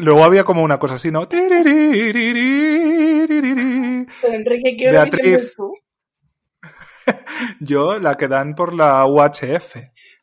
[0.00, 1.26] Luego había como una cosa así, ¿no?
[4.22, 5.54] Enrique, ¿qué Beatriz.
[7.60, 9.76] Yo, la que dan por la UHF.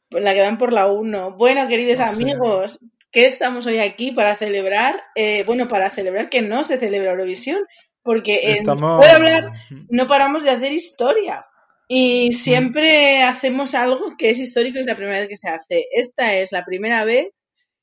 [0.10, 1.36] Pues la que dan por la 1.
[1.36, 2.80] Bueno, queridos amigos,
[3.12, 5.02] ¿qué estamos hoy aquí para celebrar?
[5.16, 7.60] Eh, bueno, para celebrar que no se celebra Eurovisión,
[8.04, 9.52] porque en Estamos- Puedo hablar,
[9.90, 11.46] no paramos de hacer historia.
[11.92, 15.88] Y siempre hacemos algo que es histórico y es la primera vez que se hace.
[15.92, 17.32] Esta es la primera vez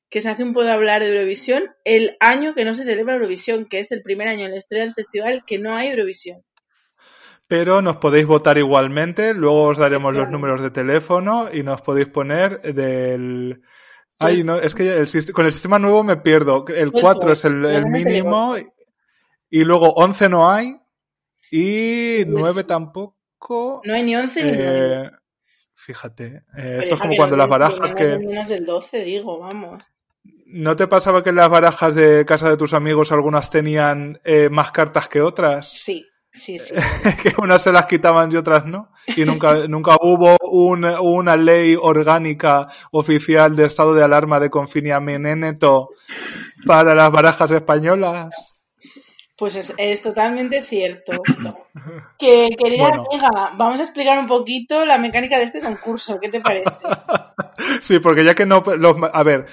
[0.09, 3.65] que se hace un Puedo hablar de Eurovisión el año que no se celebra Eurovisión,
[3.65, 6.41] que es el primer año en la historia del festival que no hay Eurovisión.
[7.49, 12.07] Pero nos podéis votar igualmente, luego os daremos los números de teléfono y nos podéis
[12.09, 13.61] poner del...
[14.21, 16.65] Ay, no, es que el con el sistema nuevo me pierdo.
[16.69, 18.55] El Pues, 4 pues, es el, el mínimo
[19.51, 20.77] y luego 11 no hay
[21.51, 23.17] y Pues, 9 tampoco.
[23.84, 25.03] No hay ni 11 ni 9.
[25.06, 25.11] Eh,
[25.75, 28.05] fíjate, eh, esto es como cuando las barajas que...
[28.05, 28.19] que...
[28.19, 29.83] menos del 12, digo, vamos.
[30.47, 34.49] ¿No te pasaba que en las barajas de casa de tus amigos algunas tenían eh,
[34.49, 35.69] más cartas que otras?
[35.72, 36.75] Sí, sí, sí.
[37.22, 38.91] que unas se las quitaban y otras no.
[39.16, 45.91] Y nunca, nunca hubo un- una ley orgánica oficial de estado de alarma de confinamiento
[46.66, 48.34] para las barajas españolas.
[49.37, 51.13] Pues es, es totalmente cierto.
[52.19, 53.05] Que, querida Bueno.
[53.11, 56.19] amiga, vamos a explicar un poquito la mecánica de este concurso.
[56.21, 56.71] ¿Qué te parece?
[57.81, 59.47] Sí, porque ya que no, los, a ver,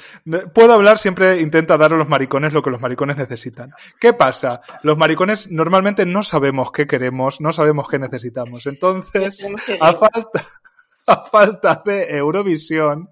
[0.54, 3.72] puedo hablar, siempre intenta dar a los maricones lo que los maricones necesitan.
[4.00, 4.62] ¿Qué pasa?
[4.82, 8.66] Los maricones normalmente no sabemos qué queremos, no sabemos qué necesitamos.
[8.66, 10.46] Entonces, a falta,
[11.08, 13.10] a falta de Eurovisión,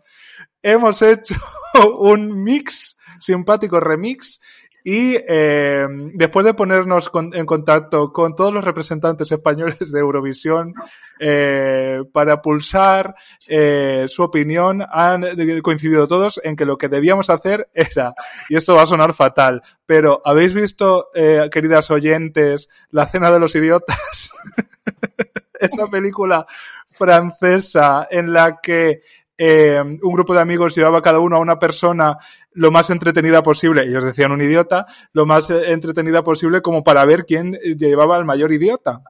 [0.62, 1.36] hemos hecho
[2.00, 4.40] un mix, simpático remix,
[4.84, 10.74] y eh, después de ponernos en contacto con todos los representantes españoles de Eurovisión
[11.20, 13.16] eh, para pulsar
[13.48, 15.24] eh, su opinión, han
[15.62, 18.14] coincidido todos en que lo que debíamos hacer era,
[18.50, 23.40] y esto va a sonar fatal, pero ¿habéis visto, eh, queridas oyentes, La Cena de
[23.40, 24.32] los Idiotas?
[25.60, 26.46] Esa película
[26.90, 29.02] francesa en la que
[29.44, 32.16] eh, un grupo de amigos llevaba cada uno a una persona
[32.52, 37.04] lo más entretenida posible, ellos decían un idiota, lo más eh, entretenida posible como para
[37.06, 39.02] ver quién llevaba al mayor idiota.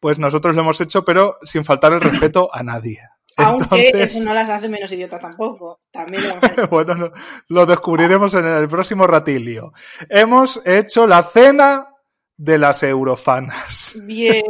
[0.00, 2.98] Pues nosotros lo hemos hecho, pero sin faltar el respeto a nadie.
[3.36, 5.78] Aunque Entonces- eso no las hace menos idiotas tampoco.
[5.92, 7.12] También lo bueno, lo,
[7.46, 9.72] lo descubriremos en el próximo ratilio.
[10.08, 11.89] Hemos hecho la cena
[12.40, 13.98] de las eurofanas.
[14.06, 14.42] Bien.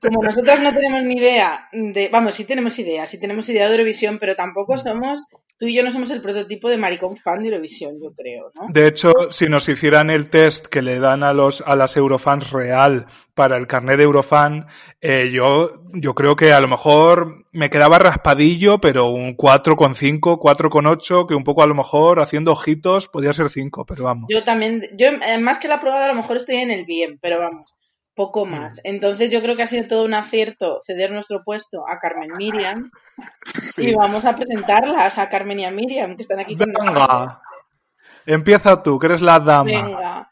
[0.00, 2.08] Como nosotros no tenemos ni idea de.
[2.08, 5.26] Vamos, sí tenemos idea, sí tenemos idea de Eurovisión, pero tampoco somos.
[5.56, 8.66] Tú y yo no somos el prototipo de maricón fan de Eurovisión, yo creo, ¿no?
[8.68, 12.50] De hecho, si nos hicieran el test que le dan a los a las Eurofans
[12.50, 14.66] real para el carnet de Eurofan,
[15.00, 21.26] eh, yo, yo creo que a lo mejor me quedaba raspadillo, pero un 4,5, 4,8,
[21.26, 24.26] que un poco a lo mejor haciendo ojitos podía ser 5, pero vamos.
[24.30, 24.82] Yo también.
[24.96, 27.76] Yo, eh, más que la probada, a lo mejor estoy en el bien, pero vamos,
[28.14, 28.80] poco más.
[28.84, 32.90] Entonces, yo creo que ha sido todo un acierto ceder nuestro puesto a Carmen Miriam.
[33.60, 33.88] Sí.
[33.88, 37.08] Y vamos a presentarlas a Carmen y a Miriam, que están aquí con nosotros.
[37.08, 37.42] Venga,
[38.26, 39.64] empieza tú, que eres la dama.
[39.64, 40.30] Venga.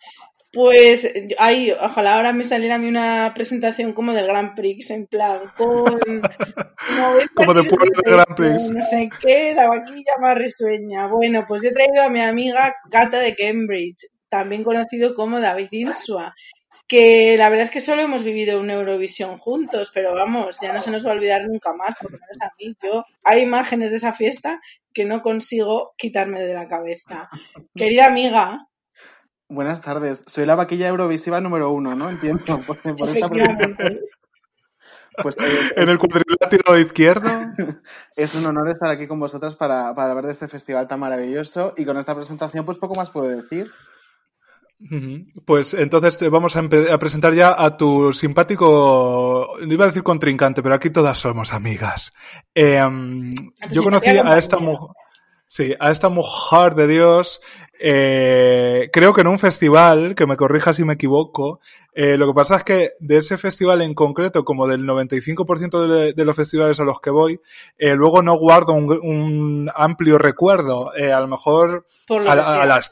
[0.53, 5.07] Pues, ay, ojalá ahora me saliera a mí una presentación como del Grand Prix, en
[5.07, 5.99] plan, con...
[7.35, 8.69] Como de pueblo del Grand Prix.
[8.69, 11.07] No sé qué, la vaquilla más risueña.
[11.07, 15.69] Bueno, pues yo he traído a mi amiga Gata de Cambridge, también conocido como David
[15.71, 16.35] Insua,
[16.89, 20.83] que la verdad es que solo hemos vivido una Eurovisión juntos, pero vamos, ya no
[20.83, 22.77] se nos va a olvidar nunca más, por lo menos a mí.
[22.83, 24.61] Yo, hay imágenes de esa fiesta
[24.93, 27.31] que no consigo quitarme de la cabeza.
[27.75, 28.67] Querida amiga,
[29.53, 30.25] Buenas tardes.
[30.27, 32.09] Soy la vaquilla eurovisiva número uno, ¿no?
[32.09, 32.59] Entiendo.
[32.67, 33.29] Por, por esta.
[35.23, 37.29] Pues eh, En el cuadrilátero izquierdo.
[38.17, 41.75] es un honor estar aquí con vosotros para, para hablar de este festival tan maravilloso
[41.77, 43.71] y con esta presentación pues poco más puedo decir.
[45.45, 46.69] Pues entonces te vamos a,
[46.99, 52.13] presentar ya a tu simpático, no iba a decir contrincante, pero aquí todas somos amigas.
[52.55, 52.81] Eh,
[53.69, 54.89] tu yo conocí a esta mujer,
[55.47, 57.41] sí, a esta mujer de Dios,
[57.85, 61.59] eh, creo que en un festival, que me corrija si me equivoco,
[61.93, 66.13] eh, lo que pasa es que de ese festival en concreto, como del 95% de,
[66.13, 67.41] de los festivales a los que voy,
[67.77, 70.95] eh, luego no guardo un, un amplio recuerdo.
[70.95, 72.89] Eh, a lo mejor Por lo a, las,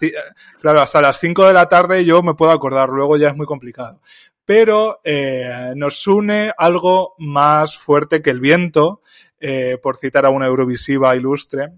[0.60, 3.46] claro, hasta las 5 de la tarde yo me puedo acordar, luego ya es muy
[3.46, 4.00] complicado.
[4.44, 9.02] Pero eh, nos une algo más fuerte que el viento,
[9.38, 11.68] eh, por citar a una Eurovisiva ilustre,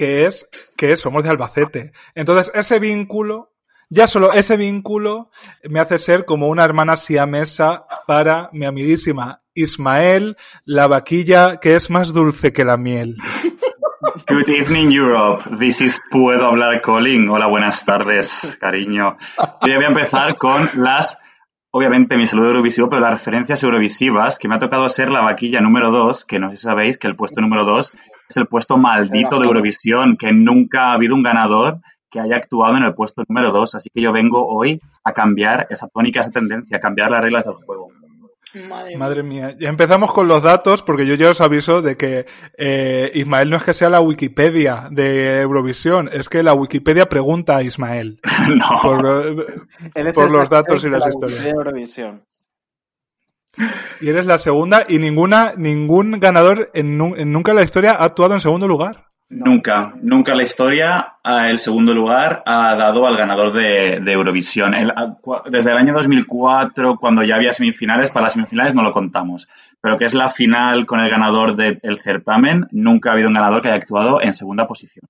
[0.00, 0.48] que es
[0.78, 1.92] que somos de Albacete.
[2.14, 3.52] Entonces, ese vínculo,
[3.90, 5.28] ya solo ese vínculo
[5.68, 11.90] me hace ser como una hermana siamesa para mi amiguísima Ismael, la vaquilla que es
[11.90, 13.18] más dulce que la miel.
[14.26, 15.42] Good evening, Europe.
[15.58, 17.28] This is Puedo hablar Colin.
[17.28, 19.18] Hola, buenas tardes, cariño.
[19.66, 21.18] Yo voy a empezar con las,
[21.72, 25.60] obviamente, mi saludo eurovisivo, pero las referencias eurovisivas, que me ha tocado ser la vaquilla
[25.60, 27.92] número 2, que no sé si sabéis que el puesto número 2
[28.30, 31.80] es el puesto maldito de Eurovisión, que nunca ha habido un ganador
[32.10, 33.74] que haya actuado en el puesto número 2.
[33.74, 37.44] Así que yo vengo hoy a cambiar esa tónica, esa tendencia, a cambiar las reglas
[37.44, 37.88] del juego.
[38.68, 42.26] Madre, Madre mía, ya empezamos con los datos porque yo ya os aviso de que
[42.58, 47.56] eh, Ismael no es que sea la Wikipedia de Eurovisión, es que la Wikipedia pregunta
[47.56, 48.18] a Ismael
[48.48, 48.82] no.
[48.82, 49.46] por,
[49.94, 51.44] eh, por los datos y las la historias.
[51.44, 52.22] de Eurovisión.
[54.00, 57.92] Y eres la segunda y ninguna ningún ganador en, nu- en nunca en la historia
[57.92, 59.06] ha actuado en segundo lugar.
[59.32, 64.74] Nunca, nunca la historia ah, el segundo lugar ha dado al ganador de, Eurovisión.
[64.74, 65.16] Ah,
[65.48, 69.48] desde el año 2004, cuando ya había semifinales, para las semifinales no lo contamos,
[69.80, 73.62] pero que es la final con el ganador del certamen, nunca ha habido un ganador
[73.62, 75.04] que haya actuado en segunda posición.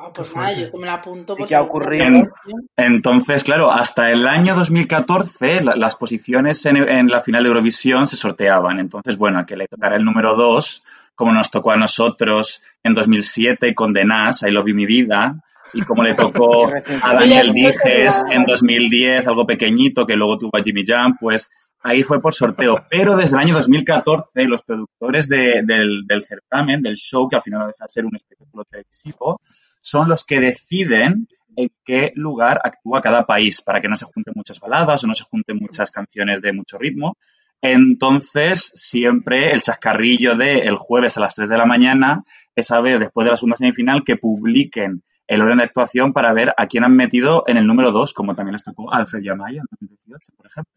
[0.00, 1.34] Ah, pues nada, yo esto me la apunto.
[1.34, 2.04] ¿Y pues qué ha ocurrido?
[2.04, 2.28] En-
[2.76, 8.06] Entonces, claro, hasta el año 2014 la- las posiciones en, en la final de Eurovisión
[8.06, 8.78] se sorteaban.
[8.80, 10.82] Entonces, bueno, a que le tocara el número 2,
[11.14, 15.34] como nos tocó a nosotros en 2007 con The Nas, I Love You Mi Vida,
[15.74, 16.66] y como le tocó
[17.02, 21.50] a Daniel Dijes en 2010, algo pequeñito, que luego tuvo a Jimmy Jam, pues
[21.82, 22.84] ahí fue por sorteo.
[22.90, 27.42] Pero desde el año 2014 los productores de- del, del certamen, del show, que al
[27.42, 29.40] final no deja de ser un espectáculo televisivo,
[29.80, 34.32] son los que deciden en qué lugar actúa cada país, para que no se junten
[34.36, 37.16] muchas baladas o no se junten muchas canciones de mucho ritmo.
[37.60, 42.22] Entonces, siempre el chascarrillo de el jueves a las 3 de la mañana
[42.54, 46.32] es a ver, después de la segunda semifinal, que publiquen el orden de actuación para
[46.32, 49.22] ver a quién han metido en el número 2, como también les tocó a Alfred
[49.22, 50.72] Yamaya en 2018, por ejemplo.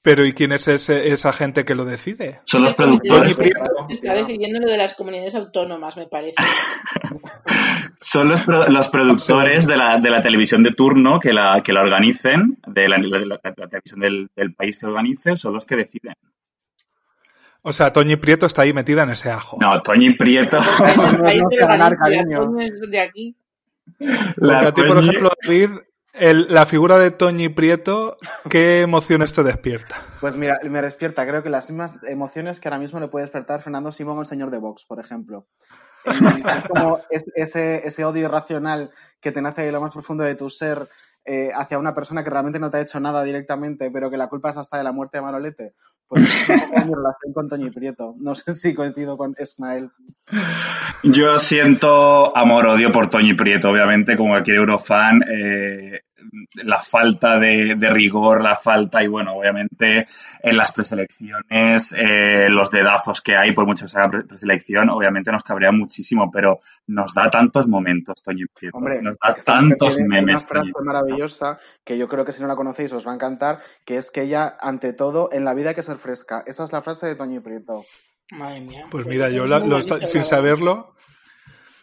[0.00, 2.40] Pero ¿y quién es ese, esa gente que lo decide?
[2.44, 3.36] Son los productores.
[3.88, 6.36] Está decidiendo lo de las comunidades autónomas, me parece.
[8.00, 11.80] Son los, los productores de la, de la televisión de turno que la, que la
[11.82, 15.76] organicen, de la, la- la- la televisión del, del país que organice, son los que
[15.76, 16.14] deciden.
[17.62, 19.58] O sea, Toñi Prieto está ahí metida en ese ajo.
[19.60, 20.58] No, Toñi Prieto.
[20.58, 22.54] El país no
[22.88, 23.36] de aquí.
[23.98, 25.70] Porque la a ti, por Toñi- ejemplo, David,
[26.18, 28.16] el- la figura de Toñi Prieto,
[28.48, 29.96] ¿qué emociones te despierta?
[30.20, 33.62] Pues mira, me despierta, creo que las mismas emociones que ahora mismo le puede despertar
[33.62, 35.46] Fernando Simón, el señor de Vox, por ejemplo.
[36.04, 40.34] Es como es- ese, ese odio irracional que te nace de lo más profundo de
[40.34, 40.88] tu ser
[41.30, 44.28] eh, hacia una persona que realmente no te ha hecho nada directamente, pero que la
[44.28, 45.74] culpa es hasta de la muerte de Manolete.
[46.06, 46.54] Pues es mi
[46.94, 48.14] relación con Toño y Prieto.
[48.18, 49.90] No sé si coincido con Ismael.
[51.02, 55.20] Yo siento amor-odio por Toñi Prieto, obviamente, como cualquier eurofan.
[55.30, 56.00] eh,
[56.54, 60.08] la falta de, de rigor, la falta, y bueno, obviamente
[60.42, 64.90] en las preselecciones, eh, los dedazos que hay por mucho que se haga pre- preselección,
[64.90, 68.76] obviamente nos cabrea muchísimo, pero nos da tantos momentos, Toñi Prieto.
[68.78, 70.46] Hombre, nos da tantos mujer tiene Una memes.
[70.46, 73.96] frase maravillosa que yo creo que si no la conocéis os va a encantar, que
[73.96, 76.42] es que ella, ante todo, en la vida hay que ser fresca.
[76.46, 77.84] Esa es la frase de Toño y Prieto.
[78.32, 78.86] Madre mía.
[78.90, 80.94] Pues mira, yo la- lo sin saberlo,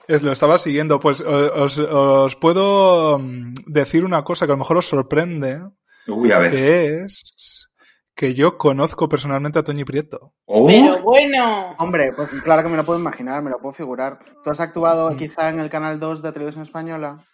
[0.08, 1.00] es, lo estaba siguiendo.
[1.00, 5.62] Pues o- os, os puedo mm, decir una cosa que a lo mejor os sorprende,
[6.08, 6.52] Uy, a ver.
[6.52, 7.68] que es
[8.16, 10.32] que yo conozco personalmente a Toñi Prieto.
[10.46, 11.76] Oh, Pero bueno.
[11.80, 14.20] Hombre, pues claro que me lo puedo imaginar, me lo puedo figurar.
[14.42, 17.26] ¿Tú has actuado quizá en el canal 2 de Televisión Española?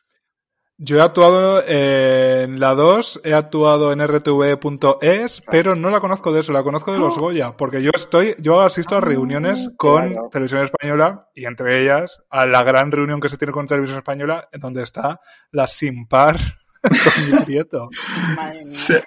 [0.84, 6.40] Yo he actuado en la 2, he actuado en rtv.es, pero no la conozco de
[6.40, 10.12] eso, la conozco de los Goya, porque yo estoy, yo asisto a reuniones con.
[10.32, 14.50] Televisión Española y entre ellas a la gran reunión que se tiene con Televisión Española,
[14.52, 15.20] en donde está
[15.52, 16.38] la sin par
[16.82, 17.90] Toñi Prieto.
[18.36, 19.04] Madre mía.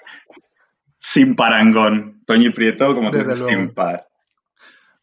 [0.97, 2.23] Sin parangón.
[2.25, 3.47] Toño y Prieto, como dices, luego.
[3.47, 4.07] sin par.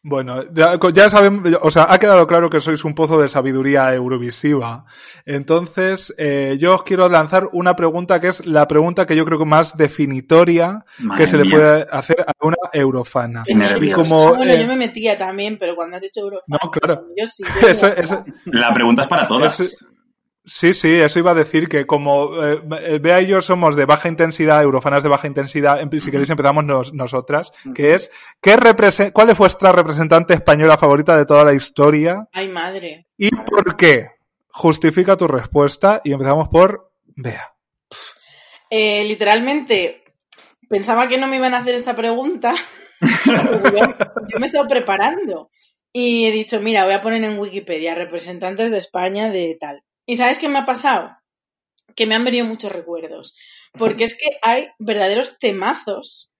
[0.04, 3.94] Bueno, ya, ya saben, o sea, ha quedado claro que sois un pozo de sabiduría
[3.94, 4.84] eurovisiva.
[5.24, 9.38] Entonces, eh, yo os quiero lanzar una pregunta que es la pregunta que yo creo
[9.38, 13.44] que más definitoria Madre que se le puede hacer a una eurofana.
[13.46, 14.08] Qué nervios.
[14.08, 16.44] Como, bueno, eh, yo me metía también, pero cuando has dicho Europa.
[16.48, 17.06] No, claro.
[17.16, 17.44] Yo sí.
[17.62, 19.60] yo Eso- La pregunta es para todas.
[19.60, 19.86] Eso-
[20.44, 24.08] Sí, sí, eso iba a decir que como eh, Bea y yo somos de baja
[24.08, 29.12] intensidad, eurofanas de baja intensidad, en- si queréis empezamos nos- nosotras, que es, ¿qué represe-
[29.12, 33.06] ¿cuál es vuestra representante española favorita de toda la historia Ay, madre.
[33.16, 34.10] y por qué?
[34.48, 37.52] Justifica tu respuesta y empezamos por Bea.
[38.68, 40.02] Eh, literalmente,
[40.68, 42.54] pensaba que no me iban a hacer esta pregunta.
[43.26, 45.50] yo me he estado preparando.
[45.92, 49.82] Y he dicho, mira, voy a poner en Wikipedia representantes de España de tal.
[50.06, 51.16] ¿Y sabes qué me ha pasado?
[51.94, 53.36] Que me han venido muchos recuerdos.
[53.78, 56.30] Porque es que hay verdaderos temazos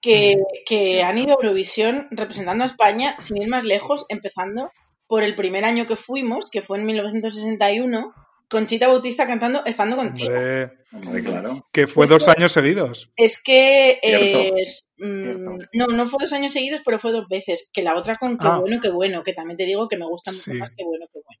[0.00, 0.36] que,
[0.66, 4.70] que han ido a Eurovisión representando a España, sin ir más lejos, empezando
[5.06, 8.12] por el primer año que fuimos, que fue en 1961,
[8.50, 10.28] con Chita Bautista cantando Estando contigo.
[10.34, 11.66] Hombre, Hombre, claro.
[11.72, 13.10] que fue Es dos que- años seguidos.
[13.16, 14.56] Es que Cierto.
[14.56, 15.50] es, mm, Cierto.
[15.74, 17.70] no, no fue dos años seguidos, pero fue dos veces.
[17.72, 18.58] Que la otra con qué Ah.
[18.58, 20.52] bueno, qué bueno, que también te digo que me gusta mucho Sí.
[20.54, 21.40] más que bueno, qué bueno.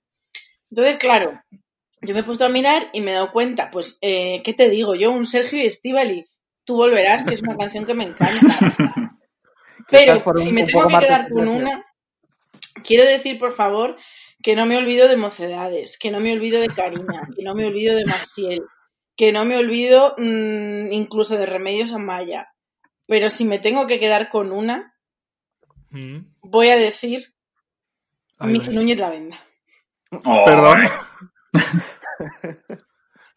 [0.70, 1.40] Entonces, claro,
[2.02, 4.70] yo me he puesto a mirar y me he dado cuenta, pues, eh, ¿qué te
[4.70, 4.94] digo?
[4.94, 6.26] Yo, un Sergio y Estivali,
[6.64, 8.58] tú volverás, que es una canción que me encanta.
[9.90, 11.84] Pero si me tengo que quedar con una,
[12.84, 13.96] quiero decir, por favor,
[14.42, 17.66] que no me olvido de Mocedades, que no me olvido de Karina, que no me
[17.66, 18.62] olvido de Maciel,
[19.16, 22.52] que no me olvido mm, incluso de Remedios Amaya.
[23.06, 24.94] Pero si me tengo que quedar con una,
[25.90, 26.18] Mm.
[26.42, 27.34] voy a decir
[28.40, 28.70] Miki.
[28.70, 29.40] Núñez la venda.
[30.24, 30.88] Oh, Perdón,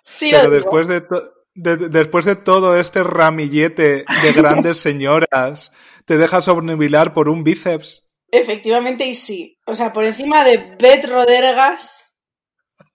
[0.03, 5.71] Sí, pero después de, to- de- de- después de todo este ramillete de grandes señoras,
[6.05, 8.03] te dejas obnubilar por un bíceps.
[8.31, 9.59] Efectivamente, y sí.
[9.65, 12.09] O sea, por encima de Beth Rodergas,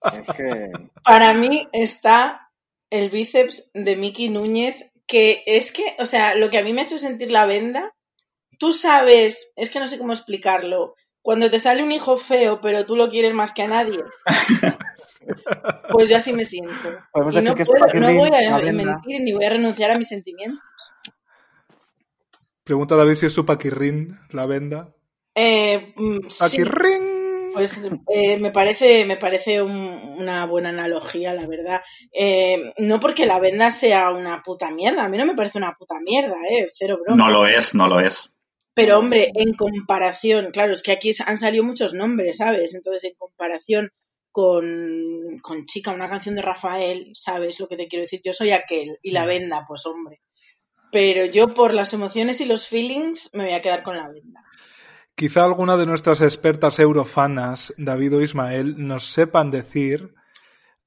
[0.03, 0.71] Es que.
[1.03, 2.49] para mí está
[2.89, 6.81] el bíceps de Miki Núñez, que es que, o sea, lo que a mí me
[6.81, 7.93] ha hecho sentir la venda,
[8.59, 10.95] tú sabes, es que no sé cómo explicarlo,
[11.27, 13.99] cuando te sale un hijo feo, pero tú lo quieres más que a nadie.
[15.89, 16.73] Pues yo así me siento.
[17.11, 19.91] Podemos Y no, decir que es puedo- no voy a mentir ni voy a renunciar
[19.91, 20.61] a mis sentimientos.
[22.63, 24.95] Pregunta David si es su paquirrín, la venda.
[25.35, 27.51] Eh, mm, sí, ¡Paquirrín!
[27.53, 31.81] Pues eh, me parece, me parece un- una buena analogía, la verdad.
[32.13, 35.75] Eh, no porque la venda sea una puta mierda, a mí no me parece una
[35.77, 37.17] puta mierda, eh, cero broma.
[37.25, 38.33] No lo es, no lo es.
[38.77, 42.75] Pero hombre, en comparación, claro, es que aquí han salido muchos nombres, ¿sabes?
[42.75, 43.91] Entonces, en comparación
[44.31, 48.21] con, con Chica, una canción de Rafael, ¿sabes lo que te quiero decir?
[48.23, 50.21] Yo soy aquel y la venda, pues hombre.
[50.91, 54.43] Pero yo por las emociones y los feelings me voy a quedar con la venda.
[55.15, 60.13] Quizá alguna de nuestras expertas eurofanas, David o Ismael, nos sepan decir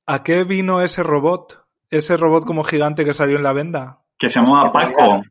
[0.06, 4.04] a qué vino ese robot, ese robot como gigante que salió en la venda.
[4.16, 5.25] Que se llamaba Paco.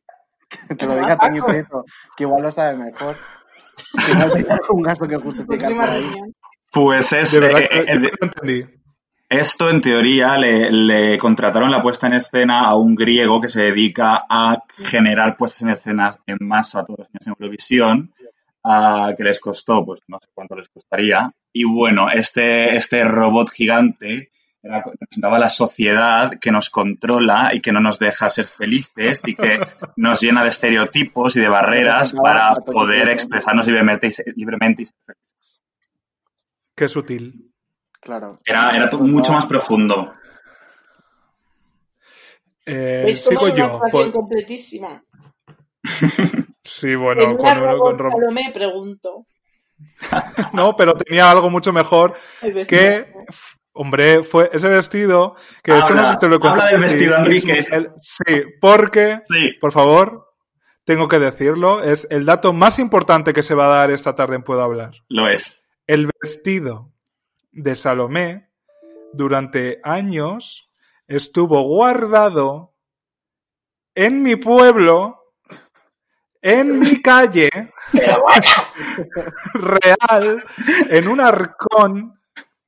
[0.78, 3.16] Te lo diga Toño Prieto, que igual lo sabe mejor.
[4.06, 4.12] Que
[4.74, 6.00] un gasto que justificar.
[6.72, 7.32] Pues es.
[7.32, 8.66] De verdad, eh, que eh, entendí.
[9.30, 13.62] Esto, en teoría, le, le contrataron la puesta en escena a un griego que se
[13.62, 18.14] dedica a generar puestas en escenas en masa todos los años en Eurovisión,
[18.64, 21.32] ah, que les costó, pues no sé cuánto les costaría.
[21.54, 27.80] Y bueno, este, este robot gigante representaba la sociedad que nos controla y que no
[27.80, 29.60] nos deja ser felices y que
[29.96, 34.86] nos llena de estereotipos y de barreras para poder expresarnos libremente y, ser- libremente y
[34.86, 35.62] ser felices.
[36.76, 37.52] Qué sutil.
[38.02, 38.40] Claro.
[38.46, 40.14] Era, era to- mucho más profundo.
[42.66, 43.82] Eh, ¿Veis cómo sigo es una yo.
[43.92, 45.04] Pues- completísima?
[46.64, 49.26] sí, en bueno, con, robot con ro- Salomé, pregunto.
[50.54, 52.66] No, pero tenía algo mucho mejor vestido.
[52.68, 53.14] que,
[53.74, 57.66] hombre, fue ese vestido que no Habla- sé si te lo habla del vestido, Enrique.
[58.00, 59.52] Sí, porque, Sí.
[59.60, 60.28] por favor,
[60.84, 64.36] tengo que decirlo, es el dato más importante que se va a dar esta tarde
[64.36, 64.92] en Puedo Hablar.
[65.08, 65.64] Lo es.
[65.88, 66.92] El vestido
[67.52, 68.50] de Salomé
[69.14, 70.74] durante años
[71.08, 72.74] estuvo guardado
[73.96, 75.16] en mi pueblo,
[76.42, 77.50] en mi calle,
[79.54, 80.44] real,
[80.90, 82.19] en un arcón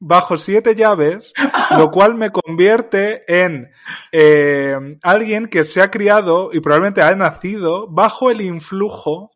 [0.03, 1.31] bajo siete llaves,
[1.77, 3.70] lo cual me convierte en
[4.12, 9.29] eh, alguien que se ha criado y probablemente ha nacido bajo el influjo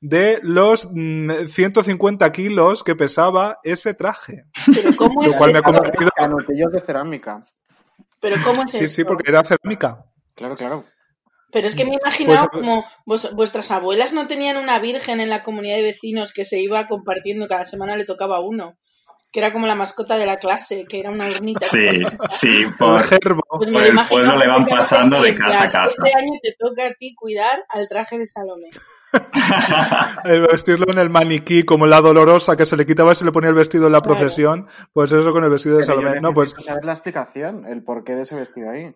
[0.00, 4.44] de los mm, 150 kilos que pesaba ese traje.
[4.74, 6.10] Pero ¿cómo Lo es cual me ha convertido...
[6.16, 7.44] Canutillos de cerámica.
[8.18, 8.94] Pero ¿cómo es Sí, eso?
[8.96, 10.04] sí, porque era cerámica.
[10.34, 10.84] Claro, claro.
[11.52, 15.20] Pero es que me he imaginado Pues- como vos- vuestras abuelas no tenían una virgen
[15.20, 18.76] en la comunidad de vecinos que se iba compartiendo, cada semana le tocaba uno,
[19.32, 21.66] que era como la mascota de la clase, que era una hornita.
[21.66, 21.78] Sí,
[22.30, 23.42] sí, por, gerbo.
[23.48, 26.02] Pues por el imagino pueblo le van pasando de casa a casa.
[26.04, 28.70] Este año te toca a ti cuidar al traje de Salomé.
[30.24, 33.32] El vestirlo en el maniquí, como la dolorosa que se le quitaba y se le
[33.32, 34.18] ponía el vestido en la Claro.
[34.20, 34.68] procesión.
[34.92, 36.20] Pues eso con el vestido de yo Salomé.
[36.20, 38.94] No, pues, saber la explicación, el porqué de ese vestido ahí.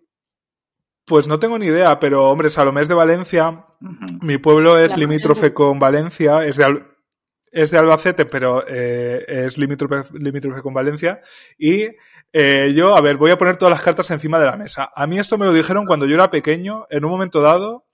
[1.05, 3.65] pues no tengo ni idea, pero hombre, Salomé es de Valencia.
[4.21, 6.45] Mi pueblo es La limítrofe con Valencia.
[6.45, 6.85] Es de, Al-
[7.55, 11.21] es de Albacete, pero eh, es limítrofe, con Valencia.
[11.57, 11.87] Y
[12.33, 14.91] eh, yo, a ver, voy a poner todas las cartas encima de la mesa.
[14.93, 17.85] A mí esto me lo dijeron cuando yo era pequeño, en un momento dado,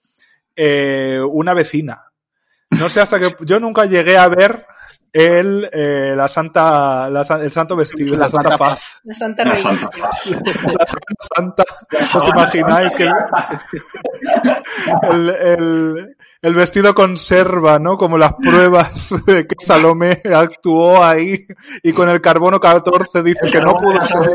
[0.56, 2.06] eh, una vecina.
[2.72, 4.66] No sé hasta que yo nunca llegué a ver
[5.14, 8.82] el, eh, la santa, la el santo vestido, la, La santa Santa paz.
[9.04, 9.72] La Santa La Reina.
[9.72, 9.90] Santa
[10.72, 10.86] La
[11.36, 11.64] Santa.
[12.18, 13.10] ¿Os imagináis que
[15.12, 17.98] el, el- el vestido conserva, ¿no?
[17.98, 21.46] Como las pruebas de que Salomé actuó ahí
[21.84, 24.22] y con el carbono 14 dice que no pudo ser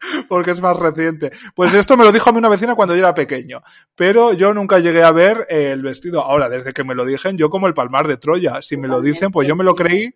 [0.28, 1.30] Porque es más reciente.
[1.54, 3.62] Pues esto me lo dijo a mí una vecina cuando yo era pequeño,
[3.94, 6.22] pero yo nunca llegué a ver eh, el vestido.
[6.22, 9.00] Ahora, desde que me lo dijeron, yo como el palmar de Troya, si me lo
[9.00, 10.12] dicen, pues yo me lo creí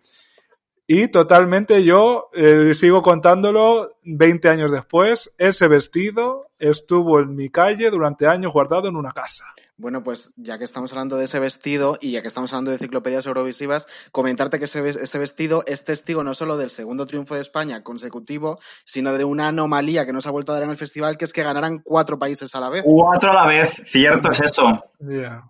[0.86, 5.32] y totalmente yo eh, sigo contándolo 20 años después.
[5.38, 9.46] Ese vestido estuvo en mi calle durante años guardado en una casa.
[9.76, 12.76] Bueno, pues ya que estamos hablando de ese vestido y ya que estamos hablando de
[12.76, 17.34] enciclopedias eurovisivas, comentarte que ese, ves- ese vestido es testigo no solo del segundo triunfo
[17.34, 20.76] de España consecutivo, sino de una anomalía que nos ha vuelto a dar en el
[20.76, 22.82] festival, que es que ganaran cuatro países a la vez.
[22.84, 24.84] Cuatro a la vez, cierto es eso.
[25.00, 25.42] Ya.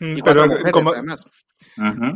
[0.00, 1.26] Mm, Y Pero mujeres, como además.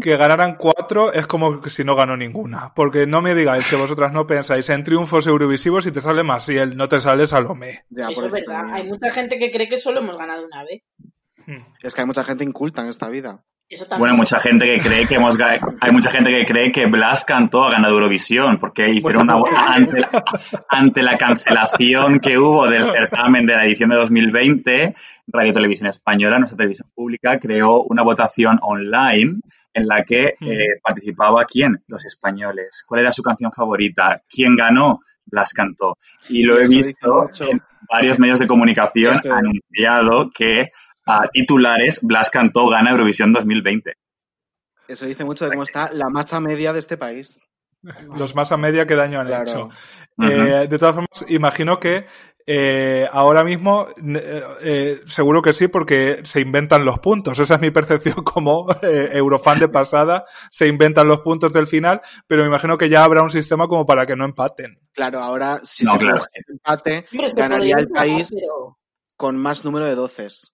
[0.02, 2.74] Que ganaran cuatro es como que si no ganó ninguna.
[2.74, 6.46] Porque no me digáis que vosotras no pensáis en triunfos eurovisivos y te sale más
[6.50, 7.84] y él no te sale Salomé.
[7.88, 8.66] Ya, Eso es verdad.
[8.74, 10.82] Hay mucha gente que cree que solo hemos ganado una vez.
[11.80, 13.44] Es que hay mucha gente inculta en esta vida.
[13.98, 17.24] Bueno, hay mucha gente que cree que hemos hay mucha gente que cree que Blas
[17.24, 19.34] cantó ha ganado Eurovisión porque hicieron una
[19.66, 20.24] ante la,
[20.68, 24.94] ante la cancelación que hubo del certamen de la edición de 2020,
[25.26, 29.40] Radio Televisión Española, nuestra televisión pública, creó una votación online
[29.74, 32.84] en la que eh, participaba quién, los españoles.
[32.86, 34.22] ¿Cuál era su canción favorita?
[34.28, 35.00] ¿Quién ganó?
[35.24, 35.98] Blas cantó.
[36.28, 40.70] Y lo he visto en varios medios de comunicación anunciado que
[41.06, 43.94] a titulares Blas cantó gana Eurovisión 2020.
[44.88, 47.40] Eso dice mucho de cómo está la masa media de este país.
[48.16, 49.42] Los más a media que daño han Claro.
[49.44, 49.68] hecho.
[50.22, 52.06] Eh, de todas formas, imagino que
[52.48, 57.38] eh, ahora mismo, eh, eh, seguro que sí, porque se inventan los puntos.
[57.38, 60.24] Esa es mi percepción como eh, eurofan de pasada.
[60.50, 63.84] Se inventan los puntos del final, pero me imagino que ya habrá un sistema como
[63.84, 64.76] para que no empaten.
[64.92, 66.22] Claro, ahora si No, se claro.
[66.48, 67.04] empate,
[67.36, 68.30] ganaría el país
[69.16, 70.52] con más número de doces.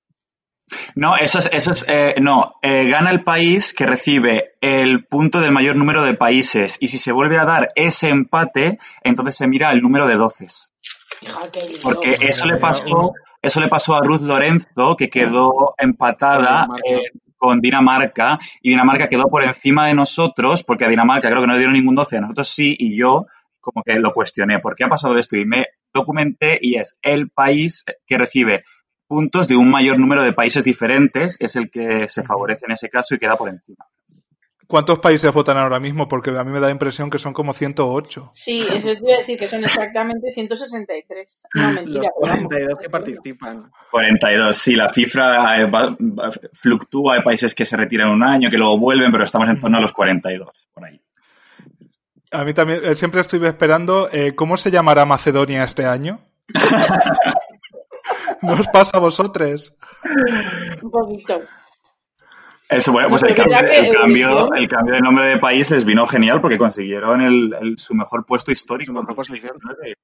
[0.94, 5.40] No, eso es, eso es eh, no, eh, gana el país que recibe el punto
[5.40, 9.46] del mayor número de países y si se vuelve a dar ese empate, entonces se
[9.46, 10.72] mira el número de doces.
[11.20, 11.78] Lío.
[11.82, 16.88] Porque eso le pasó, eso le pasó a Ruth Lorenzo, que quedó empatada Con Dinamarca.
[16.88, 21.46] eh, con Dinamarca y Dinamarca quedó por encima de nosotros porque a Dinamarca creo que
[21.48, 23.26] no le dieron ningún 12, a nosotros sí y yo
[23.60, 25.36] como que lo cuestioné, ¿por qué ha pasado esto?
[25.36, 28.64] Y me documenté y es el país que recibe
[29.12, 32.88] puntos de un mayor número de países diferentes, es el que se favorece en ese
[32.88, 33.84] caso y queda por encima.
[34.66, 36.08] ¿Cuántos países votan ahora mismo?
[36.08, 38.30] Porque a mí me da la impresión que son como 108.
[38.32, 41.42] Sí, eso te iba a decir que son exactamente 163.
[41.54, 42.10] No, Los mentira.
[42.22, 43.70] vamos, 42 que participan.
[43.90, 45.70] 42, sí, la cifra eh,
[46.54, 49.76] fluctúa, hay países que se retiran un año, que luego vuelven, pero estamos en torno
[49.76, 50.98] a los 42, por ahí.
[52.30, 56.18] A mí también, eh, siempre estoy esperando eh, cómo se llamará Macedonia este año.
[58.42, 59.72] ¿No os pasa a vosotros?
[60.82, 61.40] Un poquito.
[62.68, 66.06] Eso, bueno, pues el cambio, el, cambio, el cambio de nombre de país les vino
[66.06, 68.92] genial porque consiguieron el, el- su mejor puesto histórico.
[68.92, 69.58] Mejor posición.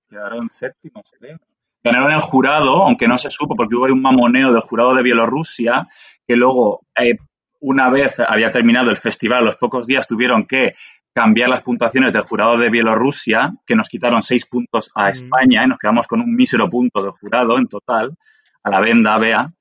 [0.09, 1.39] Quedaron séptimos, creo.
[1.83, 5.03] Ganaron el jurado, aunque no se supo porque hubo ahí un mamoneo del jurado de
[5.03, 5.89] Bielorrusia,
[6.27, 7.17] que luego, eh,
[7.61, 10.75] una vez había terminado el festival, a los pocos días tuvieron que
[11.19, 15.11] cambiar las puntuaciones del jurado de Bielorrusia, que nos quitaron seis puntos a Mm.
[15.11, 18.15] España y nos quedamos con un mísero punto del jurado en total,
[18.63, 19.53] a la venda, vea.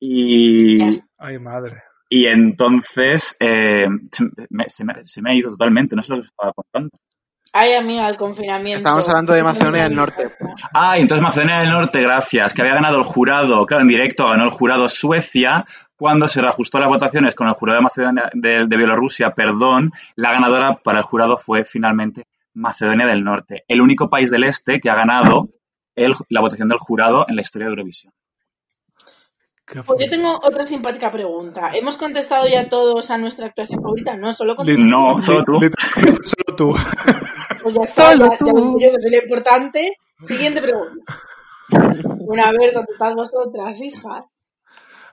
[0.00, 0.76] Y.
[1.18, 1.82] Ay, madre.
[2.10, 6.16] y entonces eh, se, me, se me- se me ha ido totalmente, no sé lo
[6.16, 6.90] que os estaba contando.
[7.52, 8.76] Ay, amiga, el confinamiento.
[8.76, 10.30] Estábamos hablando de Macedonia del Norte.
[10.72, 14.28] Ah, y entonces Macedonia del Norte, gracias, que había ganado el jurado, claro, en directo
[14.28, 15.64] ganó el jurado Suecia,
[15.96, 20.32] cuando se reajustó las votaciones con el jurado de Macedonia de, de Bielorrusia, perdón, la
[20.32, 24.90] ganadora para el jurado fue finalmente Macedonia del Norte, el único país del este que
[24.90, 25.48] ha ganado
[25.96, 28.12] el- la votación del jurado en la historia de Eurovisión.
[29.86, 31.70] Pues yo tengo otra simpática pregunta.
[31.74, 34.16] ¿Hemos contestado ya todos a nuestra actuación favorita?
[34.16, 34.66] No, solo con...
[34.66, 35.60] Lit- No, solo tú.
[36.22, 36.76] Solo tú.
[37.62, 38.46] Pues ya está, Solo ya, ya tú.
[38.46, 39.96] lo yo, que soy lo importante.
[40.22, 41.14] Siguiente pregunta.
[42.26, 44.48] Bueno, a ver, contestad vosotras, hijas.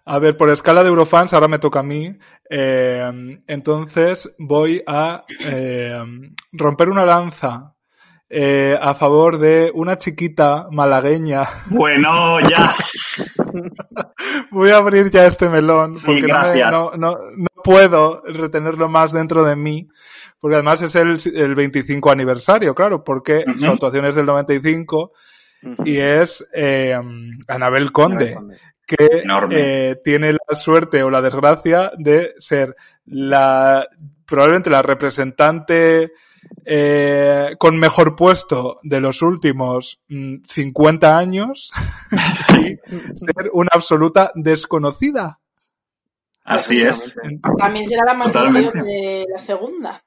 [0.06, 2.18] A ver, por escala de Eurofans, ahora me toca a mí.
[2.50, 6.00] Eh, entonces voy a eh,
[6.54, 7.75] romper una lanza
[8.38, 11.44] eh, a favor de una chiquita malagueña.
[11.68, 12.70] Bueno, ya.
[14.52, 18.90] Voy a abrir ya este melón Sí, porque no, me- no, no- no puedo retenerlo
[18.90, 19.88] más dentro de mí.
[20.40, 25.12] Porque además es el, el 25 aniversario, claro, porque su actuación es del 95
[25.86, 26.94] y es eh,
[27.48, 28.38] Anabel Conde.
[28.86, 33.88] que eh, tiene la suerte o la desgracia de ser la
[34.26, 36.12] probablemente la representante
[36.66, 41.72] eh, con mejor puesto de los últimos mm, 50 años
[42.60, 42.78] y
[43.18, 45.40] ser una absoluta desconocida.
[46.44, 47.16] Así es.
[47.58, 48.84] También será la Totalmente.
[48.84, 50.04] de la segunda.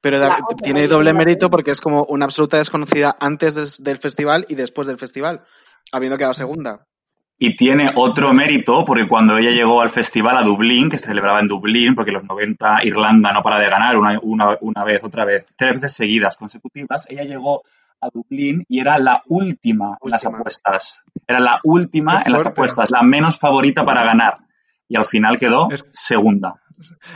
[0.00, 3.82] Pero La da- otra, tiene doble mérito porque es como una absoluta desconocida antes des-
[3.82, 5.44] del festival y después del festival,
[5.92, 6.87] habiendo quedado segunda.
[7.40, 11.38] Y tiene otro mérito porque cuando ella llegó al festival a Dublín, que se celebraba
[11.40, 15.04] en Dublín, porque en los 90 Irlanda no para de ganar una, una, una vez,
[15.04, 17.62] otra vez, tres veces seguidas consecutivas, ella llegó
[18.00, 21.04] a Dublín y era la última en las apuestas.
[21.26, 24.38] Era la última en las apuestas, la menos favorita para ganar.
[24.88, 26.54] Y al final quedó Es- segunda.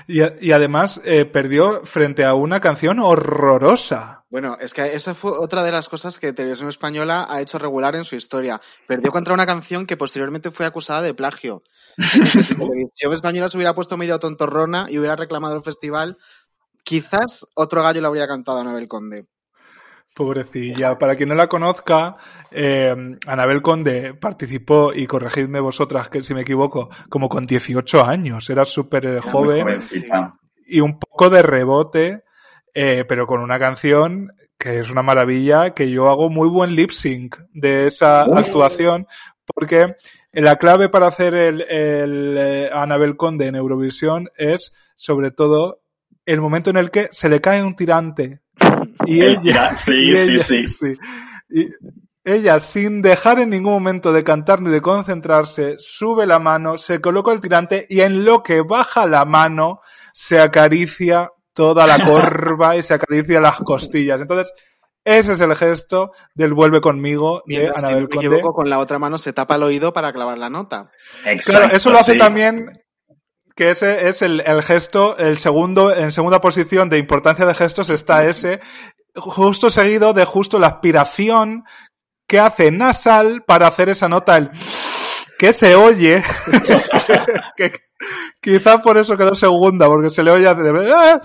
[0.08, 4.21] Y además eh, perdió frente a una canción horrorosa.
[4.32, 7.94] Bueno, es que esa fue otra de las cosas que Televisión Española ha hecho regular
[7.96, 8.58] en su historia.
[8.86, 11.62] Perdió contra una canción que posteriormente fue acusada de plagio.
[11.98, 16.16] Entonces, si Televisión Española se hubiera puesto medio tontorrona y hubiera reclamado el festival,
[16.82, 19.26] quizás otro gallo le habría cantado a Anabel Conde.
[20.14, 20.98] Pobrecilla.
[20.98, 22.16] Para quien no la conozca,
[22.50, 28.48] eh, Anabel Conde participó, y corregidme vosotras que si me equivoco, como con 18 años.
[28.48, 29.80] Era súper eh, joven.
[30.66, 32.24] Y un poco de rebote,
[32.74, 36.90] eh, pero con una canción que es una maravilla, que yo hago muy buen lip
[36.90, 38.38] sync de esa Uy.
[38.38, 39.06] actuación,
[39.44, 39.94] porque
[40.32, 45.80] la clave para hacer el, el eh, Anabel Conde en Eurovisión es, sobre todo,
[46.26, 48.40] el momento en el que se le cae un tirante.
[49.04, 50.92] Y El ella, sí, y sí, ella- sí.
[51.50, 51.68] Y
[52.24, 57.00] ella, sin dejar en ningún momento de cantar ni de concentrarse, sube la mano, se
[57.00, 59.80] coloca el tirante y en lo que baja la mano
[60.14, 64.20] se acaricia toda la corva y se acaricia las costillas.
[64.20, 64.52] Entonces,
[65.04, 68.26] ese es el gesto del vuelve conmigo de Mientras, si no Anabel Conde.
[68.26, 70.90] equivoco, con la otra mano se tapa el oído para clavar la nota.
[71.22, 72.18] Claro, Exacto, eso lo hace sí.
[72.18, 72.82] también
[73.54, 77.90] que ese es el, el gesto, el segundo, en segunda posición de importancia de gestos
[77.90, 78.60] está ese,
[79.14, 81.64] justo seguido de justo la aspiración
[82.26, 84.50] que hace nasal para hacer esa nota, el
[85.38, 86.22] que se oye,
[87.56, 87.72] que
[88.40, 91.20] quizás por eso quedó segunda, porque se le oye de ¡Ah!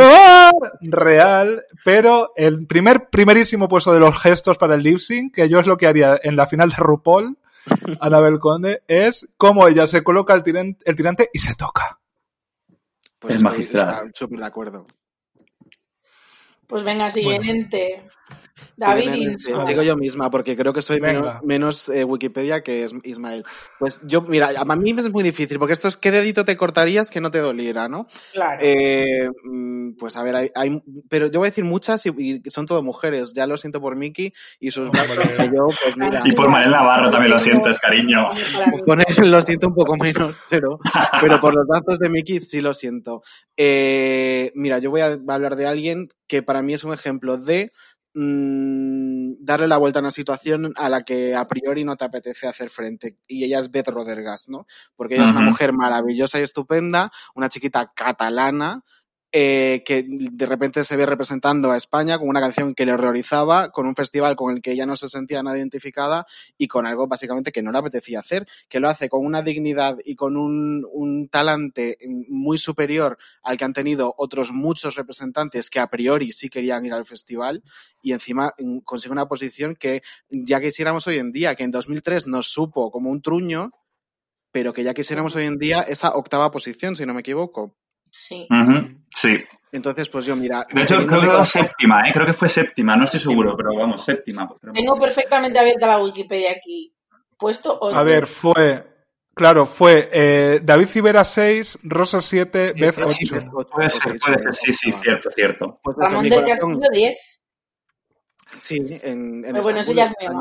[0.00, 0.50] ¡Ah!
[0.82, 5.58] real, pero el primer, primerísimo puesto de los gestos para el lip sync, que yo
[5.60, 7.38] es lo que haría en la final de RuPaul,
[8.00, 11.98] Anabel Conde, es cómo ella se coloca el, tiran- el tirante y se toca.
[13.18, 14.10] Pues Es magistral.
[14.14, 14.86] súper de acuerdo.
[16.66, 18.08] Pues venga, siguiente.
[18.78, 19.66] David Insua.
[19.66, 21.20] Sigo yo misma porque creo que soy Venga.
[21.20, 23.44] menos, menos, eh, Wikipedia que es Ismael.
[23.78, 26.56] Pues yo, mira, a mí me es muy difícil porque esto es qué dedito te
[26.56, 28.06] cortarías que no te doliera, ¿no?
[28.32, 28.58] Claro.
[28.60, 32.50] Eh, mm, pues a ver, hay, hay- pero yo voy a decir muchas y, y
[32.50, 33.32] son todo mujeres.
[33.34, 37.10] Ya lo siento por Miki y sus que yo, pues mira, Y por Manel Navarro
[37.10, 38.28] también lo sientes, cariño.
[38.86, 40.78] Con él lo siento un poco menos, pero,
[41.20, 43.22] pero por los brazos de Miki sí lo siento.
[43.56, 47.72] Eh, mira, yo voy a hablar de alguien que para mí es un ejemplo de
[48.14, 52.46] mm, darle la vuelta a una situación a la que a priori no te apetece
[52.46, 53.18] hacer frente.
[53.26, 54.66] Y ella es Beth Rodergas, ¿no?
[54.96, 58.82] Porque ella es una mujer maravillosa y estupenda, una chiquita catalana.
[59.30, 63.68] Eh, que de repente se ve representando a España con una canción que le horrorizaba,
[63.68, 66.24] con un festival con el que ella no se sentía nada identificada
[66.56, 69.98] y con algo básicamente que no le apetecía hacer, que lo hace con una dignidad
[70.02, 75.80] y con un, un talante muy superior al que han tenido otros muchos representantes que
[75.80, 77.62] a priori sí querían ir al festival
[78.00, 82.26] y encima mm, consigue una posición que ya quisiéramos hoy en día, que en 2003
[82.28, 83.72] nos supo como un truño,
[84.52, 87.76] pero que ya quisiéramos hoy en día esa octava posición, si no me equivoco.
[88.10, 88.46] Sí.
[89.14, 89.44] Sí.
[89.72, 90.64] Entonces, pues yo, mira.
[90.72, 92.12] De hecho, creo que cuenta- séptima, ¿eh?
[92.12, 94.48] Creo que fue séptima, no estoy seguro, pero vamos, séptima.
[94.72, 96.94] Tengo perfectamente abierta la Wikipedia aquí.
[97.38, 97.96] Puesto 8.
[97.98, 98.84] A ver, fue,
[99.34, 103.10] claro, fue eh, David Civera 6, Rosa 7, Beth Sí, 8.
[103.10, 105.80] sí, Beth ocho, Puede pues ser, puede ser, sí, sí, cierto, cierto.
[105.82, 107.37] Pues Ramón del Castillo 10.
[108.52, 110.32] Sí, en, en bueno, eso ya es.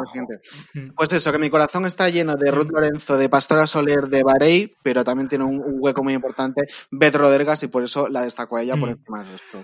[0.95, 4.75] Pues eso, que mi corazón está lleno de Ruth Lorenzo, de Pastora Soler, de Barey,
[4.81, 8.57] pero también tiene un, un hueco muy importante Beth Rodergas y por eso la destaco
[8.57, 8.93] a ella por Mm.
[8.93, 9.63] encima del resto.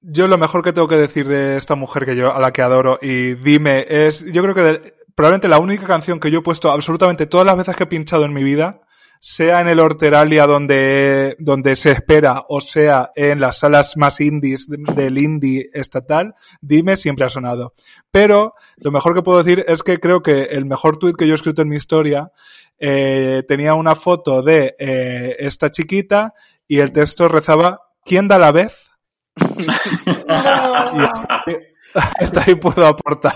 [0.00, 2.62] Yo lo mejor que tengo que decir de esta mujer que yo, a la que
[2.62, 6.42] adoro y dime es, yo creo que de- probablemente la única canción que yo he
[6.42, 8.80] puesto absolutamente todas las veces que he pinchado en mi vida,
[9.20, 14.66] sea en el Horteralia donde, donde se espera o sea en las salas más indies
[14.68, 17.74] de- del indie estatal, dime siempre ha sonado.
[18.10, 21.32] Pero lo mejor que puedo decir es que creo que el mejor tweet que yo
[21.32, 22.30] he escrito en mi historia
[22.78, 26.34] eh, tenía una foto de eh, esta chiquita
[26.66, 28.88] y el texto rezaba ¿Quién da la vez?
[29.36, 31.56] Y hasta ahí,
[31.94, 33.34] hasta ahí puedo aportar.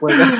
[0.00, 0.30] Pues ya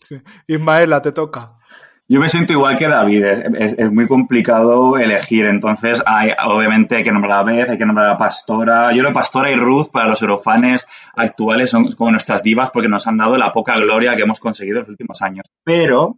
[0.00, 0.20] sí.
[0.46, 1.56] Ismaela, te toca.
[2.06, 6.96] Yo me siento igual que David, es, es- es muy complicado elegir, entonces hay, obviamente
[6.96, 8.90] hay que nombrar a Beth, hay que nombrar a Pastora.
[8.92, 10.86] Yo creo que Pastora y Ruth para los eurofanes
[11.16, 14.76] actuales son como nuestras divas porque nos han dado la poca gloria que hemos conseguido
[14.78, 15.46] en los últimos años.
[15.64, 16.16] Pero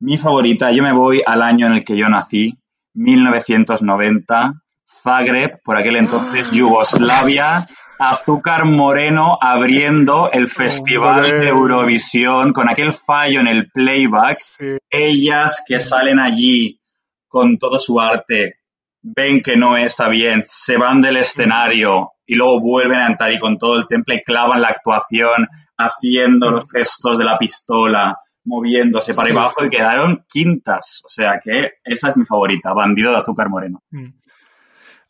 [0.00, 2.56] mi favorita, yo me voy al año en el que yo nací,
[2.94, 4.54] 1990,
[4.86, 7.66] Zagreb, por aquel entonces Yugoslavia,
[7.98, 11.38] Azúcar Moreno abriendo el Festival Hombre.
[11.40, 14.76] de Eurovisión con aquel fallo en el playback Sí.
[14.90, 16.80] ellas que salen allí
[17.26, 18.54] con todo su arte,
[19.02, 23.38] ven que no está bien, se van del escenario y luego vuelven a entrar y
[23.38, 29.30] con todo el temple clavan la actuación haciendo los gestos de la pistola, moviéndose para
[29.30, 29.36] Sí.
[29.38, 31.02] abajo y quedaron quintas.
[31.04, 33.82] O sea que esa es mi favorita, Bandido de Azúcar Moreno.
[33.90, 34.08] Mm.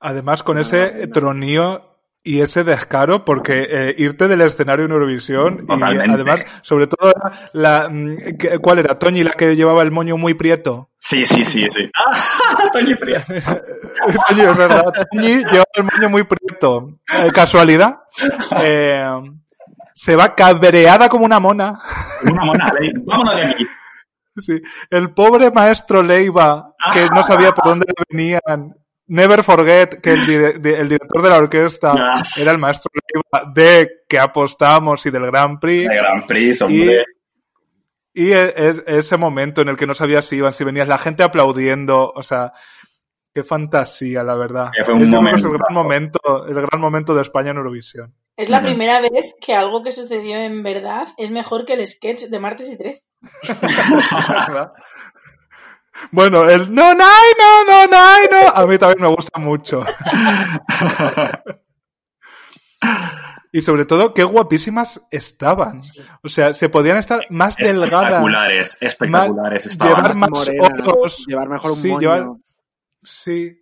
[0.00, 1.87] Además, con ese tronío
[2.28, 7.10] y ese descaro, porque eh, irte del escenario en Eurovisión, y además, sobre todo,
[7.54, 8.18] la, mm,
[8.60, 8.98] ¿cuál era?
[8.98, 10.90] Toñi, la que llevaba el moño muy prieto.
[10.98, 11.90] Sí, sí, sí, sí.
[12.06, 12.68] ¡Ah!
[12.70, 13.26] Toñi Frías.
[14.28, 14.92] Toñi, es verdad.
[15.10, 16.98] Toñi llevaba el moño muy prieto.
[17.14, 18.00] Eh, ¿Casualidad?
[18.62, 19.10] Eh,
[19.94, 21.78] se va cabreada como una mona.
[22.24, 22.92] Una mona, Ley.
[23.06, 23.66] vámonos de aquí.
[24.36, 24.60] Sí.
[24.90, 28.74] El pobre maestro Leiva, que no sabía por dónde le venían.
[29.08, 32.38] Never forget que el, dire- de- el director de la orquesta Yes.
[32.38, 32.90] era el maestro
[33.54, 35.88] de que apostamos y del Grand Prix.
[35.88, 37.04] De Gran Prix, hombre.
[38.12, 40.98] Y e- es- ese momento en el que no sabías si iban, si venías, la
[40.98, 42.52] gente aplaudiendo, o sea,
[43.32, 44.70] qué fantasía, la verdad.
[44.76, 48.14] Que fue un Es, es el gran momento, el gran momento de España en Eurovisión.
[48.36, 48.66] Es la Ujú.
[48.66, 52.68] primera vez que algo que sucedió en verdad es mejor que el sketch de martes
[52.68, 53.02] y 13.
[56.10, 59.84] Bueno, el no, no, no, no, no, no, a mí también me gusta mucho.
[63.50, 65.80] Y sobre todo, qué guapísimas estaban.
[66.22, 67.88] O sea, se podían estar más delgadas.
[68.12, 71.24] Espectaculares, espectaculares llevar más Morenas, ojos.
[71.26, 72.00] llevar mejor un Sí, moño.
[72.00, 72.26] llevar-
[73.02, 73.58] Sí.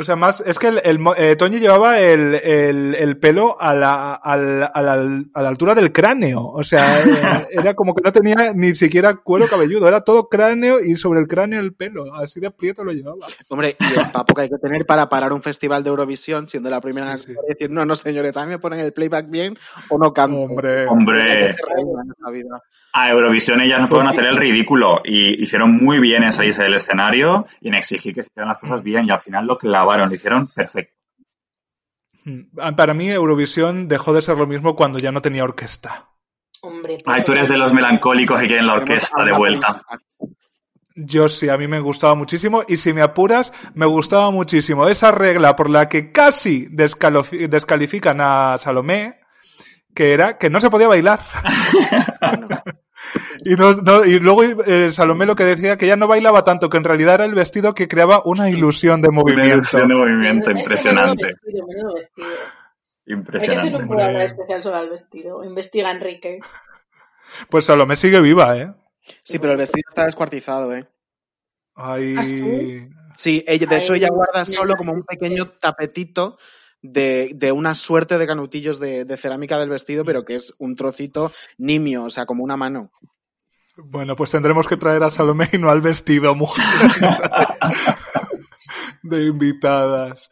[0.00, 3.60] O sea, más, es que el, el mo- eh, Toñi llevaba el, el, el pelo
[3.60, 4.92] a la, al- a, la,
[5.34, 6.46] a la altura del cráneo.
[6.46, 9.88] O sea, eh, era como que no tenía ni siquiera cuero cabelludo.
[9.88, 12.14] Era todo cráneo y sobre el cráneo el pelo.
[12.14, 13.26] Así de prieto lo llevaba.
[13.48, 16.70] Hombre, y el papo que hay que tener para parar un festival de Eurovisión, siendo
[16.70, 17.32] la primera Sí, sí.
[17.32, 19.58] y decir, no, no, señores, a mí me ponen el playback bien
[19.88, 20.36] o no canto.
[20.38, 20.82] Hombre.
[20.82, 22.62] Hay Hombre, que ser reina en esta vida.
[23.02, 26.62] A Eurovisión ellas no fueron a hacer el ridículo y hicieron muy bien en salirse
[26.62, 29.58] del escenario y en exigir que se hicieran las cosas bien y al final lo
[29.58, 30.94] clavaron, lo hicieron perfecto.
[32.24, 36.08] Mm, Para mí, Eurovisión dejó de ser lo mismo cuando ya no tenía orquesta.
[36.60, 39.82] Hombre, Ay, tú eres de los melancólicos que quieren la orquesta de vuelta.
[40.96, 45.12] Yo sí, a mí me gustaba muchísimo y si me apuras, me gustaba muchísimo esa
[45.12, 49.20] regla por la que casi descalifican a Salomé,
[49.94, 51.24] que era que no se podía bailar.
[53.44, 56.68] y, no- no- y luego eh, Salomé lo que decía que ella no bailaba tanto,
[56.70, 59.54] que en realidad era el vestido que creaba una ilusión de Una movimiento.
[59.56, 61.34] ilusión de movimiento impresionante.
[61.44, 62.26] Menudo vestido, menudo vestido.
[62.28, 63.76] Hay que hacer Impresionante.
[63.76, 65.44] un programa especial sobre el vestido.
[65.44, 66.40] Investiga, Enrique.
[67.48, 68.72] Pues Salomé sigue viva, ¿eh?
[69.22, 70.86] Sí, pero el vestido está descuartizado, ¿eh?
[71.74, 72.88] Ay, ¿Ah, sí?
[73.14, 76.36] Sí, ella, de hecho ella guarda solo como un pequeño tapetito
[76.82, 80.74] de, de una suerte de canutillos de, de cerámica del vestido, pero que es un
[80.76, 82.90] trocito nimio, o sea, como una mano.
[83.76, 86.64] Bueno, pues tendremos que traer a Salomé y no al vestido, mujer.
[89.02, 90.30] de invitadas.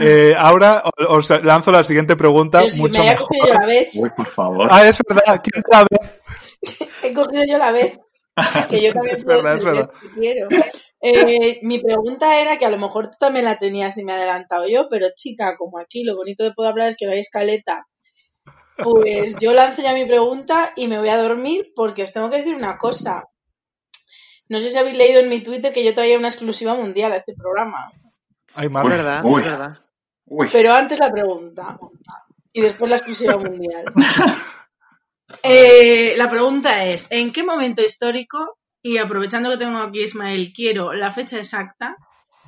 [0.00, 3.28] Eh, ahora os lanzo la siguiente pregunta, Pero si mucho me mejor.
[3.28, 4.68] cogido yo la vez, Uy, por favor.
[4.70, 5.40] Ah, es verdad.
[5.42, 6.20] ¿Quién otra vez?
[7.04, 7.98] he cogido yo la vez.
[8.68, 9.90] Que yo también Es puedo verdad, es verdad.
[10.14, 10.48] quiero.
[11.00, 14.16] Eh, mi pregunta era que a lo mejor tú también la tenías y me he
[14.16, 17.20] adelantado yo, pero chica, como aquí lo bonito de poder hablar es que no hay
[17.20, 17.86] escaleta,
[18.82, 22.38] pues yo lanzo ya mi pregunta y me voy a dormir porque os tengo que
[22.38, 23.28] decir una cosa.
[24.48, 27.16] No sé si habéis leído en mi Twitter que yo traía una exclusiva mundial a
[27.16, 27.90] este programa.
[28.54, 28.90] Ay, madre.
[28.96, 29.40] verdad, Uy.
[29.42, 29.76] es verdad.
[30.26, 31.78] Uy, Pero antes la pregunta.
[32.52, 33.84] y después la exclusiva mundial.
[35.42, 38.55] Eh, la pregunta es, ¿en qué momento histórico,
[38.92, 41.96] y aprovechando que tengo aquí Ismael, quiero la fecha exacta,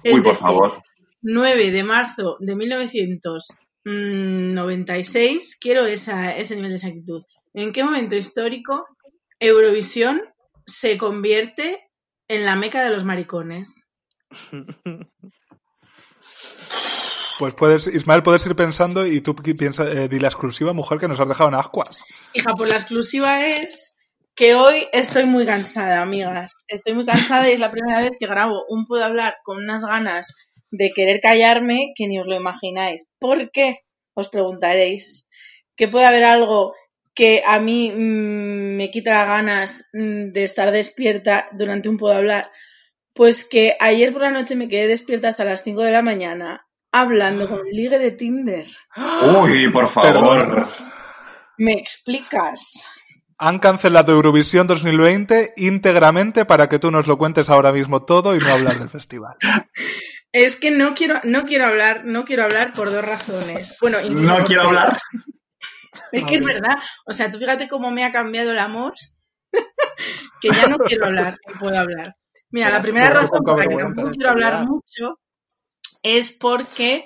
[0.03, 0.83] es Uy, por decir, favor.
[1.22, 7.22] 9 de marzo de 1996, quiero esa, ese nivel de exactitud.
[7.55, 8.85] ¿En qué momento histórico
[9.40, 10.20] Eurovisión
[10.66, 11.88] se convierte
[12.29, 13.74] en la meca de los maricones?
[17.38, 20.98] Pues puedes, Ismael, puedes ir pensando y tú pi- piensa, eh, di la exclusiva, mujer,
[20.98, 22.03] que nos has dejado en ascuas.
[22.35, 23.94] Hija, pues la exclusiva es
[24.38, 26.53] que hoy estoy muy cansada, amigas.
[26.68, 29.85] Estoy muy cansada y es la primera vez que grabo un Puedo Hablar con unas
[29.85, 30.33] ganas
[30.70, 33.09] de querer callarme que ni os lo imagináis.
[33.18, 33.81] ¿Por qué?
[34.14, 35.29] Os preguntaréis.
[35.74, 36.74] ¿Que puede haber algo
[37.16, 42.14] que a mí mm, me quita las ganas mm, de estar despierta durante un Puedo
[42.14, 42.48] Hablar?
[43.14, 46.64] Pues que ayer por la noche me quedé despierta hasta las 5 de la mañana
[46.92, 48.68] hablando con un ligue de Tinder.
[49.42, 50.68] Uy, por favor.
[51.57, 52.87] ¿Me explicas?
[53.38, 58.38] Han cancelado Eurovisión 2020 íntegramente para que tú nos lo cuentes ahora mismo todo y
[58.38, 59.37] no hablar del festival.
[60.33, 63.77] Es que no quiero, no quiero hablar, no quiero hablar por dos razones.
[63.81, 64.98] Bueno, No quiero hablar.
[66.11, 66.77] Es que es verdad.
[67.05, 68.94] O sea, tú fíjate cómo me ha cambiado el amor,
[70.40, 72.16] que ya no quiero hablar, no puedo hablar.
[72.51, 75.20] Mira, la primera razón por la que tampoco quiero hablar mucho
[76.03, 77.05] es porque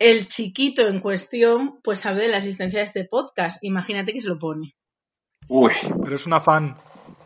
[0.00, 3.62] el chiquito en cuestión pues sabe de la existencia de este podcast.
[3.62, 4.74] Imagínate que se lo pone.
[5.54, 6.74] Uy, Pero es una fan.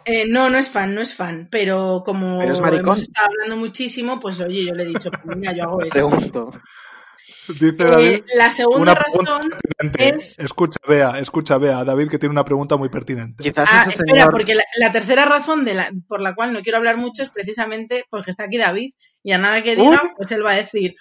[0.05, 3.57] Eh, no, no es fan, no es fan, pero como Pero es hemos estado hablando
[3.57, 5.91] muchísimo, pues oye, yo le he dicho, pues mira, yo hago eso.
[5.91, 6.51] Pregunto.
[7.49, 8.23] Dice Eh, David.
[8.37, 10.17] la segunda Una pregunta razón pertinente.
[10.17, 11.85] es- Escucha, vea, escucha, vea.
[11.85, 13.43] David que tiene una pregunta muy pertinente.
[13.45, 14.31] Quizás Ah, ese espera, señor.
[14.33, 17.31] porque la, la tercera razón de la, por la cual no quiero hablar mucho es
[17.31, 18.91] precisamente porque está aquí David
[19.23, 20.11] y a nada que diga, Uy.
[20.17, 20.95] pues él va a decir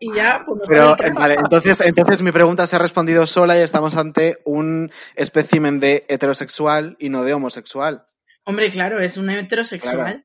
[0.00, 3.62] y ya, pues Pero, eh, vale, entonces, entonces mi pregunta se ha respondido sola y
[3.62, 8.06] estamos ante un espécimen de heterosexual y no de homosexual.
[8.44, 9.96] Hombre, claro, es un heterosexual.
[9.96, 10.22] Claro.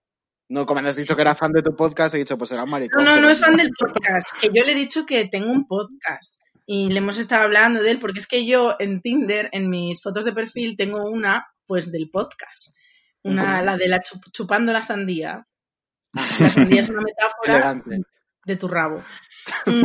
[0.48, 2.64] No, como me has dicho que era fan de tu podcast, he dicho, pues será
[2.64, 3.04] un maricón.
[3.04, 5.68] No, no, no es fan del podcast, que yo le he dicho que tengo un
[5.68, 6.36] podcast
[6.68, 10.02] y le hemos estado hablando de él porque es que yo en Tinder, en mis
[10.04, 12.76] fotos de perfil, tengo una pues del podcast.
[13.24, 15.48] Una, la de la chup- chupando la sandía.
[16.40, 18.02] La sandía es una metáfora Elegante.
[18.46, 19.04] De tu rabo.
[19.68, 19.84] Mm.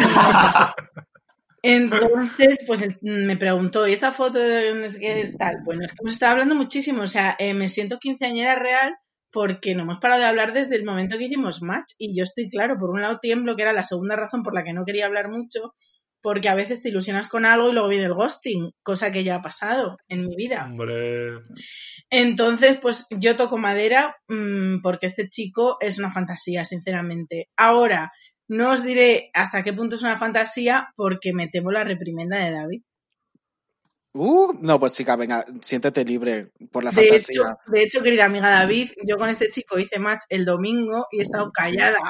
[1.63, 5.57] Entonces, pues me preguntó, ¿y esta foto de no sé qué tal?
[5.63, 8.95] Bueno, es que hemos estado hablando muchísimo, o sea, eh, me siento quinceañera real
[9.31, 12.49] porque no hemos parado de hablar desde el momento que hicimos match y yo estoy
[12.49, 15.07] claro, por un lado tiemblo, que era la segunda razón por la que no quería
[15.07, 15.75] hablar mucho,
[16.23, 19.37] porque a veces te ilusionas con algo y luego viene el ghosting, cosa que ya
[19.37, 20.65] ha pasado en mi vida.
[20.65, 21.41] Hombre.
[22.11, 27.49] Entonces, pues yo toco madera mm, porque este chico es una fantasía, sinceramente.
[27.57, 28.13] Ahora,
[28.51, 32.51] no os diré hasta qué punto es una fantasía porque me temo la reprimenda de
[32.51, 32.83] David.
[34.13, 37.43] Uh, no, pues chica, venga, siéntete libre por la De fantasía.
[37.43, 41.21] hecho, de hecho, querida amiga David, yo con este chico hice match el domingo y
[41.21, 42.01] he estado callada.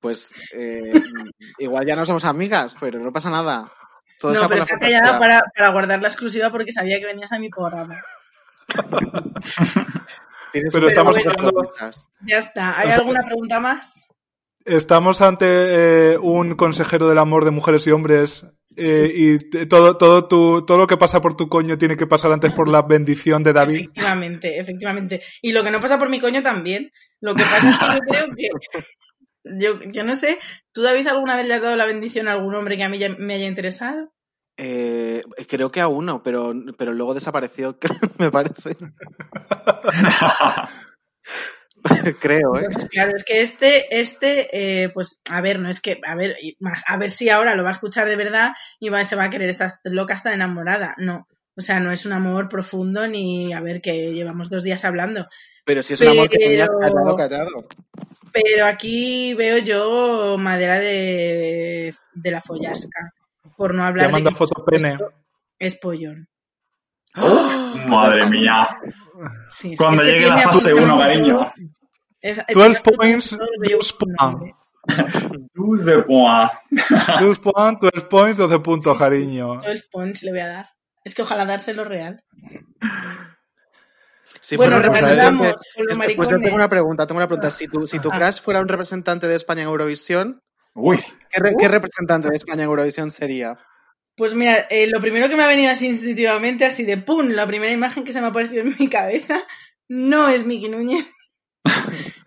[0.00, 0.94] Pues eh,
[1.58, 3.70] igual ya no somos amigas, pero no pasa nada.
[4.18, 7.38] Todo no, pero está callada para, para guardar la exclusiva porque sabía que venías a
[7.38, 8.02] mi programa.
[10.52, 11.16] Tienes Pero estamos
[11.52, 12.06] cosas.
[12.22, 12.80] Ya está.
[12.80, 14.09] ¿Hay alguna pregunta más?
[14.70, 15.46] Estamos ante
[16.12, 20.78] eh, un consejero del amor de mujeres y hombres eh, y todo, todo, tu, todo
[20.78, 23.80] lo que pasa por tu coño tiene que pasar antes por la bendición de David.
[23.80, 25.22] Efectivamente, efectivamente.
[25.42, 26.92] Y lo que no pasa por mi coño también.
[27.20, 28.48] Lo que pasa es que yo creo que.
[29.42, 30.38] Yo, yo no sé,
[30.72, 32.98] ¿tú David alguna vez le has dado la bendición a algún hombre que a mí
[32.98, 34.12] ya- me haya interesado?
[34.58, 37.78] Eh, creo que a uno, pero, pero luego desapareció,
[38.18, 38.76] me parece.
[42.20, 42.68] creo, ¿eh?
[42.72, 44.48] Pues claro, es que este, este,
[44.84, 46.36] eh, pues, a ver, no es que, a ver,
[46.86, 49.30] a ver si ahora lo va a escuchar de verdad y va, se va a
[49.30, 50.94] querer, esta loca está enamorada.
[50.98, 51.26] No.
[51.56, 55.26] O sea, no es un amor profundo ni, a ver, que llevamos dos días hablando.
[55.64, 57.68] Pero si es un amor que tenías callado, callado.
[58.32, 63.12] Pero aquí veo yo madera de, de la follasca.
[63.56, 64.92] Por no hablar Ya manda de que foto pene.
[64.92, 65.12] esto
[65.58, 66.28] es pollón.
[67.86, 68.68] Madre mía.
[69.50, 71.52] Sí, sí, Cuando es que llegue la fase 1, absolutamente cariño.
[72.22, 74.34] Es- 12 tiene absolutamente points, todo lo que yo 12 busco en un points.
[74.34, 74.54] hombre.
[75.54, 76.52] 12 points.
[77.20, 79.04] 12 points, 12 points, 12 puntos, Sí, sí.
[79.04, 79.60] cariño.
[79.60, 80.70] Todo el punch le voy a dar.
[81.04, 82.22] Es que ojalá dárselo real.
[84.40, 87.18] Si Bueno, fuera un recapitulamos representante- con los es- Pues yo tengo una pregunta, tengo
[87.18, 87.50] una pregunta.
[87.50, 88.16] Si tu, si tu Ah.
[88.18, 90.42] crush fuera un representante de España en Eurovisión,
[90.74, 90.98] Uy,
[91.30, 93.58] ¿qué, re- qué representante de España en Eurovisión sería?
[94.20, 97.46] Pues mira, eh, lo primero que me ha venido así instintivamente, así de pum, la
[97.46, 99.40] primera imagen que se me ha aparecido en mi cabeza,
[99.88, 101.06] no es Miki Núñez.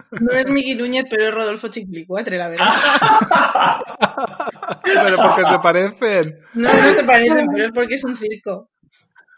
[0.10, 2.66] No es Miki Núñez, pero es Rodolfo Chiquilicuatre, la verdad.
[4.84, 6.40] Pero porque se parecen.
[6.56, 8.72] No, no se parecen, pero es porque es un circo.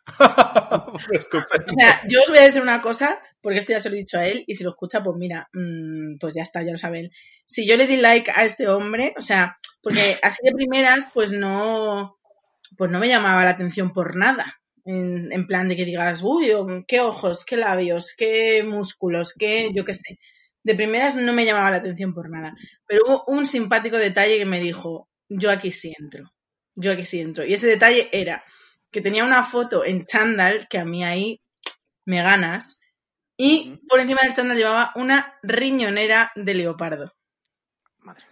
[1.12, 1.66] Estupendo.
[1.68, 4.00] O sea, yo os voy a decir una cosa, porque esto ya se lo he
[4.00, 6.78] dicho a él, y si lo escucha, pues mira, mm, pues ya está, ya lo
[6.78, 7.12] sabe él.
[7.44, 11.32] Si yo le di like a este hombre, o sea, porque así de primeras, pues
[11.32, 12.18] no,
[12.78, 14.60] pues no me llamaba la atención por nada.
[14.86, 16.52] En, en plan de que digas, uy,
[16.88, 20.20] qué ojos, qué labios, qué músculos, qué, yo qué sé.
[20.64, 22.56] De primeras no me llamaba la atención por nada.
[22.88, 26.32] Pero hubo un simpático detalle que me dijo, yo aquí sí entro.
[26.76, 27.46] Yo aquí sí entro.
[27.46, 28.44] Y ese detalle era
[28.92, 31.42] que tenía una foto en chándal, que a mí ahí
[32.06, 32.80] me ganas,
[33.38, 37.14] y por encima del chándal llevaba una riñonera de leopardo.
[38.00, 38.24] Madre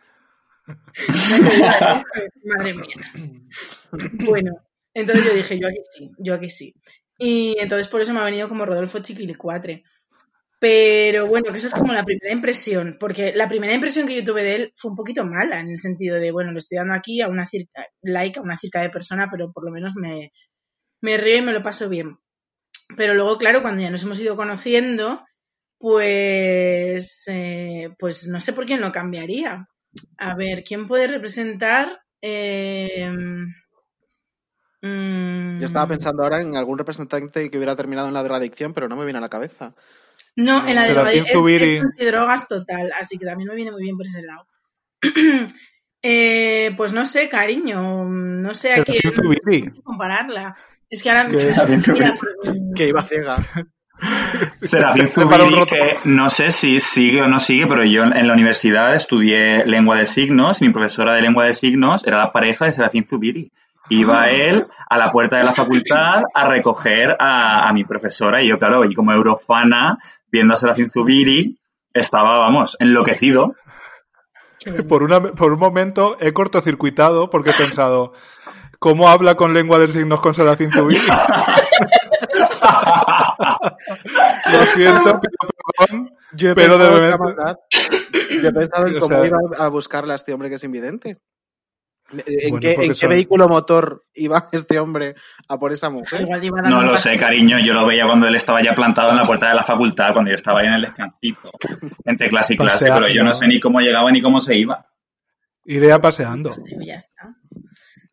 [2.46, 2.96] Madre mía.
[4.26, 4.52] Bueno,
[4.94, 6.74] entonces yo dije, yo aquí sí, yo aquí sí.
[7.18, 9.84] Y entonces por eso me ha venido como Rodolfo Chiquilicuatre.
[10.60, 14.24] Pero bueno, que esa es como la primera impresión, porque la primera impresión que yo
[14.24, 16.94] tuve de él fue un poquito mala, en el sentido de, bueno, le estoy dando
[16.96, 20.32] aquí a una circa, like a una circa de persona, pero por lo menos me,
[21.02, 22.18] me río y me lo paso bien.
[22.98, 25.26] Pero luego, claro, cuando ya nos hemos ido conociendo,
[25.80, 29.68] pues, eh, pues no sé por quién lo cambiaría.
[30.18, 32.02] A ver, ¿quién puede representar?
[32.22, 33.12] Eh,
[34.88, 38.88] mm, Yo estaba pensando ahora en algún representante que hubiera terminado en la drogadicción, pero
[38.88, 39.74] no me viene a la cabeza.
[40.36, 43.84] No, en la de Serafín es, es antidrogas total, así que también me viene muy
[43.84, 44.48] bien por ese lado.
[46.06, 50.54] Eh, pues no sé, cariño, no sé a quién compararla.
[50.90, 51.30] Es que ahora
[51.94, 52.18] mira,
[52.76, 53.38] Que iba ciega.
[54.62, 58.96] Serafín Zubiri, que no sé si sigue o no sigue, pero yo en la universidad
[58.96, 62.74] estudié lengua de signos y mi profesora de lengua de signos era la pareja de
[62.74, 63.52] Serafín Zubiri.
[63.94, 68.48] Iba él a la puerta de la facultad a recoger a, a mi profesora y
[68.48, 69.98] yo, claro, y como eurofana,
[70.32, 71.60] viendo a Serafín Zubiri,
[71.94, 73.56] estaba, vamos, enloquecido.
[74.88, 78.14] Por, una, por un momento he cortocircuitado porque he pensado,
[78.80, 81.02] ¿cómo habla con lengua de signos con Serafín Zubiri?
[84.52, 85.38] Lo siento, pido
[85.78, 86.12] perdón.
[86.34, 87.58] Yo he Pero de maldad.
[88.41, 90.64] Yo he pensado en O cómo sea- iba a buscarla a este hombre que es
[90.64, 91.18] invidente.
[92.12, 95.16] ¿En, Bueno, qué, porque en qué vehículo motor iba este hombre
[95.47, 96.28] a por esa mujer?
[96.66, 99.49] No lo sé, cariño, yo lo veía cuando él estaba ya plantado en la puerta
[99.49, 101.51] de la facultad, cuando yo estaba ahí en el descansito,
[102.06, 103.01] entre clase y clase, Paseando.
[103.01, 104.88] pero yo no sé ni cómo llegaba ni cómo se iba.
[105.66, 106.51] Iré a paseando.
[106.51, 107.36] Pues ya está.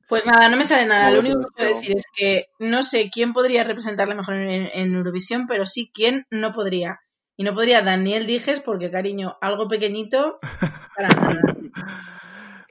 [0.09, 1.11] Pues nada, no me sale nada.
[1.11, 4.95] Lo único que puedo decir es que no sé quién podría representarle mejor en, en
[4.95, 7.01] Eurovisión, pero sí quién no podría.
[7.36, 10.41] Y no podría Daniel Dijes porque, cariño, algo pequeñito
[10.97, 11.41] para nada.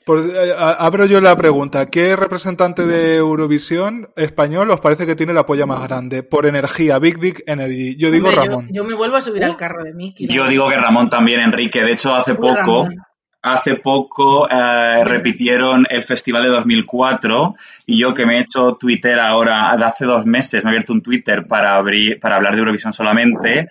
[0.06, 1.86] Por- eh, abro yo la pregunta.
[1.88, 6.24] ¿Qué representante de Eurovisión español os parece que tiene la polla más grande?
[6.24, 7.96] Por energía, Big Dick Energy.
[7.98, 8.68] Yo digo Hombre, Ramón.
[8.72, 10.28] Yo, me vuelvo a subir al carro de Mickey.
[10.28, 11.84] Yo digo que Ramón también, Enrique.
[11.84, 12.96] De hecho, hace Uy, poco, Ramón.
[13.42, 19.20] Hace poco eh, repitieron el festival de 2004 y yo que me he hecho Twitter
[19.20, 22.60] ahora, de hace dos meses, me he abierto un Twitter para, abrir, para hablar de
[22.60, 23.68] Eurovisión solamente,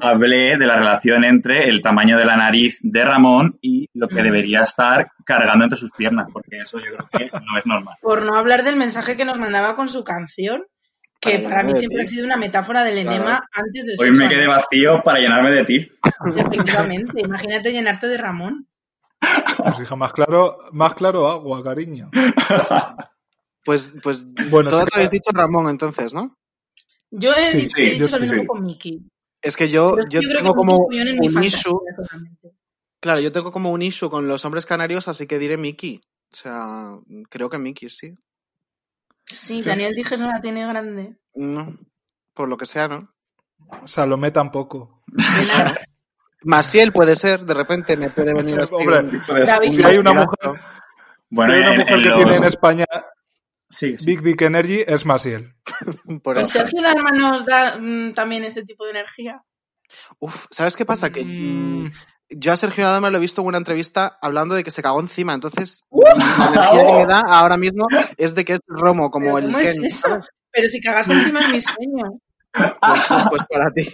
[0.00, 4.22] hablé de la relación entre el tamaño de la nariz de Ramón y lo que
[4.22, 7.94] debería estar cargando entre sus piernas, porque eso yo creo que no es normal.
[8.02, 10.62] Por no hablar del mensaje que nos mandaba con su canción,
[11.20, 12.02] que Para para mí de siempre ti.
[12.02, 13.16] ha sido una metáfora del Claro.
[13.16, 15.88] enema antes del Hoy me quedé vacío para llenarme de ti.
[16.36, 18.66] Efectivamente, imagínate llenarte de Ramón.
[19.58, 22.10] Pues hija, más claro, más claro agua, cariño.
[23.64, 26.36] Pues, pues Bueno, todas sí, habéis dicho Ramón entonces, ¿no?
[27.10, 28.46] Yo he, Sí, dicho- sí, he dicho yo lo mismo sí.
[28.46, 29.02] con Mickey.
[29.40, 31.78] Es que yo, yo creo tengo que como un issue.
[31.96, 32.52] totalmente.
[33.00, 36.00] Claro, yo tengo como un issue con los hombres canarios, así que diré Mickey.
[36.32, 36.96] O sea,
[37.28, 38.14] creo que Mickey, sí.
[39.26, 41.16] Sí, Daniel Dijes no la tiene grande.
[41.34, 41.76] No,
[42.34, 43.12] por lo que sea, ¿no?
[43.84, 45.02] Salomé tampoco.
[46.44, 48.74] Maciel puede ser, de repente me puede venir así.
[48.74, 49.04] Hombre.
[49.70, 50.60] Si hay una mujer,
[51.30, 52.84] Bueno, si hay una mujer que los- tiene en España
[53.70, 54.04] Sí, sí.
[54.04, 55.54] Big Dick Energy es Masiel.
[56.22, 56.52] por ¿Y eso.
[56.52, 59.42] Sergio Dalma nos da mm, también ese tipo de energía?
[60.18, 61.10] Uf, ¿sabes qué pasa?
[61.10, 61.90] Que mm,
[62.28, 65.00] yo a Sergio Nadal lo he visto en una entrevista hablando de que se cagó
[65.00, 65.32] encima.
[65.32, 66.02] Entonces, ¡Uh!
[66.04, 67.86] la energía que me da ahora mismo
[68.18, 70.20] es de que es Romo, como ¿Pero el ¿Cómo es eso?
[70.50, 72.18] Pero si cagarse encima es mi sueño.
[72.52, 73.88] Pues, pues para ti.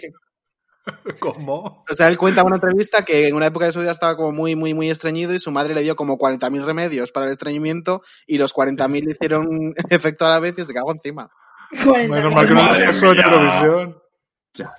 [1.21, 1.85] ¿Cómo?
[1.91, 4.17] O sea, él cuenta en una entrevista que en una época de su vida estaba
[4.17, 7.33] como muy, muy, muy estreñido y su madre le dio como 40.000 remedios para el
[7.33, 9.47] estreñimiento y los 40.000 le hicieron
[9.91, 11.31] efecto a la vez y se cagó encima.
[11.85, 13.25] 40 Menos mal que no pasó en mía.
[13.27, 13.99] Eurovisión.
[14.55, 14.71] Ya.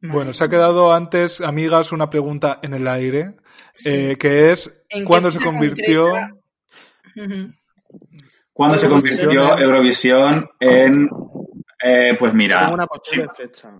[0.00, 3.36] Bueno, se ha quedado antes, amigas, una pregunta en el aire,
[3.74, 3.88] Sí.
[3.90, 6.12] eh, que es ¿En qué ¿cuándo se convirtió?
[8.52, 11.08] ¿Cuándo se convirtió Eurovisión en...
[11.84, 12.88] eh, pues mira, Tengo una sí.
[12.88, 13.78] posible fecha.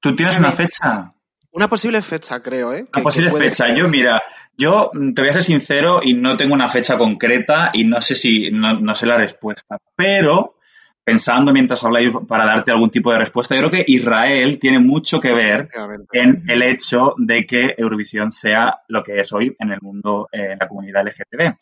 [0.00, 0.56] ¿tú tienes una ver.
[0.56, 1.14] fecha?
[1.52, 2.84] Una posible fecha, creo, ¿eh?
[2.92, 3.72] Una posible fecha.
[3.72, 4.20] Yo, mira,
[4.56, 8.16] yo te voy a ser sincero y no tengo una fecha concreta y no sé
[8.16, 9.76] si, no, no sé la respuesta.
[9.94, 10.56] Pero,
[11.04, 15.20] pensando mientras habláis para darte algún tipo de respuesta, yo creo que Israel tiene mucho
[15.20, 15.68] que ver
[16.12, 20.52] en el hecho de que Eurovisión sea lo que es hoy en el mundo, eh,
[20.52, 21.54] en la comunidad LGTB.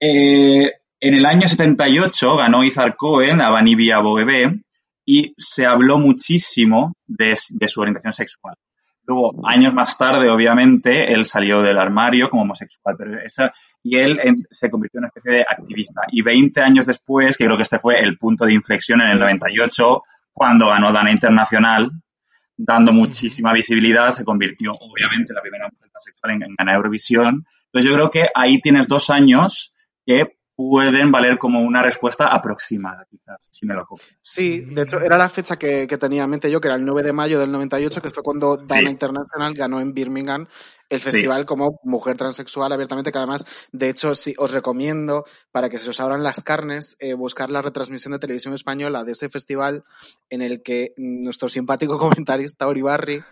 [0.00, 4.62] Eh, en el año 78 ganó Izar Cohen a Vanivia Boebé
[5.06, 8.56] y se habló muchísimo de, de su orientación sexual.
[9.06, 14.18] Luego, años más tarde, obviamente, él salió del armario como homosexual, pero esa, y él
[14.20, 16.02] en, se convirtió en una especie de activista.
[16.10, 19.20] Y 20 años después, que creo que este fue el punto de inflexión en el
[19.20, 20.02] 98,
[20.32, 21.88] cuando ganó Dana Internacional,
[22.56, 27.46] dando muchísima visibilidad, se convirtió, obviamente, en la primera mujer transexual en, en ganar Eurovisión.
[27.66, 29.72] Entonces, yo creo que ahí tienes dos años
[30.04, 34.16] que pueden valer como una respuesta aproximada, quizás, si me lo copias.
[34.22, 36.84] Sí, de hecho, era la fecha que, que, tenía en mente yo, que era el
[36.84, 38.92] 9 de mayo del 98, que fue cuando Dana sí.
[38.92, 40.46] International ganó en Birmingham
[40.88, 41.46] el festival sí.
[41.46, 46.00] como mujer transexual abiertamente, que además, de hecho, sí, os recomiendo, para que se os
[46.00, 49.84] abran las carnes, eh, buscar la retransmisión de televisión española de ese festival
[50.30, 53.22] en el que nuestro simpático comentarista Oribarri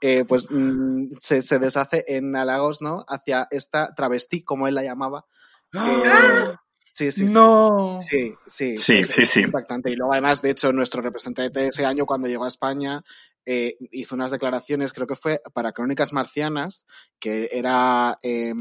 [0.00, 3.04] eh, pues mm, se, se, deshace en halagos, ¿no?
[3.06, 5.26] Hacia esta travestí, como él la llamaba.
[5.74, 6.54] ¡Ah!
[6.54, 6.56] Eh,
[6.92, 7.98] Sí, sí, no.
[8.02, 8.34] sí.
[8.44, 9.02] Sí, sí.
[9.04, 9.40] sí, sí.
[9.40, 9.90] Impactante.
[9.90, 13.02] Y luego, además, de hecho, nuestro representante de ese año, cuando llegó a España,
[13.46, 16.86] eh, hizo unas declaraciones, creo que fue para Crónicas Marcianas,
[17.18, 18.18] que era.
[18.22, 18.52] Eh,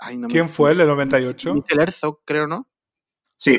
[0.00, 0.48] ay, no ¿Quién me...
[0.48, 1.54] fue el de 98?
[1.54, 2.68] Miquel Herzog, creo, ¿no?
[3.36, 3.56] Sí.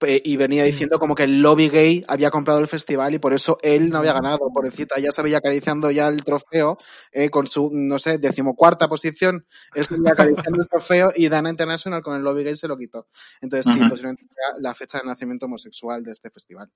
[0.00, 3.58] Y venía diciendo como que el lobby gay había comprado el festival y por eso
[3.62, 4.98] él no había ganado, pobrecita.
[4.98, 6.76] Ya se veía acariciando ya el trofeo
[7.12, 9.46] eh, con su, no sé, decimocuarta posición.
[9.74, 13.06] Estuvo acariciando el trofeo y Dana International con el lobby gay se lo quitó.
[13.40, 13.90] Entonces, sí, uh -huh.
[13.90, 16.68] posiblemente era la fecha de nacimiento homosexual de este festival.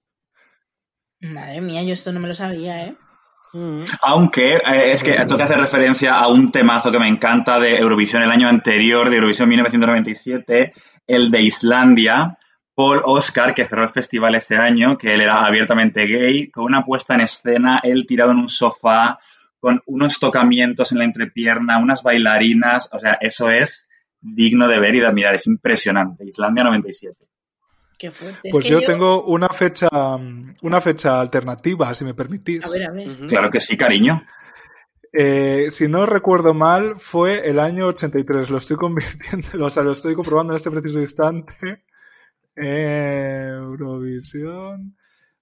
[1.20, 2.96] Madre mía, yo esto no me lo sabía, ¿eh?
[4.02, 7.78] Aunque eh, es que esto que hace referencia a un temazo que me encanta de
[7.78, 10.72] Eurovisión el año anterior, de Eurovisión 1997,
[11.06, 12.38] el de Islandia,
[12.78, 16.84] Paul Oscar, que cerró el festival ese año, que él era abiertamente gay, con una
[16.84, 19.18] puesta en escena, él tirado en un sofá,
[19.58, 23.88] con unos tocamientos en la entrepierna, unas bailarinas, o sea, eso es
[24.20, 26.24] digno de ver y de admirar, es impresionante.
[26.24, 27.16] Islandia 97.
[27.98, 28.48] Qué fuerte.
[28.48, 29.88] Pues es que yo, yo, tengo una fecha,
[30.62, 32.64] una fecha alternativa, si me permitís.
[32.64, 33.08] A ver, a ver.
[33.08, 33.26] Uh -huh.
[33.26, 34.22] Claro que sí, cariño.
[35.12, 38.50] Eh, si no recuerdo mal, fue el año 83.
[38.50, 41.87] Lo estoy convirtiendo, o sea, lo estoy comprobando en este preciso instante.
[42.58, 44.96] Eurovisión.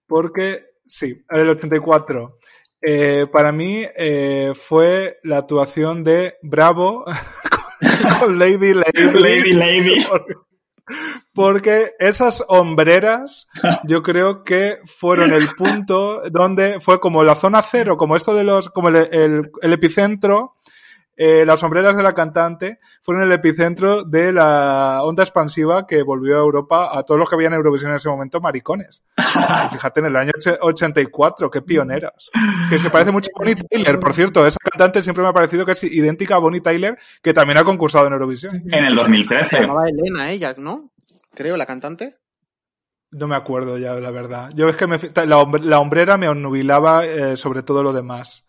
[0.06, 2.38] Porque, sí, el 84.
[2.80, 7.04] Eh, para mí eh, fue la actuación de Bravo
[8.20, 9.12] con Lady Lady.
[9.12, 10.06] Lady Lady.
[11.34, 13.48] Porque esas hombreras,
[13.84, 18.44] yo creo que fueron el punto donde fue como la zona cero, como esto de
[18.44, 20.54] los, como el, el, el epicentro
[21.16, 26.36] eh, las sombreras de la cantante fueron el epicentro de la onda expansiva que volvió
[26.36, 29.02] a Europa a todos los que habían en Eurovisión en ese momento maricones.
[29.72, 32.30] Fíjate, en el año 84, qué pioneras.
[32.68, 34.46] Que se parece mucho a Bonnie Tyler, por cierto.
[34.46, 37.64] Esa cantante siempre me ha parecido que es idéntica a Bonnie Tyler, que también ha
[37.64, 38.62] concursado en Eurovisión.
[38.70, 39.56] En el 2013.
[39.56, 40.90] Se llamaba Elena ella, ¿no?
[41.34, 42.16] Creo, la cantante.
[43.10, 44.50] No me acuerdo ya, la verdad.
[44.54, 48.45] Yo es que me, la, la hombrera me onnubilaba eh, sobre todo lo demás.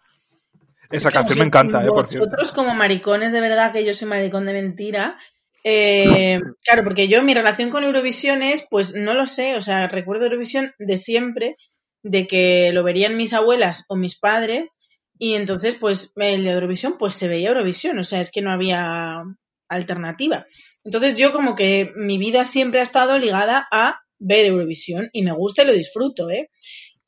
[0.90, 2.30] Esa canción me encanta, eh, por cierto.
[2.30, 5.18] Nosotros como maricones de verdad, que yo soy maricón de mentira,
[5.64, 9.88] eh, claro, porque yo mi relación con Eurovisión es, pues no lo sé, o sea,
[9.88, 11.58] recuerdo Eurovisión de siempre,
[12.04, 14.80] de que lo verían mis abuelas o mis padres,
[15.20, 18.52] y entonces, pues, el de Eurovisión, pues se veía Eurovisión, o sea, es que no
[18.52, 19.24] había
[19.68, 20.46] alternativa.
[20.86, 25.34] Entonces yo como que mi vida siempre ha estado ligada a ver Eurovisión, y me
[25.34, 26.50] gusta y lo disfruto, ¿eh?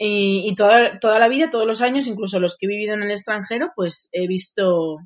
[0.02, 3.04] Y, y, toda, toda la vida, todos los años, incluso los que he vivido en
[3.04, 4.98] el extranjero, pues he visto,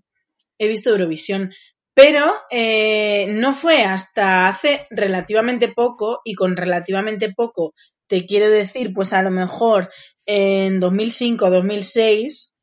[0.59, 1.51] he visto Eurovisión.
[1.95, 7.73] Pero eh, no fue hasta hace relativamente poco, y con relativamente poco
[8.07, 9.89] te quiero decir, pues a lo mejor
[10.25, 12.55] en 2005 2006,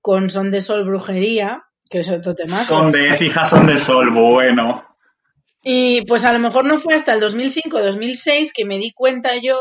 [0.00, 2.56] con Son de Sol Brujería, que es otro tema.
[2.56, 4.84] Son de hija, son de sol, bueno.
[5.62, 9.58] Y pues a lo mejor no fue hasta el 2005-2006 que me di cuenta yo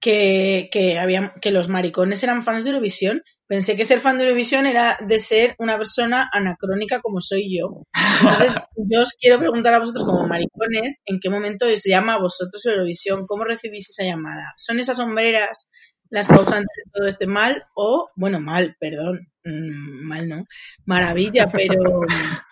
[0.00, 3.22] que, que, había, que los maricones eran fans de Eurovisión.
[3.46, 7.82] Pensé que ser fan de Eurovisión era de ser una persona anacrónica como soy yo.
[8.22, 12.20] Entonces, yo os quiero preguntar a vosotros como maricones, ¿en qué momento os llama a
[12.20, 13.26] vosotros Eurovisión?
[13.26, 14.52] ¿Cómo recibís esa llamada?
[14.56, 15.70] ¿Son esas sombreras
[16.10, 17.64] las causantes de todo este mal?
[17.74, 20.44] O, bueno, mal, perdón, mmm, mal no,
[20.84, 22.00] maravilla, pero,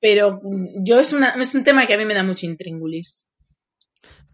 [0.00, 0.40] pero
[0.82, 3.27] yo es, una, es un tema que a mí me da mucho intríngulis.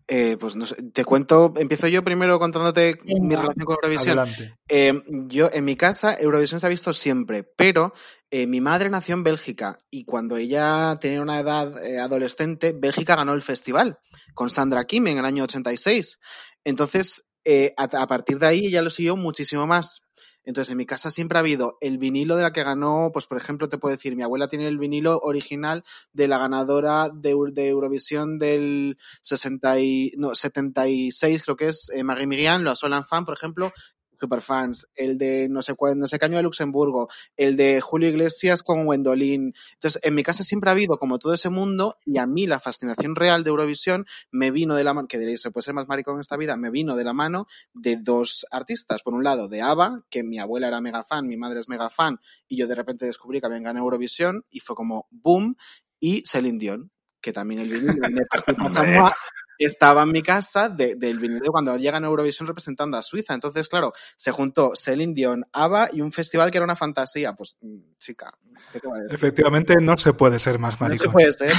[0.07, 4.21] Eh, pues no sé, te cuento, empiezo yo primero contándote mi relación con Eurovisión.
[4.69, 7.95] Eh, yo, en mi casa, Eurovisión se ha visto siempre, pero
[8.31, 13.17] eh, mi madre nació en Bélgica y cuando ella tenía una edad eh, adolescente, Bélgica
[13.17, 13.99] ganó el festival
[14.35, 16.19] con Sandra Kim en el año 86.
[16.65, 20.03] Entonces, eh, a, partir de ahí ella lo siguió muchísimo más.
[20.45, 23.39] Entonces, en mi casa siempre ha habido el vinilo de la que ganó, pues por
[23.39, 25.83] ejemplo, te puedo decir, mi abuela tiene el vinilo original
[26.13, 31.91] de la ganadora de, Eu- de Eurovisión del 60 y, no, 76, creo que es,
[31.95, 33.73] eh, Marie Miriam, la Solan Fan, por ejemplo,
[34.21, 38.09] superfans, el de no sé cuál, no sé qué año de Luxemburgo, el de Julio
[38.09, 39.55] Iglesias con Wendolin.
[39.73, 42.59] Entonces, en mi casa siempre ha habido como todo ese mundo y a mí la
[42.59, 45.89] fascinación real de Eurovisión me vino de la mano, que diréis, se puede ser más
[45.89, 49.03] maricón en esta vida, me vino de la mano de dos artistas.
[49.03, 51.91] Por un lado, de ABBA, que mi abuela era mega fan, mi madre es mega
[51.91, 55.57] fan, y yo de repente descubrí que habían ganado Eurovisión y fue como boom,
[56.01, 56.91] y Celine Dion,
[57.25, 58.21] que también el vinilo Me
[59.59, 63.33] estaba en mi casa de- del vinilo de cuando llegan a Eurovisión representando a Suiza.
[63.35, 67.33] Entonces, claro, se juntó Celine Dion, ABBA y un festival que era una fantasía.
[67.33, 68.31] Pues, mm, chica,
[68.73, 69.15] ¿qué te voy a decir?
[69.15, 71.13] Efectivamente, no se puede ser más No se maricón.
[71.13, 71.55] puede ser,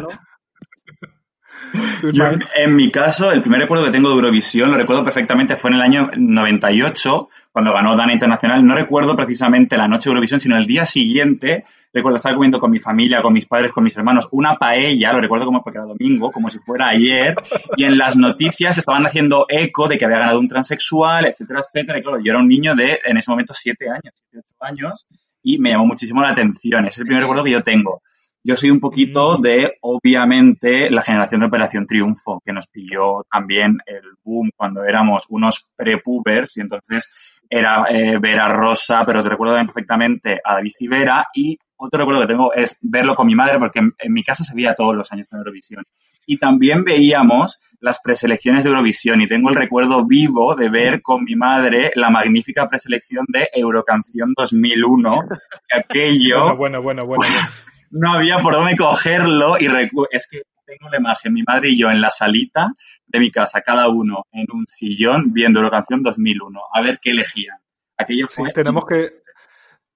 [0.00, 0.08] ¿no?
[2.12, 2.24] Yo,
[2.56, 5.76] en mi caso, el primer recuerdo que tengo de Eurovisión, lo recuerdo perfectamente, fue en
[5.76, 8.64] el año 98, cuando ganó Dana Internacional.
[8.64, 11.64] No recuerdo precisamente la noche de Eurovisión, sino el día siguiente.
[11.92, 15.20] Recuerdo estar comiendo con mi familia, con mis padres, con mis hermanos, una paella, lo
[15.20, 17.34] recuerdo como porque era domingo, como si fuera ayer,
[17.76, 21.98] y en las noticias estaban haciendo eco de que había ganado un transexual, etcétera, etcétera.
[21.98, 25.06] Y claro, yo era un niño de, en ese momento, siete años, siete, ocho años,
[25.42, 26.86] y me llamó muchísimo la atención.
[26.86, 28.02] Es el primer recuerdo que yo tengo.
[28.44, 29.42] Yo soy un poquito Mm.
[29.42, 35.24] de, obviamente, la generación de Operación Triunfo, que nos pilló también el boom cuando éramos
[35.28, 37.10] unos prepubers y entonces
[37.50, 42.00] era eh, ver a Rosa, pero te recuerdo también perfectamente a David Civera y otro
[42.00, 44.74] recuerdo que tengo es verlo con mi madre porque en, en mi casa se veía
[44.74, 45.84] todos los años en Eurovisión.
[46.26, 51.22] Y también veíamos las preselecciones de Eurovisión y tengo el recuerdo vivo de ver con
[51.24, 55.20] mi madre la magnífica preselección de Eurocanción 2001,
[55.68, 57.24] que aquello Bueno, bueno, bueno, bueno.
[57.32, 57.48] bueno.
[57.92, 61.78] no había por dónde cogerlo y recu- es que tengo la imagen, mi madre y
[61.78, 62.72] yo en la salita
[63.08, 67.10] de mi casa, cada uno en un sillón viendo la canción 2001, a ver qué
[67.10, 67.56] elegían.
[67.96, 69.22] Aquello Sí, fue tenemos que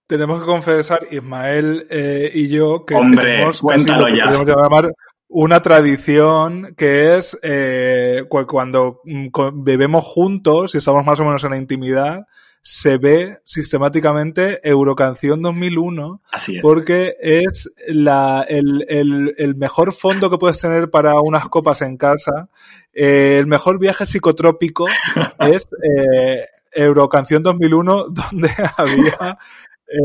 [0.07, 4.25] tenemos que confesar, Ismael eh, y yo, que Hombre, tenemos casi cuéntalo lo que ya.
[4.27, 4.93] podemos llamar
[5.29, 9.29] una tradición que es eh, cu- cuando mm,
[9.63, 12.27] bebemos juntos y estamos más o menos en la intimidad,
[12.63, 16.63] se ve sistemáticamente Eurocanción 2001 así es.
[16.63, 21.97] porque es la, el, el- el mejor fondo que puedes tener para unas copas en
[21.97, 22.49] casa.
[22.95, 24.87] Eh, el mejor viaje psicotrópico
[25.41, 29.39] es eh, Eurocanción 2001, donde había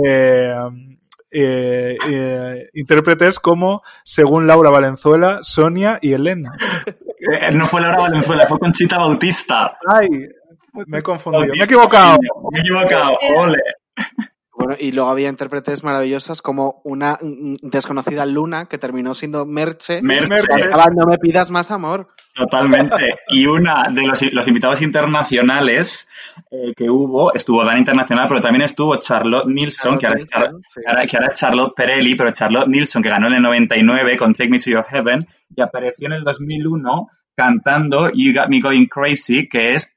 [0.06, 0.54] eh,
[1.32, 6.52] eh, eh, intérpretes como, según Laura Valenzuela, Sonia y Elena.
[7.54, 9.76] No fue Laura Valenzuela, fue Conchita Bautista.
[9.90, 10.08] Ay,
[10.86, 11.54] me he confundido.
[11.54, 12.18] Me he equivocado.
[12.52, 13.58] Me he equivocado, ole.
[14.60, 20.02] Bueno, y luego había intérpretes maravillosas como una desconocida Luna que terminó siendo Merche.
[20.02, 20.48] Merche.
[20.96, 22.08] No me pidas más amor.
[22.34, 23.20] Totalmente.
[23.30, 26.08] Y una de los, los invitados internacionales
[26.50, 30.32] eh, que hubo, estuvo Dan Internacional, pero también estuvo Charlotte Nilsson, que ahora, Sí.
[30.82, 34.18] que ahora- que ahora es Charlotte Perelli, pero Charlotte Nilsson, que ganó en el 99
[34.18, 35.20] con Take Me to Your Heaven,
[35.56, 39.94] y apareció en el 2001 cantando You Got Me Going Crazy, que es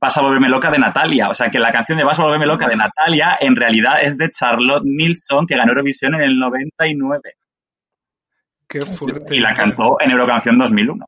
[0.00, 1.28] Vas a volverme loca de Natalia.
[1.30, 4.16] O sea, que la canción de Vas a volverme loca de Natalia en realidad es
[4.16, 7.20] de Charlotte Nilsson, que ganó Eurovisión en el 99.
[8.68, 9.36] Qué fuerte.
[9.36, 11.04] Y la cantó en Eurocanción 2001.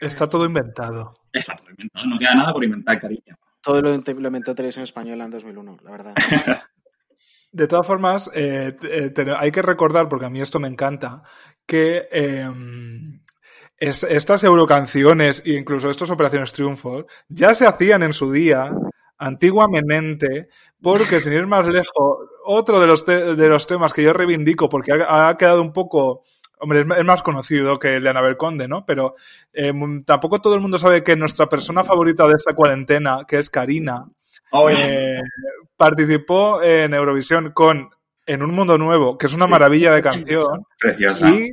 [0.00, 1.18] Está todo inventado.
[1.32, 2.06] Exacto, inventado.
[2.06, 3.36] No queda nada por inventar, cariño.
[3.60, 6.14] Todo lo, inventó Televisión Española en 2001, la verdad.
[7.52, 11.22] De todas formas, eh, eh, te- hay que recordar, porque a mí esto me encanta,
[11.66, 12.50] que eh,
[13.78, 18.72] est- estas eurocanciones e incluso estas operaciones triunfos ya se hacían en su día,
[19.18, 20.48] antiguamente,
[20.82, 24.68] porque sin ir más lejos, otro de los, te- de los temas que yo reivindico,
[24.68, 26.22] porque ha, ha quedado un poco...
[26.58, 28.86] Hombre, es más conocido que el de Anabel Conde, ¿no?
[28.86, 29.12] Pero
[29.52, 33.36] eh, m- tampoco todo el mundo sabe que nuestra persona favorita de esta cuarentena, que
[33.36, 34.06] es Karina,
[34.70, 35.20] eh,
[35.76, 37.90] participó en Eurovisión con
[38.28, 39.50] En un mundo nuevo, que es una Sí.
[39.50, 41.28] maravilla de canción, preciosa.
[41.30, 41.52] y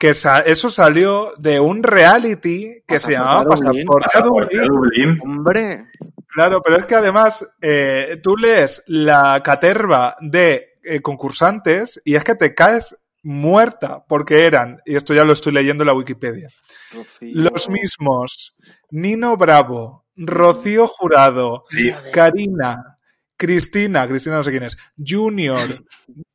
[0.00, 3.44] que sa- eso salió de un reality que se llamaba.
[3.44, 5.18] Pasaporte a Pasaporte a Dublín.
[5.18, 5.20] Dublín.
[5.22, 5.86] Hombre,
[6.32, 12.22] Claro, pero es que además eh, tú lees la caterva de eh, concursantes y es
[12.24, 16.48] que te caes muerta porque eran, y esto ya lo estoy leyendo en la Wikipedia,
[16.94, 17.30] Rocío.
[17.34, 18.56] los mismos
[18.90, 21.92] Nino Bravo, Rocío Jurado, Sí.
[22.12, 22.96] Karina,
[23.36, 25.84] Cristina, Cristina no sé quién es, Junior,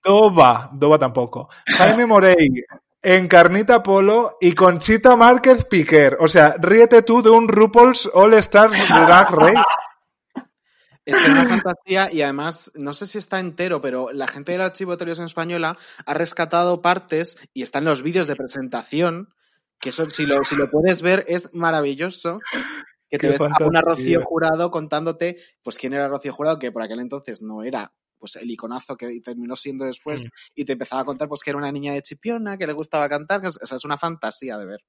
[0.03, 2.49] Dova, Dova tampoco, Jaime Morey,
[3.05, 6.17] Encarnita Polo y Conchita Márquez Piquer.
[6.19, 9.61] O sea, ríete tú de un RuPaul's All Stars Drag Race.
[11.05, 14.53] Es que es una fantasía y además, no sé si está entero, pero la gente
[14.53, 19.29] del Archivo de Televisión Española ha rescatado partes y están los vídeos de presentación,
[19.79, 22.39] que eso, si lo, si lo puedes ver, es maravilloso.
[23.07, 23.81] Que te Qué ves a una.
[23.81, 28.35] Rocío Jurado contándote, pues quién era Rocío Jurado, que por aquel entonces no era pues
[28.37, 30.27] el iconazo que terminó siendo después, Mm.
[30.55, 33.07] y te empezaba a contar pues que era una niña de Chipiona, que le gustaba
[33.09, 34.79] cantar, que es, o sea, es una fantasía de ver.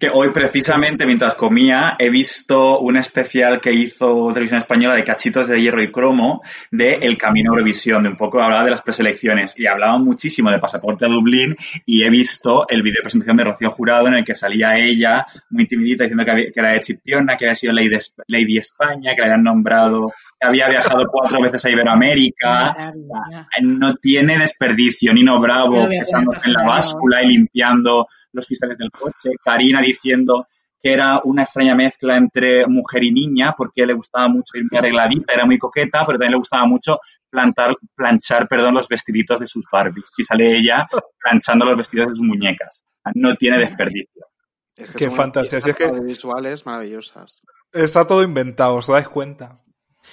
[0.00, 5.46] Que hoy precisamente mientras comía he visto un especial que hizo Televisión Española de cachitos
[5.46, 6.42] de hierro y cromo
[6.72, 10.50] de El Camino a Eurovisión, de un poco hablaba de las preselecciones y hablaba muchísimo
[10.50, 11.56] de Pasaporte a Dublín
[11.86, 15.24] y he visto el vídeo de presentación de Rocío Jurado en el que salía ella
[15.50, 17.90] muy timidita diciendo que, había- que era de Chipiona, que había sido Lady,
[18.26, 22.72] Lady España, que le habían nombrado, que había viajado cuatro veces a Iberoamérica.
[22.74, 23.48] Maravilla.
[23.62, 25.12] No tiene desperdicio.
[25.14, 25.86] Nino Bravo
[26.26, 29.30] poner en la báscula y limpiando los cristales del coche.
[29.60, 30.46] Karina diciendo
[30.82, 34.78] que era una extraña mezcla entre mujer y niña, porque le gustaba mucho ir muy
[34.78, 36.98] arregladita, era muy coqueta, pero también le gustaba mucho
[37.28, 40.14] plantar, planchar perdón, los vestiditos de sus Barbies.
[40.16, 40.88] Y sale ella
[41.18, 42.84] planchando los vestidos de sus muñecas.
[43.14, 44.26] No tiene desperdicio.
[44.74, 47.42] Es Qué fantasía, es que- audiovisuales maravillosas.
[47.72, 49.60] Está todo inventado, ¿os dais cuenta?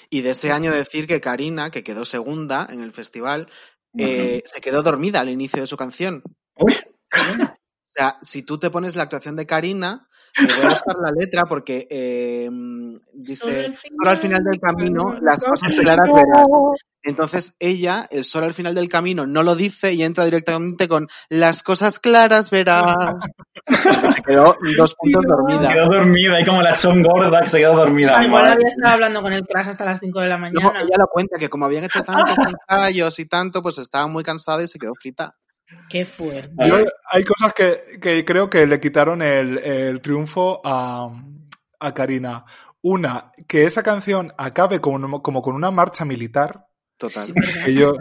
[0.09, 3.47] Y de ese año decir que Karina, que quedó segunda en el festival,
[3.97, 6.21] eh, se quedó dormida al inicio de su canción.
[6.57, 6.75] Uy,
[7.97, 11.43] sea, si tú te pones la actuación de Karina, te voy a buscar la letra
[11.45, 12.49] porque eh,
[13.13, 16.47] dice, solo al final del camino las cosas claras verás.
[17.03, 21.07] Entonces ella, el sol al final del camino, no lo dice y entra directamente con
[21.29, 23.15] las cosas claras verás.
[23.65, 25.73] Se quedó dos puntos dormida.
[25.73, 28.23] quedó dormida, y como la chon gorda que se quedó dormida.
[28.23, 30.81] Igual Madre había estado hablando con el Crash hasta las 5 de la Luego mañana.
[30.81, 34.61] ella lo cuenta que como habían hecho tantos ensayos y tanto, pues estaba muy cansada
[34.61, 35.33] y se quedó frita.
[35.89, 36.53] Qué fuerte.
[36.67, 41.09] Yo- hay cosas que, que creo que le quitaron el, el triunfo a,
[41.79, 42.45] a Karina.
[42.81, 46.67] Una, que esa canción acabe como, como con una marcha militar.
[46.97, 47.25] Total.
[47.65, 47.95] Sí, yo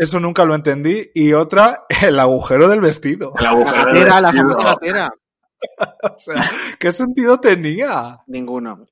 [0.00, 1.10] eso nunca lo entendí.
[1.14, 3.32] Y otra, el agujero del vestido.
[3.38, 5.10] El La agujero del gatera, la famosa gatera.
[6.02, 6.40] O sea,
[6.78, 8.20] ¿qué sentido tenía?
[8.28, 8.86] Ninguno.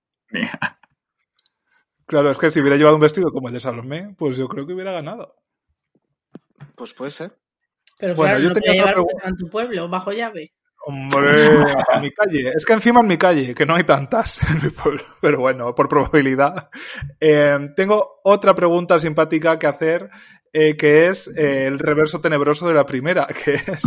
[2.07, 4.67] Claro, es que si hubiera llevado un vestido como el de Salomé, pues yo creo
[4.67, 5.37] que hubiera ganado.
[6.75, 7.37] Pues puede ser.
[7.99, 9.29] Pero Bueno, claro, yo no tenía podía otra pregunta.
[9.29, 10.53] en tu pueblo, bajo llave.
[10.89, 11.35] Hombre,
[11.95, 12.53] en mi calle.
[12.55, 15.03] Es que encima en mi calle, que no hay tantas en mi pueblo.
[15.21, 16.71] Pero bueno, por probabilidad.
[17.19, 20.11] Eh, tengo otra pregunta simpática que hacer,
[20.53, 23.83] eh, que es eh, el reverso tenebroso de la primera, que es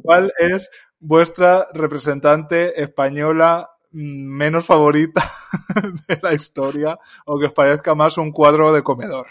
[0.00, 0.70] ¿cuál es
[1.00, 5.28] vuestra representante española mm, menos favorita
[6.08, 6.96] de la historia
[7.26, 9.26] o que os parezca más un cuadro de comedor?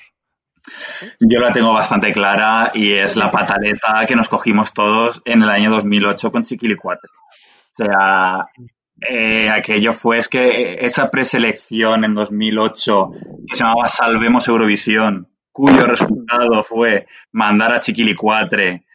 [1.20, 5.50] Yo la tengo bastante clara y es la pataleta que nos cogimos todos en el
[5.50, 7.10] año 2008 con Chiquilicuatre.
[7.10, 8.48] O sea,
[9.02, 13.12] eh, aquello fue, es que esa preselección en 2008
[13.48, 18.86] que se llamaba Salvemos Eurovisión, cuyo resultado fue mandar a Chiquilicuatre,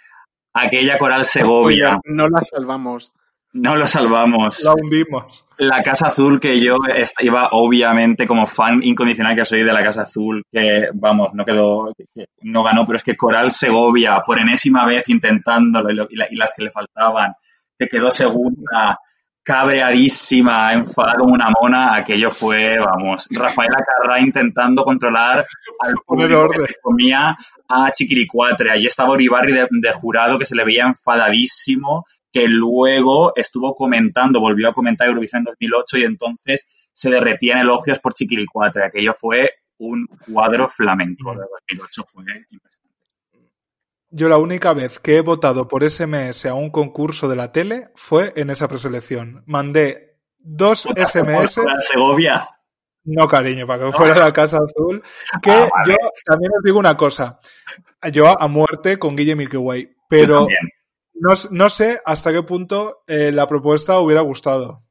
[0.53, 3.13] aquella coral Segovia, no la salvamos.
[3.55, 4.63] No lo salvamos.
[4.63, 5.45] La hundimos.
[5.59, 6.77] La Casa Azul, que yo
[7.21, 11.93] iba obviamente como fan incondicional que soy de la Casa Azul, que vamos, no quedó,
[11.97, 16.07] que- que no ganó, pero es que Coral Segovia, por enésima vez intentándolo y, lo-
[16.11, 17.33] y la- y las que le faltaban,
[17.79, 18.99] que quedó segunda,
[19.45, 25.45] cabreadísima, enfadada como una mona, aquello fue, vamos, Rafaela Carrá intentando controlar
[25.81, 27.37] al público que comía
[27.69, 28.71] a Chiquiricuatre.
[28.71, 34.41] Allí estaba Oribarri de, de jurado que se le veía enfadadísimo, que luego estuvo comentando,
[34.41, 38.85] volvió a comentar Eurovisión en 2008 y entonces se derretían elogios por Chiquilicuatre.
[38.85, 41.41] Aquello fue un cuadro flamenco de
[41.79, 42.05] 2008.
[42.13, 42.73] Fue impresionante.
[44.15, 47.89] Yo la única vez que he votado por SMS a un concurso de la tele
[47.95, 49.43] fue en esa preselección.
[49.47, 52.47] Mandé dos SMS, Segovia.
[53.05, 55.03] no cariño, para que fuera la Casa Azul,
[55.43, 55.93] que Ah, vale.
[55.93, 57.39] yo también os digo una cosa,
[58.13, 60.47] yo a muerte con Guille Milky Way, pero.
[61.23, 64.83] No, no sé hasta qué punto eh, la propuesta hubiera gustado.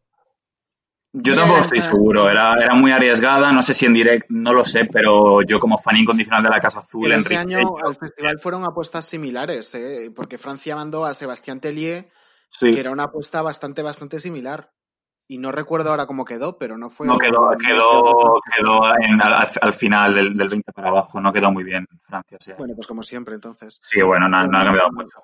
[1.14, 1.86] Yo tampoco estoy ya.
[1.88, 5.60] seguro, era, era muy arriesgada, no sé si en direct, no lo sé, pero yo
[5.60, 9.06] como fan incondicional de la Casa Azul, Pero ese Enrique, año al festival fueron apuestas
[9.06, 10.10] similares, ¿eh?
[10.16, 12.08] porque Francia mandó a Sebastián Tellier,
[12.50, 12.72] sí.
[12.72, 14.72] que era una apuesta bastante, bastante similar.
[15.28, 17.08] Y no recuerdo ahora cómo quedó, pero no fue.
[17.08, 21.52] No quedó, quedó, quedó en- al, al final del, del 20 para abajo, no quedó
[21.52, 22.38] muy bien Francia.
[22.42, 23.80] Sí, Bueno, pues como siempre, entonces.
[23.82, 25.24] Sí, bueno, no, no ha cambiado mucho.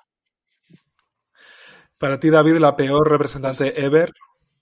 [1.98, 4.12] Para ti, David, la peor representante ever.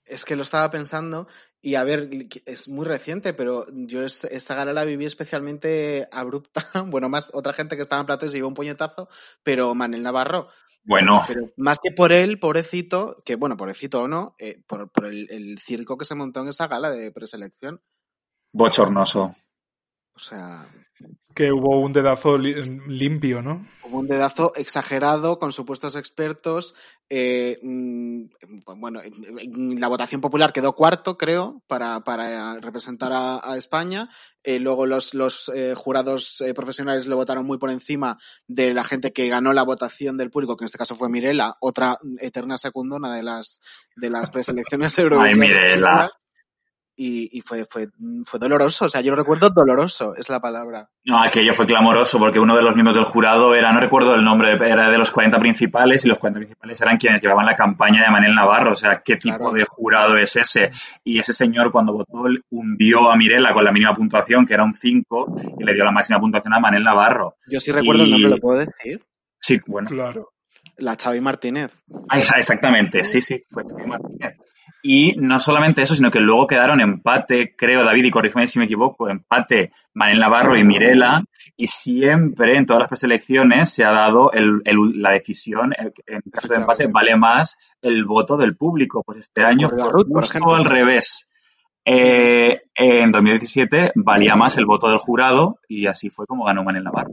[0.05, 1.27] Es que lo estaba pensando
[1.61, 2.09] y a ver,
[2.45, 6.63] es muy reciente, pero yo es- esa gala la viví especialmente abrupta.
[6.97, 9.07] Bueno, más otra gente que estaba en plato y se llevó un puñetazo,
[9.43, 10.47] pero Manel Navarro.
[10.83, 15.05] Bueno, Pero más que por él, pobrecito, que bueno, pobrecito o no, eh, por, por
[15.07, 17.81] el, el circo que se montó en esa gala de preselección.
[18.53, 19.23] bochornoso.
[20.17, 20.67] O sea,
[21.35, 22.55] Que hubo un dedazo li-
[22.87, 23.63] limpio, ¿no?
[23.83, 26.73] hubo un dedazo exagerado con supuestos expertos.
[27.09, 28.23] eh, mm,
[28.77, 34.09] bueno, en- en la votación popular quedó cuarto, creo, para, para representar a, a España.
[34.43, 38.83] Eh, luego los, los eh, jurados eh, profesionales le votaron muy por encima de la
[38.83, 42.57] gente que ganó la votación del público, que en este caso fue Mirela, otra eterna
[42.57, 43.61] secundona de las,
[43.95, 45.37] de las preselecciones europeas.
[45.37, 46.09] Mirela.
[46.99, 47.85] Y, y fue, fue,
[48.25, 50.89] fue doloroso, o sea, yo lo recuerdo doloroso, es la palabra.
[51.05, 54.23] No, aquello fue clamoroso porque uno de los miembros del jurado era, no recuerdo el
[54.23, 58.03] nombre, era de los 40 principales y los 40 principales eran quienes llevaban la campaña
[58.03, 58.71] de Manel Navarro.
[58.71, 59.53] O sea, ¿qué tipo Claro.
[59.53, 60.71] de jurado es ese?
[61.03, 64.63] Y ese señor cuando votó él hundió a Mirela con la mínima puntuación, que era
[64.63, 67.35] un 5, y le dio la máxima puntuación a Manel Navarro.
[67.47, 69.05] Yo sí recuerdo el Y- nombre, ¿lo puedo decir?
[69.39, 69.87] Sí, bueno.
[69.87, 70.31] Claro.
[70.77, 71.71] La Xavi Martínez.
[72.09, 74.35] Ah, exa- Exactamente, sí, sí, fue Xavi Martínez.
[74.83, 78.65] Y no solamente eso, sino que luego quedaron empate, creo, David, y corrígeme si me
[78.65, 81.23] equivoco, empate Manel Navarro y Mirela,
[81.55, 86.21] y siempre en todas las preselecciones se ha dado el- el- la decisión, eh, en
[86.31, 89.03] caso de empate vale más el voto del público.
[89.03, 91.27] Pues este año fue justo al revés.
[91.89, 96.83] Eh, en 2017 valía más el voto del jurado y así fue como ganó Manel
[96.83, 97.11] Navarro.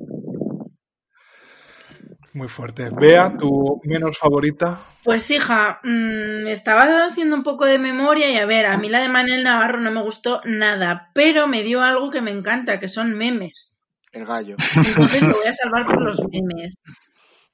[2.35, 2.91] Muy fuerte.
[2.91, 4.81] Bea, tu menos favorita.
[5.05, 9.01] Pues hija, mm, estaba haciendo un poco de memoria y a ver, a mí la
[9.01, 12.89] de Manel Navarro no me gustó nada, pero me dio algo que me encanta, que
[12.89, 13.79] son memes.
[14.11, 14.57] El gallo.
[14.77, 16.79] Entonces lo voy a salvar por los memes.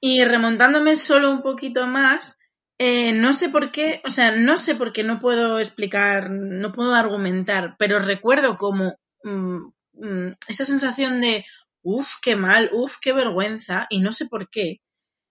[0.00, 2.38] Y remontándome solo un poquito más,
[2.78, 6.72] eh, no sé por qué, o sea, no sé por qué no puedo explicar, no
[6.72, 9.58] puedo argumentar, pero recuerdo como mm,
[9.92, 11.44] mm, esa sensación de,
[11.82, 14.76] uff, qué mal, uff, qué vergüenza, y no sé por qué,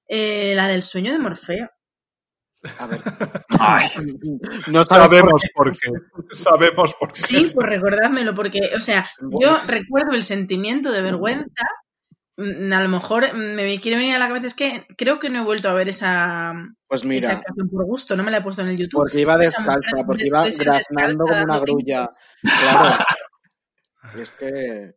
[0.08, 1.70] eh, la del sueño de Morfeo.
[2.78, 3.00] A ver.
[3.60, 3.88] Ay,
[4.68, 5.90] No Sabemos por qué.
[6.34, 7.22] Sabemos por qué.
[7.22, 9.08] Sí, pues recordádmelo, porque, o sea,
[9.42, 11.64] yo recuerdo el sentimiento de vergüenza.
[12.38, 15.40] mm, A lo mejor me quiere venir a la cabeza, es que creo que no
[15.42, 16.54] he vuelto a ver esa,
[16.88, 19.00] Pues esa mira, por gusto, no me la he puesto en el YouTube.
[19.02, 22.10] porque iba descalza, porque iba graznando como una grulla.
[22.44, 22.96] Claro.
[24.18, 24.96] Y es que.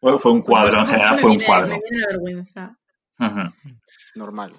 [0.00, 1.68] Fue, fue un cuadro, en Pues, general me fue un cuadro.
[1.68, 2.78] Me viene la vergüenza.
[4.14, 4.52] Normal.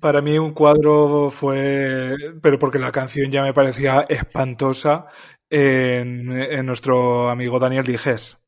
[0.00, 5.06] Para mí un cuadro fue, pero porque la canción ya me parecía espantosa,
[5.50, 8.38] en, en nuestro amigo Daniel Dijes.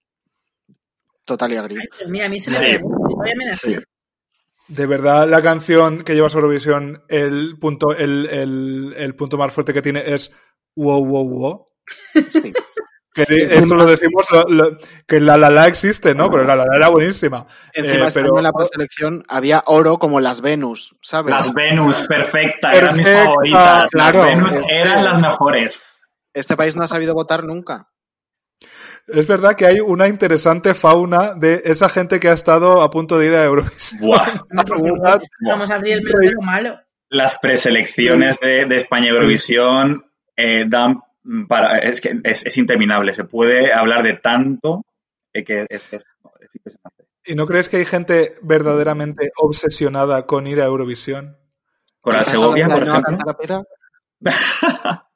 [1.25, 1.89] Total y agree.
[2.09, 2.85] Mira, a mí se me Sí.
[3.37, 3.77] me la Sí.
[4.69, 9.73] De verdad, la canción que lleva Eurovisión, el punto, el, el, el punto más fuerte
[9.73, 10.31] que tiene es
[10.77, 11.69] wow, wow, wow.
[12.29, 12.53] Sí.
[13.13, 16.31] Que eso lo decimos, lo- lo- que la la la existe, ¿no?
[16.31, 17.45] Pero la la la era buenísima.
[17.73, 21.35] Encima, Eh, estando pero- en la preselección había oro como las Venus, ¿sabes?
[21.35, 23.91] Las Venus, perfecta, eran mis favoritas.
[23.91, 24.19] claro.
[24.21, 26.11] Las Venus Es que- eran las mejores.
[26.33, 27.89] Este país no ha sabido votar nunca.
[29.09, 33.19] Es verdad que hay una interesante fauna de esa gente que ha estado a punto
[33.19, 33.99] de ir a Eurovisión.
[35.41, 36.79] Vamos a abrir el lo malo.
[37.09, 40.05] Las preselecciones de, de España y Eurovisión
[40.37, 41.01] eh, dan
[41.49, 41.79] para.
[41.79, 43.13] Es que es, es interminable.
[43.13, 44.85] Se puede hablar de tanto
[45.33, 46.05] eh, que es, es-
[46.41, 47.05] es impresionante.
[47.27, 51.37] ¿Y no crees que hay gente verdaderamente obsesionada con ir a Eurovisión?
[52.01, 53.67] Coral ¿Acaso Segovia, la por ejemplo.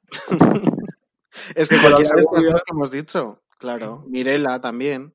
[1.55, 3.41] Es que cualquiera de estas que hemos dicho.
[3.57, 4.03] Claro.
[4.07, 5.13] Mirela también.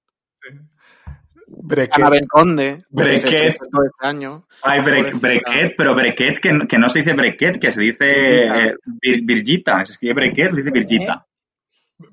[1.52, 1.94] Brequet.
[1.96, 2.84] Ana Belconde.
[2.96, 3.48] que se Brequet.
[3.48, 3.66] este
[4.00, 4.46] año.
[4.62, 8.66] Ay, bre- brequet, pero brequet que, que no se dice brequet, que se dice Virgita.
[8.66, 9.84] eh, vir- virgita.
[9.86, 11.26] Se escribe brequet, se dice virgita.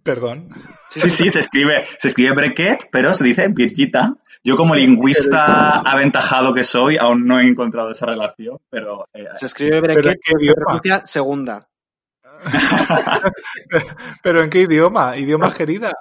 [0.04, 0.50] Perdón.
[0.90, 4.16] Sí, sí, se escribe, se escribe brequet, pero se dice virgita.
[4.44, 9.46] Yo como lingüista aventajado que soy, aún no he encontrado esa relación, pero eh, Se
[9.46, 11.68] escribe ¿Pero Brequet, segunda.
[14.24, 15.18] ¿Pero en qué idioma?
[15.18, 15.94] ¿Idioma querida?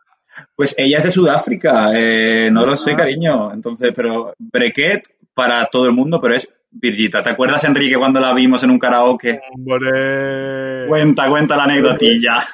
[0.55, 3.53] Pues ella es de Sudáfrica, eh, no lo sé, cariño.
[3.53, 5.03] Entonces, pero brequet
[5.35, 7.23] para todo el mundo, pero es virgita.
[7.23, 9.41] ¿Te acuerdas, Enrique, cuando la vimos en un karaoke?
[9.55, 10.87] Hombre.
[10.89, 12.47] Cuenta, cuenta la anécdotilla.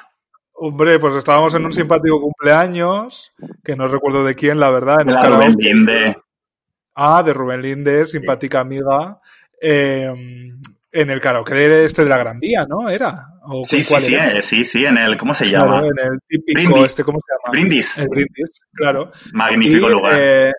[0.53, 5.01] Hombre, pues estábamos en un simpático cumpleaños, que no recuerdo de quién, la verdad.
[5.01, 5.55] En De la Rubén.
[5.57, 6.17] Linde.
[6.95, 9.19] Ah, de Rubén Linde, simpática amiga.
[9.61, 10.13] eh,
[10.91, 12.87] en el karaoke este de la Gran Vía, ¿no?
[12.87, 13.32] ¿Era?
[13.45, 15.73] ¿O Sí, sí, sí, eh, sí, sí, en el, ¿cómo se llama?
[15.73, 16.85] Claro, en el típico, Brindis.
[16.85, 17.51] este, ¿cómo se llama?
[17.51, 17.97] Brindis.
[17.97, 19.11] El brindis, claro.
[19.33, 20.15] Magnífico y, lugar.
[20.17, 20.51] eh,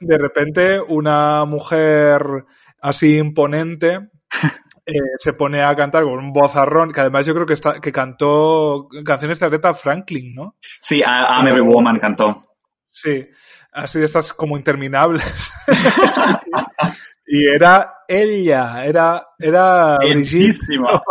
[0.00, 2.44] de repente, una mujer
[2.80, 4.08] así imponente
[4.86, 7.92] eh, se pone a cantar con un vozarrón, que además yo creo que, está, que
[7.92, 10.56] cantó canciones de Aretha Franklin, ¿no?
[10.80, 12.40] Sí, a, I'm Every Woman cantó.
[12.88, 13.28] Sí,
[13.72, 15.52] así de estas como interminables.
[17.26, 19.98] y era ella, era, era.
[19.98, 21.02] Bellísima.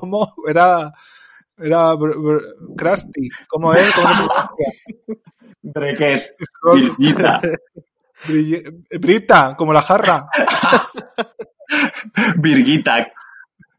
[0.00, 0.34] ¿Cómo?
[0.48, 0.90] Era,
[1.58, 3.28] era Br- Br- Krusty.
[3.48, 3.92] ¿Cómo es?
[3.94, 4.28] ¿Cómo?
[5.62, 6.34] Brequet.
[6.74, 7.40] Virgita.
[8.28, 10.28] Brigitte- Brita, como la jarra.
[12.36, 13.06] Virgita.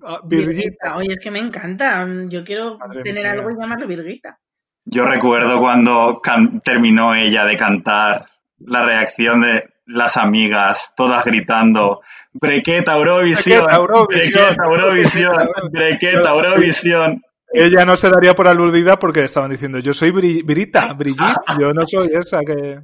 [0.06, 0.20] Ah.
[0.24, 0.98] Virguita.
[0.98, 2.06] Oye, es que me encanta.
[2.28, 3.32] Yo quiero Madre tener mía.
[3.32, 4.40] algo y llamarlo Virguita.
[4.86, 6.22] Yo recuerdo cuando
[6.64, 8.26] terminó ella de cantar
[8.60, 12.02] la reacción de las amigas, todas gritando,
[12.34, 14.46] Brequeta Eurovisión, Brequeta Eurovisión".
[14.46, 17.22] Brequeta Eurovisión, Brequeta Eurovisión.
[17.56, 21.74] Ella no se daría por aludida porque estaban diciendo, yo soy Bri- Brita, Brigitte, yo
[21.74, 22.80] no soy esa que...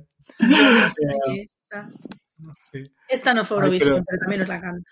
[2.71, 2.83] Sí.
[3.07, 4.19] Esta no fue Eurovisión, pero- pero...
[4.19, 4.89] también nos la canta.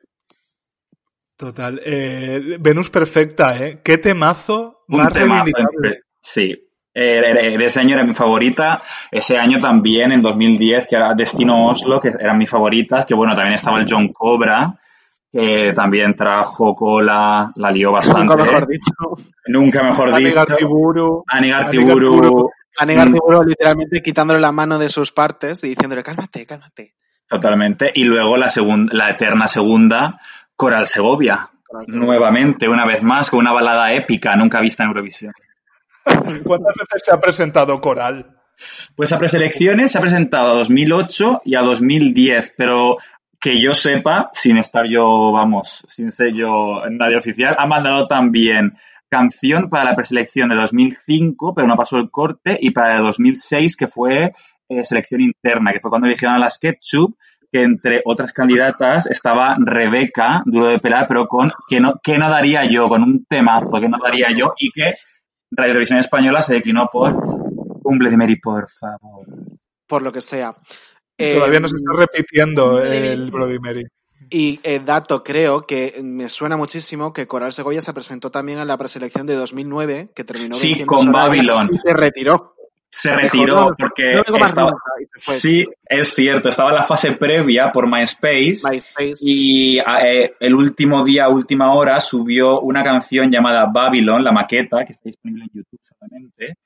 [1.37, 1.79] Total.
[1.85, 3.81] Eh, Venus perfecta, ¿eh?
[3.83, 5.51] Qué temazo Un más temazo.
[6.19, 6.66] Sí.
[6.99, 8.81] Eh, ese año era mi favorita.
[9.11, 13.05] Ese año también, en 2010, que era Destino Oslo, que eran mis favoritas.
[13.05, 14.73] Que bueno, también estaba el John Cobra,
[15.31, 18.21] que también trajo cola, la lió bastante.
[18.35, 18.93] Nunca mejor dicho.
[19.47, 20.17] Nunca mejor dicho.
[20.39, 21.23] Anigar Tiburu.
[21.27, 22.21] Anigar Anigar Tiburu.
[22.21, 22.49] Tiburu.
[22.79, 23.13] A negar Mm.
[23.13, 26.93] seguro literalmente quitándole la mano de sus partes y diciéndole, cálmate, cálmate.
[27.27, 27.91] Totalmente.
[27.93, 28.51] Y luego la,
[28.91, 30.19] la eterna segunda,
[30.55, 31.49] Coral Segovia.
[31.87, 35.33] Nuevamente, una vez más, con una balada épica nunca vista en Eurovisión.
[36.43, 38.33] ¿Cuántas veces se ha presentado Coral?
[38.95, 42.97] Pues a preselecciones se ha presentado a 2008 y a 2010, pero
[43.39, 48.73] que yo sepa, sin estar yo, vamos, sin ser yo nadie oficial, ha mandado también
[49.09, 53.75] canción para la preselección de 2005, pero no pasó el corte, y para el 2006,
[53.75, 54.33] que fue
[54.69, 57.15] eh, selección interna, que fue cuando eligieron a las Ketchup,
[57.51, 62.29] que entre otras candidatas estaba Rebeca, duro de pelar, pero con que no, que no
[62.29, 64.93] daría yo, con un temazo que no daría yo, y que
[65.51, 67.13] Radio Televisión Española se declinó por
[67.81, 69.25] Cumple de Mary, por favor.
[69.87, 70.55] Por lo que sea.
[71.17, 73.31] Todavía Eh, nos está repitiendo Bloody el.
[73.31, 73.83] Bloody Mary.
[74.29, 78.67] Y eh, dato, creo que me suena muchísimo que Coral Segovia se presentó también en
[78.67, 81.69] la preselección de 2009, que terminó Sí, con Babylon.
[81.71, 82.56] Y se retiró.
[82.89, 84.71] Se retiró "No, porque no estaba...
[84.71, 85.35] nunca", y se fue.
[85.35, 89.13] Sí, es cierto, estaba en la fase previa por MySpace MySpace.
[89.19, 94.93] y eh, el último día, última hora, subió una canción llamada Babylon, la maqueta, que
[94.93, 96.57] está disponible en YouTube solamente,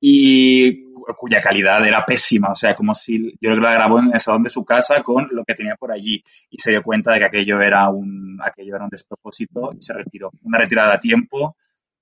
[0.00, 3.98] y cu- cuya calidad era pésima, o sea, como si yo creo que la grabó
[3.98, 6.82] en el salón de su casa con lo que tenía por allí y se dio
[6.82, 10.30] cuenta de que aquello era un, aquello era un despropósito y se retiró.
[10.42, 11.56] Una retirada a tiempo,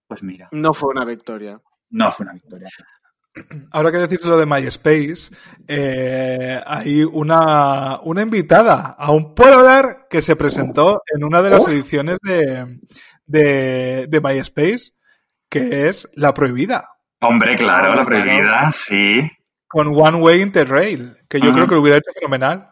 [0.06, 1.60] pues mira, No fue una victoria.
[1.90, 2.68] no fue una victoria.
[3.72, 5.35] Ahora que decís lo de MySpace,
[5.66, 11.66] eh, hay una, una invitada a un dar que se presentó en una de las
[11.66, 12.78] ediciones de,
[13.26, 14.93] de, de MySpace,
[15.49, 19.30] que es La Prohibida, Hombre, claro, la prohibida, sí.
[19.66, 22.70] con One Way Interrail, que yo creo que lo hubiera hecho fenomenal.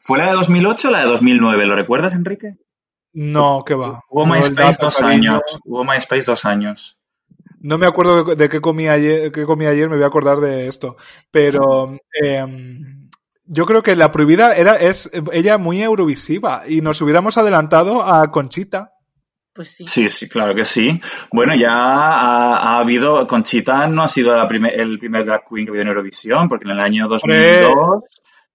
[0.00, 1.66] ¿Fue la de 2008 o la de 2009?
[1.66, 2.56] ¿Lo recuerdas, Enrique?
[3.12, 4.00] No, que va.
[4.08, 5.32] Hubo MySpace dos cariño.
[5.32, 5.60] años.
[5.64, 6.98] Hubo MySpace dos años.
[7.62, 10.66] No me acuerdo de, qué comí ayer, qué comí ayer, me voy a acordar de
[10.68, 10.96] esto.
[11.30, 13.08] Pero em,
[13.44, 18.30] yo creo que la prohibida era, es ella muy eurovisiva y nos hubiéramos adelantado a
[18.30, 18.90] Conchita.
[19.54, 19.84] Pues sí.
[19.86, 20.98] Sí, sí, claro que sí.
[21.30, 23.26] Bueno, ya ha, ha habido.
[23.26, 26.48] Conchita no ha sido la primer- el primer drag queen que ha habido en Eurovisión,
[26.48, 28.02] porque en el año 2002.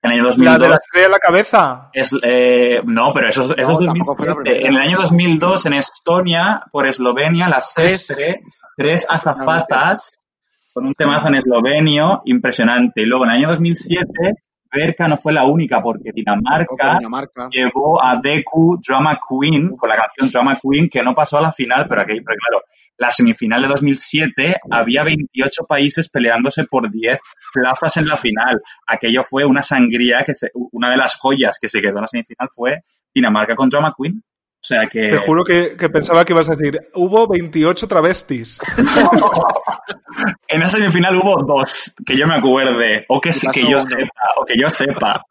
[0.07, 0.59] En el año La 2002.
[0.61, 1.89] de la estrella en la cabeza.
[1.93, 4.35] Es, eh, no, pero eso, es- eso es No, la 2007.
[4.35, 4.67] primera.
[4.67, 8.05] En el año 2002, en Estonia, por Eslovenia, las Tres.
[8.07, 8.35] Sestre,
[8.75, 10.27] tres azafatas
[10.73, 13.01] con un temazo en eslovenio impresionante.
[13.01, 14.33] Y luego en el año 2007,
[14.71, 17.49] Berka no fue la única, porque Dinamarca Dinamarca.
[17.51, 21.51] llevó a Deku Drama Queen con la canción Drama Queen que no pasó a la
[21.51, 22.63] final, pero aquí, pero claro,
[22.97, 27.19] la semifinal de 2007 había 28 países peleándose por 10
[27.53, 28.61] plazas en la final.
[28.87, 32.07] Aquello fue una sangría que se, una de las joyas que se quedó en la
[32.07, 32.81] semifinal fue
[33.13, 34.23] Dinamarca con Drama Queen.
[34.59, 38.59] O sea que Te juro que, que pensaba que ibas a decir, hubo 28 travestis.
[40.47, 43.81] en esa semifinal hubo dos que yo me acuerde o que, que yo uno.
[43.81, 45.21] sepa o que yo sepa.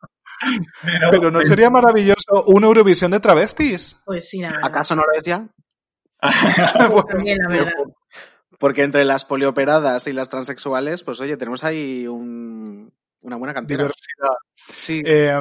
[1.10, 3.96] Pero ¿no sería maravilloso una Eurovisión de travestis?
[4.04, 4.66] Pues sí, la verdad.
[4.66, 5.46] ¿Acaso no lo es ya?
[7.08, 7.72] También, la verdad.
[8.58, 13.78] Porque entre las polioperadas y las transexuales, pues oye, tenemos ahí un- una buena cantidad.
[13.80, 14.36] Diversidad.
[14.74, 15.02] Sí.
[15.04, 15.36] Eh,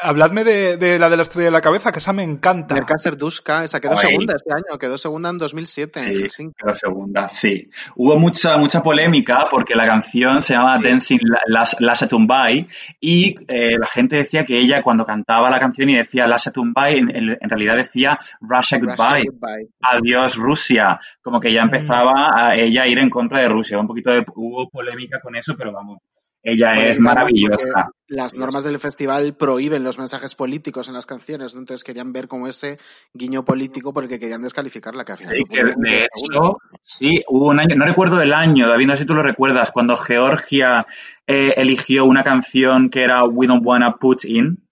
[0.00, 2.74] Habladme de, de la de la estrella de la cabeza, que esa me encanta.
[2.74, 4.08] Merka Serdushka, esa quedó Ay.
[4.08, 6.54] segunda este año, quedó segunda en 2007 en Sí, Helsinki.
[6.62, 7.70] quedó segunda, sí.
[7.94, 12.66] Hubo mucha, mucha polémica porque la canción se llama Dancing Las, Lasha Tumbai
[13.00, 16.98] y eh, la gente decía que ella cuando cantaba la canción y decía Lasha Tumbai,
[16.98, 19.30] en, en- en realidad decía Russia Russia Goodbye.
[19.30, 19.68] Goodbye.
[19.80, 23.78] Adiós Rusia, como que ya empezaba a ella a ir en contra de Rusia.
[23.78, 25.98] Un poquito de, hubo polémica con eso, pero vamos,
[26.44, 27.90] ella es maravillosa.
[28.06, 31.60] Las normas del festival prohíben los mensajes políticos en las canciones, ¿no?
[31.60, 32.76] entonces querían ver como ese
[33.14, 37.48] guiño político porque querían descalificarla, que al final Sí, no que de hecho, sí, hubo
[37.48, 40.86] un año, no recuerdo el año, David, no sé si tú lo recuerdas, cuando Georgia
[41.26, 44.62] eh, eligió una canción que era We Don't Wanna Put In,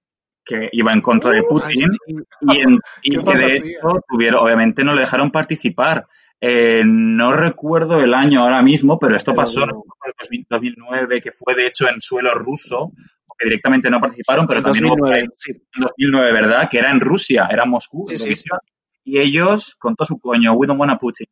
[0.45, 2.17] que iba en contra de Ay, Putin, sí.
[2.43, 6.07] y, en- y Qué que de hecho tuvieron, obviamente no le dejaron participar.
[6.45, 11.21] Eh, no recuerdo el año ahora mismo, pero esto Pero pasó en el 2000 2009,
[11.21, 12.91] que fue de hecho en suelo ruso,
[13.25, 15.53] porque directamente no participaron, pero En también hubo 2009, sí.
[15.53, 16.69] en 2009, ¿verdad?
[16.69, 18.23] Que era en Rusia, era en Moscú, Sí, sí.
[18.23, 18.59] Eurovisión.
[19.05, 21.29] Y ellos, con todo su coño, we don't wanna Putin.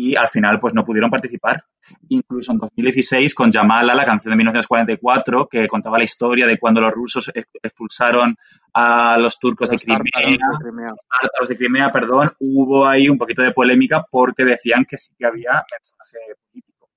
[0.00, 1.62] Y al final, pues no pudieron participar.
[2.08, 6.80] Incluso en 2016, con Yamala, la canción de 1944, que contaba la historia de cuando
[6.80, 8.36] los rusos ex- expulsaron
[8.74, 10.94] a los turcos Los de Crimea, tártaros de Crimea.
[11.20, 15.26] tártaros de Crimea, perdón, hubo ahí un poquito de polémica porque decían que sí que
[15.26, 16.18] había mensaje
[16.52, 16.88] político.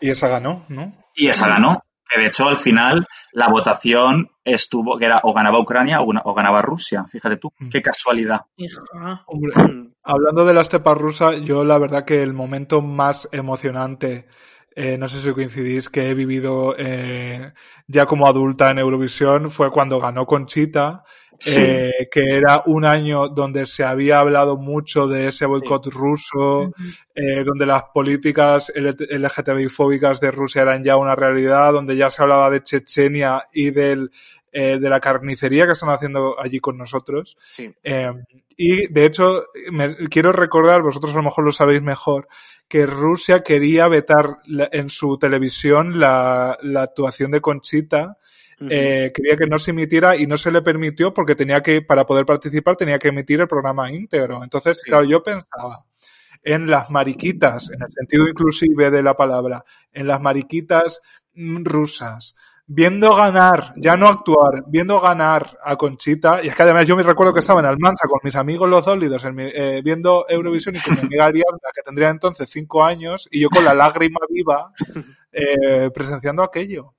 [0.00, 0.94] Y esa ganó, ¿no?
[1.14, 1.72] Y esa ganó.
[2.08, 6.22] Que de hecho, al final, la votación estuvo, que era o ganaba Ucrania o, gana-
[6.24, 7.04] o ganaba Rusia.
[7.08, 8.42] Fíjate tú, qué casualidad.
[9.26, 9.92] Hombre, Mm.
[10.02, 14.26] hablando de la estepa rusa, yo la verdad que el momento más emocionante,
[14.76, 17.52] eh, no sé si coincidís, que he vivido eh,
[17.86, 21.04] ya como adulta en Eurovisión fue cuando ganó Conchita,
[21.38, 21.60] Sí.
[21.60, 26.72] eh, que era un año donde se había hablado mucho de ese boicot ruso,
[27.14, 32.50] eh, donde las políticas LGTBI-fóbicas de Rusia eran ya una realidad, donde ya se hablaba
[32.50, 34.10] de Chechenia y del,
[34.52, 37.36] eh, de la carnicería que están haciendo allí con nosotros.
[37.48, 37.74] Sí.
[37.82, 38.04] Eh,
[38.56, 42.28] y de hecho, me- quiero recordar, vosotros a lo mejor lo sabéis mejor,
[42.68, 48.16] que Rusia quería vetar la- en su televisión la, la actuación de Conchita.
[48.70, 52.06] Eh, quería que no se emitiera y no se le permitió porque tenía que, para
[52.06, 54.42] poder participar, tenía que emitir el programa íntegro.
[54.44, 54.90] Entonces, Sí.
[54.90, 55.84] claro, yo pensaba
[56.42, 61.00] en las mariquitas, en el sentido inclusive de la palabra, en las mariquitas
[61.34, 62.34] mm, rusas,
[62.66, 67.02] viendo ganar, ya no actuar, viendo ganar a Conchita, y es que además yo me
[67.02, 70.74] recuerdo que estaba en Almansa con mis amigos los dólidos en mi- eh, viendo Eurovisión
[70.76, 74.20] y con mi amiga Ariadna, que tendría entonces cinco años, y yo con la lágrima
[74.30, 74.70] viva
[75.32, 76.94] eh, presenciando aquello.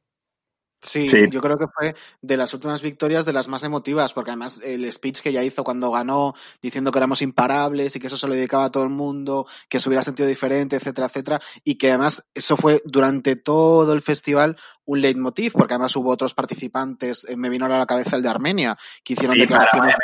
[0.85, 1.29] Sí, Sí.
[1.31, 4.91] yo creo que fue de las últimas victorias de las más emotivas, porque además el
[4.91, 8.33] speech que ella hizo cuando ganó, diciendo que éramos imparables y que eso se lo
[8.33, 12.25] dedicaba a todo el mundo, que se hubiera sentido diferente, etcétera, etcétera, y que además
[12.33, 17.49] eso fue durante todo el festival un leitmotiv, porque además hubo otros participantes, eh, me
[17.49, 19.95] vino ahora a la cabeza el de Armenia, que hicieron Sí, declaraciones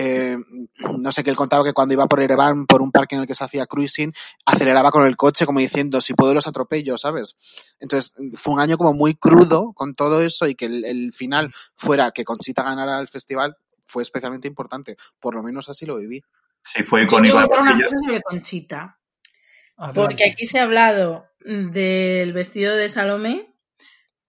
[0.00, 0.82] para MP3, transfobas, sí.
[0.82, 3.22] eh, no sé, que él contaba que cuando iba por Ereván, por un parque en
[3.22, 4.12] el que se hacía cruising,
[4.46, 7.36] aceleraba con el coche como diciendo, si puedo los atropello, ¿sabes?
[7.80, 11.52] Entonces, fue un año como muy crudo con todo eso y que el, el final
[11.76, 14.96] fuera que Conchita ganara el festival fue especialmente importante.
[15.18, 16.22] Por lo menos así lo viví.
[16.64, 17.38] Sí, fue Yo quiero icónico.
[17.48, 18.96] contar una porque yo- cosa sobre Conchita.
[19.94, 23.54] Porque aquí se ha hablado del vestido de Salomé,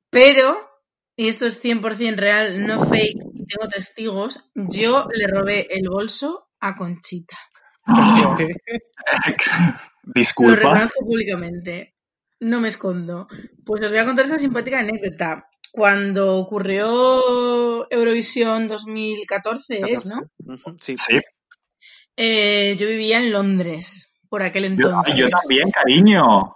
[0.10, 0.58] pero,
[1.22, 6.48] y esto es 100% real, no fake, y tengo testigos, yo le robé el bolso
[6.60, 7.38] a Conchita.
[7.88, 8.38] Lo
[10.04, 10.56] Disculpa.
[10.56, 11.96] reconozco públicamente.
[12.40, 13.28] No me escondo.
[13.66, 15.46] Pues os voy a contar esta simpática anécdota.
[15.72, 20.22] Cuando ocurrió Eurovisión 2014, es, ¿no?
[20.80, 20.96] Sí.
[20.98, 21.20] Sí,
[22.18, 25.14] Eh, yo vivía en Londres por aquel entonces.
[25.16, 26.56] yo también, cariño.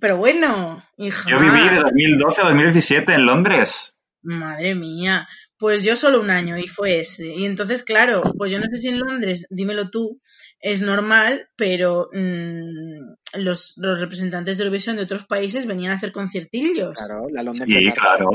[0.00, 1.28] Pero bueno, hija.
[1.28, 3.98] Yo viví de 2012 a 2017 en Londres.
[4.22, 5.28] Madre mía.
[5.58, 7.34] Pues yo solo un año y fue ese.
[7.34, 10.20] Y entonces, claro, pues yo no sé si en Londres, dímelo tú,
[10.60, 16.12] es normal, pero mm, los, los representantes de Eurovisión de otros países venían a hacer
[16.12, 16.96] conciertillos.
[16.96, 18.30] Claro, la London Sí, claro.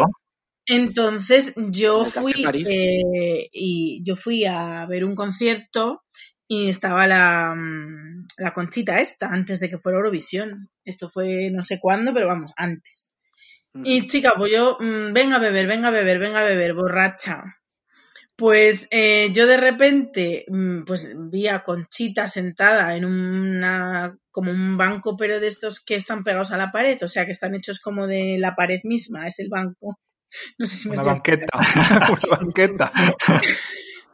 [0.66, 6.04] Entonces yo En fui eh, y yo fui a ver un concierto
[6.54, 10.70] y estaba la, mm, la conchita esta antes de que fuera Eurovisión.
[10.86, 13.16] Esto fue no sé cuándo, pero vamos, antes.
[13.74, 13.84] Ujú.
[13.88, 17.44] Y chica, pues yo, mm, venga a beber, venga a beber, venga a beber, borracha.
[18.36, 24.78] Pues eh, yo de repente, mm, pues vi a Conchita sentada en una, como un
[24.78, 27.80] banco, pero de estos que están pegados a la pared, o sea, que están hechos
[27.80, 30.00] como de la pared misma, es el banco.
[30.60, 31.60] No sé si me Una estoy banqueta.
[32.10, 32.92] Una banqueta.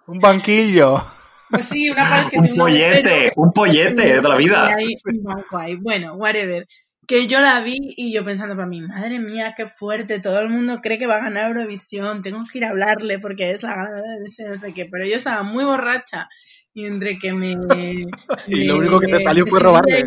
[0.07, 1.18] Un banquillo.
[1.49, 4.75] Pues sí, una pared que Un tiene un agujero pollete, un pollete de la vida.
[5.05, 5.75] un ahí.
[5.75, 6.67] Bueno, whatever.
[7.07, 10.49] que yo la vi y yo pensando para mí, madre mía, qué fuerte, todo el
[10.49, 13.75] mundo cree que va a ganar Eurovisión, tengo que ir a hablarle porque es la
[13.75, 16.29] ganadora de no sé qué, pero yo estaba muy borracha
[16.73, 17.51] y entre que me...
[18.47, 20.05] Y lo único que te salió fue robarle.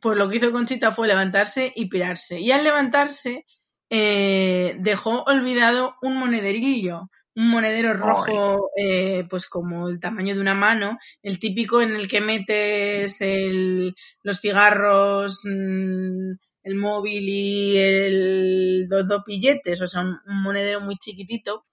[0.00, 2.40] Pues lo que hizo Conchita fue levantarse y pirarse.
[2.40, 3.44] Y al levantarse
[3.90, 10.54] eh, dejó olvidado un monederillo, un monedero rojo, eh, pues como el tamaño de una
[10.54, 16.32] mano, el típico en el que metes el- los cigarros, mm,
[16.64, 21.64] el móvil y el, los dos billetes, o sea, un, un monedero muy chiquitito.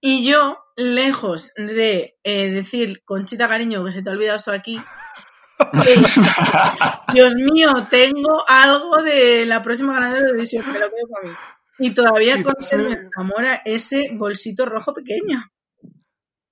[0.00, 4.80] Y yo, lejos de eh, decir, Conchita cariño, que se te ha olvidado esto aquí,
[5.86, 6.02] eh,
[7.14, 11.34] Dios mío, tengo algo de la próxima ganadora de Eurovisión, me lo quedo para mí.
[11.82, 15.42] Y todavía conservo en Zamora ese bolsito rojo pequeño,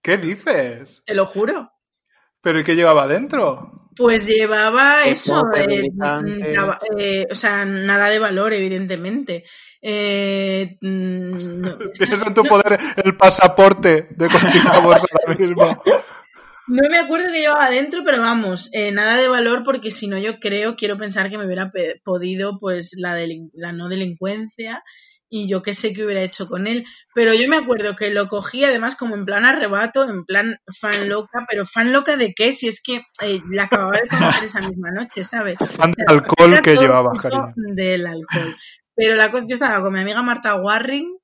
[0.02, 1.02] ¿Qué dices?
[1.04, 1.70] te lo juro.
[2.42, 3.70] ¿Pero y qué llevaba dentro?
[3.94, 5.90] Pues llevaba eso, eh,
[6.98, 9.44] eh, o sea, nada de valor, evidentemente.
[9.82, 11.64] Eh, mm,
[11.98, 15.82] Tienes en tu no- poder el pasaporte de Conchita Wurst ahora mismo.
[16.68, 20.18] No me acuerdo que llevaba adentro, pero vamos, eh, nada de valor porque si no
[20.18, 21.70] yo creo, quiero pensar que me hubiera
[22.04, 24.82] podido pues la, delin- la no delincuencia
[25.30, 26.84] y yo qué sé qué hubiera hecho con él.
[27.14, 31.08] Pero yo me acuerdo que lo cogí además como en plan arrebato, en plan fan
[31.08, 34.60] loca, pero fan loca de qué, si es que eh, la acababa de conocer esa
[34.60, 35.56] misma noche, ¿sabes?
[35.76, 37.12] Fan del alcohol que llevaba.
[37.54, 38.56] Del alcohol.
[38.96, 41.16] Pero la cosa, yo estaba con mi amiga Marta Warring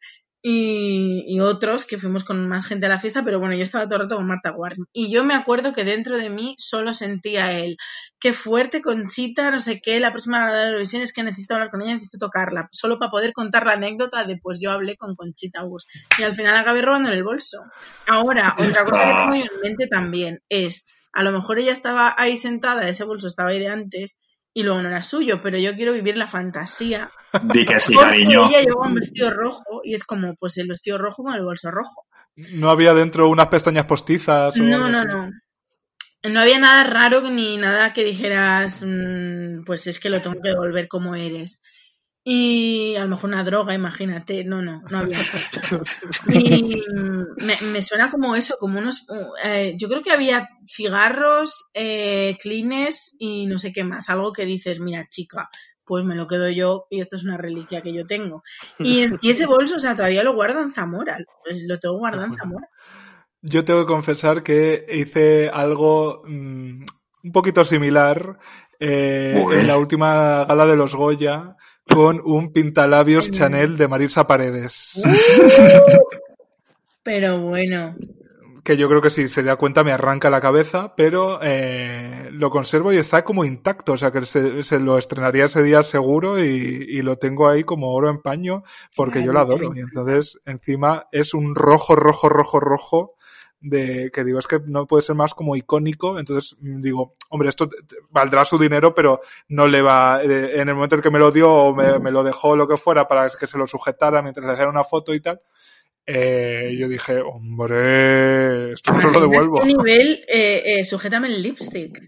[0.49, 3.97] y, otros que fuimos con más gente a la fiesta, pero bueno, yo estaba todo
[3.97, 4.87] el rato con Marta Warring.
[4.93, 7.77] Y yo me acuerdo que dentro de mí solo sentía él,
[8.21, 11.83] qué fuerte Conchita, no sé qué, la próxima de Eurovisión es que necesito hablar con
[11.83, 15.65] ella, necesito tocarla, solo para poder contar la anécdota de pues yo hablé con Conchita
[15.65, 15.89] Wurst.
[16.21, 17.65] Y al final acabé robándole el bolso.
[18.07, 22.15] Ahora, otra cosa que tengo yo en mente también es, a lo mejor ella estaba
[22.17, 24.21] ahí sentada, ese bolso estaba ahí de antes,
[24.57, 27.11] y luego no era suyo, pero yo quiero vivir la fantasía.
[27.43, 28.49] Di que sí, cariño.
[28.49, 31.71] ella llevaba un vestido rojo y es como, pues el vestido rojo con el bolso
[31.71, 32.07] rojo.
[32.55, 34.57] No había dentro unas pestañas postizas.
[34.59, 35.09] o No, no, así?
[35.09, 35.31] no.
[36.31, 40.49] No había nada raro ni nada que dijeras, mm, pues es que lo tengo que
[40.49, 41.63] devolver como eres.
[42.29, 44.43] Y a lo mejor una droga, imagínate.
[44.43, 45.17] No, no, no había.
[46.29, 46.83] Y
[47.37, 49.07] me, me suena como eso, como unos...
[49.45, 54.11] eh, yo creo que había cigarros, eh, cleaners y no sé qué más.
[54.11, 55.49] Algo que dices, mira, chica,
[55.85, 58.43] pues me lo quedo yo y esto es una reliquia que yo tengo.
[58.81, 61.19] Y, es- y ese bolso, o sea, todavía lo guardo en Zamora.
[61.45, 62.69] Pues lo tengo guardado en Zamora.
[63.41, 66.85] Yo tengo que confesar que hice algo mm,
[67.23, 68.41] un poquito similar
[68.81, 71.55] eh, en la última gala de los Goya
[71.89, 73.31] con un pintalabios.
[73.31, 75.03] Chanel de Marisa Paredes.
[77.03, 77.95] Pero bueno.
[78.65, 82.51] que yo creo que si se da cuenta me arranca la cabeza, pero eh, lo
[82.51, 86.43] conservo y está como intacto, o sea que se, se lo estrenaría ese día seguro
[86.43, 88.65] y, y lo tengo ahí como oro en paño
[88.97, 89.73] porque yo lo adoro.
[89.75, 93.16] Y entonces encima es un rojo, rojo, rojo, rojo
[93.61, 97.49] de que digo, es que no puede ser más como icónico, entonces mm, digo, hombre,
[97.49, 97.69] esto
[98.11, 101.31] valdrá su dinero, pero no le va, eh, en el momento en que me lo
[101.31, 104.47] dio o me, me lo dejó lo que fuera para que se lo sujetara mientras
[104.47, 105.41] le hacían una foto y tal,
[106.07, 109.63] eh, yo dije, hombre, esto no se lo devuelvo.
[109.63, 112.01] Este nivel, eh, eh, sujétame el lipstick.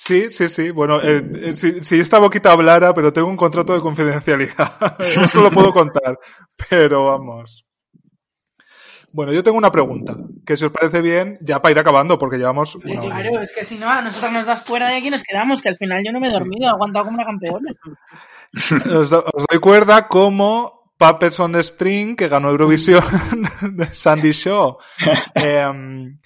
[0.00, 0.70] Sí, sí, sí.
[0.70, 4.96] Bueno, eh, eh, si, si esta boquita hablara, pero tengo un contrato de confidencialidad.
[5.22, 6.18] Esto lo puedo contar.
[6.70, 7.66] Pero vamos.
[9.18, 10.16] Bueno, yo tengo una pregunta,
[10.46, 13.00] que si os parece bien, ya para ir acabando, porque llevamos hora.
[13.00, 15.60] Claro, es que si no, a nosotros nos das fuera de aquí y nos quedamos,
[15.60, 17.72] que al final yo no me he dormido, he aguantado como una campeona.
[18.96, 23.02] Os, os doy cuerda como Puppets on the String, que ganó Eurovisión
[23.72, 24.78] de Sandy Shaw.
[25.34, 26.20] Em,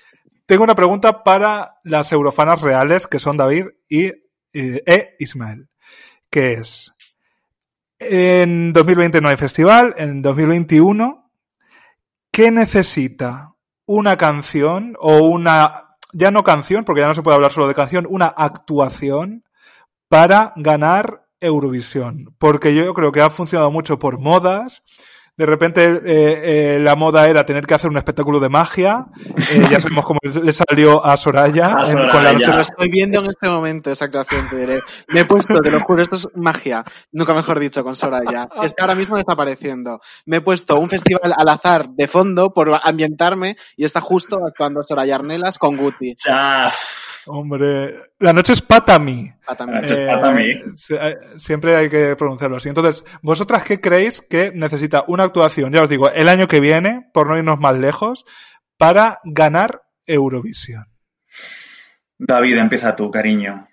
[0.45, 5.67] tengo una pregunta para las eurofanas reales, que son David y, y- e Ismael,
[6.29, 6.93] que es,
[7.99, 11.22] en 2020 no hay festival, en 2021,
[12.33, 13.55] ¿qué necesita
[13.87, 17.75] una canción o una, ya no canción, porque ya no se puede hablar solo de
[17.75, 19.45] canción, una actuación
[20.09, 22.35] para ganar Eurovisión?
[22.39, 24.83] Porque yo creo que ha funcionado mucho por modas.
[25.43, 29.07] De repente eh, eh, la moda era tener que hacer un espectáculo de magia.
[29.51, 32.89] Eh, ya sabemos cómo le salió a Soraya, A en- con la noche Lo estoy
[32.89, 34.81] viendo en este momento, esa actuación, te diré.
[35.09, 36.85] Me he puesto, te lo juro, esto es magia.
[37.11, 38.49] Nunca mejor dicho, con Soraya.
[38.63, 39.99] Está ahora mismo desapareciendo.
[40.27, 44.85] Me he puesto un festival al azar de fondo por ambientarme y está justo actuando
[44.85, 46.15] Soraya Arnelas con Guti.
[46.15, 47.25] Chas.
[47.27, 49.33] Hombre, la noche es Patami.
[49.47, 50.55] Ah, Patami.
[50.77, 52.69] se- eh, siempre hay que pronunciarlo así.
[52.69, 57.09] Entonces, ¿vosotras qué creéis que necesita una actuación, ya os digo, el año que viene,
[57.13, 58.25] por no irnos más lejos,
[58.77, 60.87] para ganar Eurovisión?
[62.19, 63.67] David, empieza tú, cariño.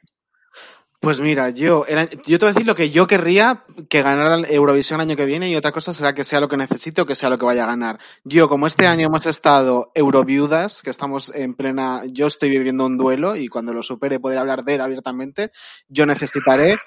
[1.02, 1.86] Pues mira, yo,
[2.26, 5.26] yo te voy a decir lo que yo querría que ganara Eurovisión el año que
[5.26, 7.46] viene y otra cosa será que sea lo que necesite o que sea lo que
[7.46, 8.00] vaya a ganar.
[8.26, 12.98] Yo, como este año hemos estado Euroviudas, que estamos en plena, yo estoy viviendo un
[12.98, 15.52] duelo y cuando lo supere poder hablar de él abiertamente,
[15.88, 16.78] yo necesitaré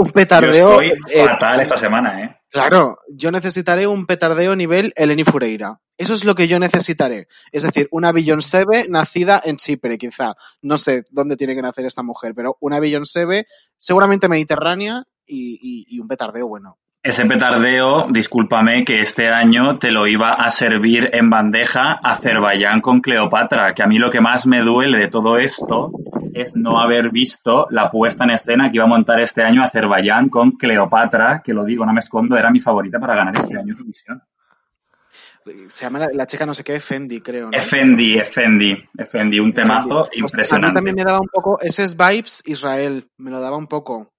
[0.00, 0.80] un Yo petardeo.
[0.80, 2.36] estoy eh, fatal esta semana, ¿eh?
[2.50, 5.80] Claro, yo necesitaré un petardeo nivel Eleni Fureira.
[5.98, 7.26] Eso es lo que yo necesitaré.
[7.52, 10.34] Es decir, una Beyoncé nacida en Chipre, quizá.
[10.62, 13.46] No sé dónde tiene que nacer esta mujer, pero una Beyoncé
[13.76, 16.78] seguramente mediterránea y, y- y un petardeo bueno.
[17.02, 23.00] Ese petardeo, discúlpame, que este año te lo iba a servir en bandeja Azerbaiyán con
[23.00, 25.92] Cleopatra, que a mí lo que más me duele de todo esto
[26.36, 30.28] es no haber visto la puesta en escena que iba a montar este año Azerbaiyán
[30.28, 33.72] con Cleopatra, que lo digo, no me escondo, era mi favorita para ganar este año
[33.72, 34.22] Eurovisión.
[35.68, 37.50] Se llama la, la chica no sé qué, Fendi, creo.
[37.50, 37.56] ¿no?
[37.56, 40.74] Efendi, Efendi, Efendi, un temazo Pues A mí impresionante.
[40.74, 44.12] también me daba un poco, ese es Vibes Israel, me lo daba un poco.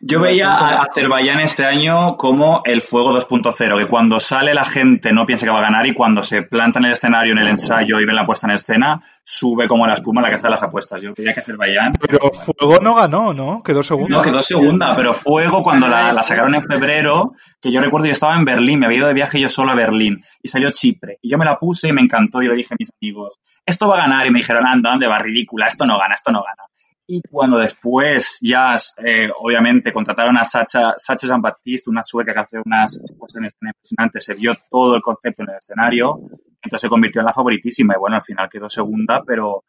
[0.00, 5.12] Yo veía a Azerbaiyán este año como el fuego 2.0, que cuando sale la gente
[5.12, 7.48] no piensa que va a ganar y cuando se planta en el escenario, en el
[7.48, 10.52] ensayo y ven la puesta en escena, sube como la espuma a la casa de
[10.52, 11.00] las apuestas.
[11.02, 13.62] Yo veía que Azerbaiyán Pero Fuego no ganó, ¿no?
[13.62, 14.16] Quedó segundo.
[14.16, 18.12] no, quedó segunda, pero Fuego cuando la, la sacaron en febrero, que yo recuerdo yo
[18.12, 21.18] estaba en Berlín, me había ido de viaje yo solo a Berlín y salió Chipre.
[21.22, 23.88] Y yo me la puse y me encantó y le dije a mis amigos, esto
[23.88, 25.18] va a ganar y me dijeron, anda, ¿dónde va?
[25.18, 26.68] Ridícula, esto no gana, esto no gana.
[27.14, 32.58] Y cuando después ya, eh, obviamente, contrataron a Sacha, Sacha Jean-Baptiste, una sueca que hace
[32.64, 36.20] unas puestas en escena impresionantes, se vio todo el concepto en el escenario,
[36.62, 39.64] entonces se convirtió en la favoritísima y bueno, al final quedó segunda, pero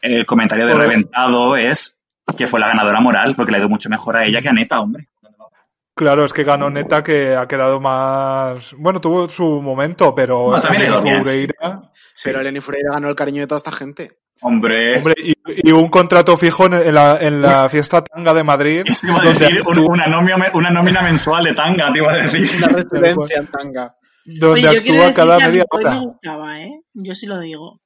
[0.00, 2.00] el comentario de reventado es
[2.36, 4.52] que fue la ganadora moral, porque le ha ido mucho mejor a ella que a
[4.52, 5.08] Neta, hombre.
[5.92, 8.74] Claro, es que ganó Neta que ha quedado más.
[8.78, 10.52] Bueno, tuvo su momento, pero.
[10.52, 11.30] No, también bien, sí.
[11.48, 11.90] Fureira-
[12.22, 14.18] Pero Eleni Fureira ganó el cariño de toda esta gente.
[14.42, 15.34] Hombre, Hombre, y,
[15.68, 18.82] y un contrato fijo en, en la, en la fiesta tanga de Madrid.
[18.84, 22.16] eso iba a donde decir una, nómina, una nómina mensual de tanga, te iba a
[22.16, 22.48] decir.
[22.58, 23.96] Una residencia en tanga.
[24.26, 25.90] donde Oye, yo quiero actúa decir cada que a mí media hora.
[25.90, 26.80] me gustaba, ¿eh?
[26.94, 27.80] Yo sí lo digo.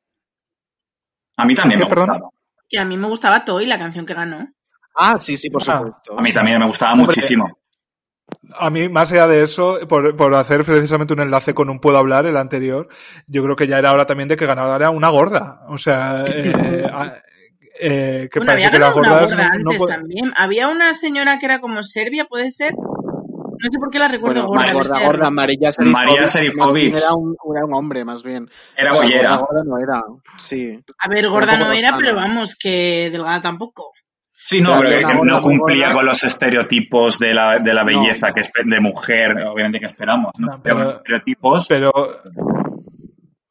[1.36, 2.08] A mí también ¿Qué, me perdón?
[2.08, 2.30] gustaba.
[2.68, 4.48] Que a mí me gustaba Toy, la canción que ganó.
[4.96, 5.78] Ah, sí, sí, por Ah.
[5.78, 6.18] supuesto.
[6.18, 7.59] A mí también me gustaba Hombre, muchísimo.
[8.58, 11.98] A mí, más allá de eso, por, por hacer precisamente un enlace con un Puedo
[11.98, 12.88] Hablar, el anterior,
[13.26, 15.60] yo creo que ya era hora también de que ganara una gorda.
[15.68, 16.52] O sea, eh,
[16.92, 17.22] a-
[17.82, 19.88] eh, que bueno, parece había que las ganado una gordas gorda no- no antes pu-
[19.88, 20.32] también.
[20.36, 22.74] Había una señora que era como Serbia, ¿puede ser?
[22.74, 24.98] No sé por qué la recuerdo Bueno, gorda.
[24.98, 25.30] gorda, gorda.
[25.30, 25.70] María
[26.26, 26.94] Serifovic.
[26.96, 28.48] Era un, era un hombre, más bien.
[28.76, 29.36] Era O sea, bollera.
[29.36, 30.02] gorda, gorda no era.
[30.38, 30.80] Sí.
[30.98, 33.92] A ver, gorda no era, pero vamos, que delgada tampoco.
[34.42, 35.94] Sí, no, Pero que no cumplía gorda.
[35.94, 37.86] con los estereotipos de la, de la No.
[37.86, 40.32] belleza que espe- de mujer, obviamente que esperamos.
[40.38, 41.66] No, pero- los estereotipos.
[41.68, 41.92] Pero,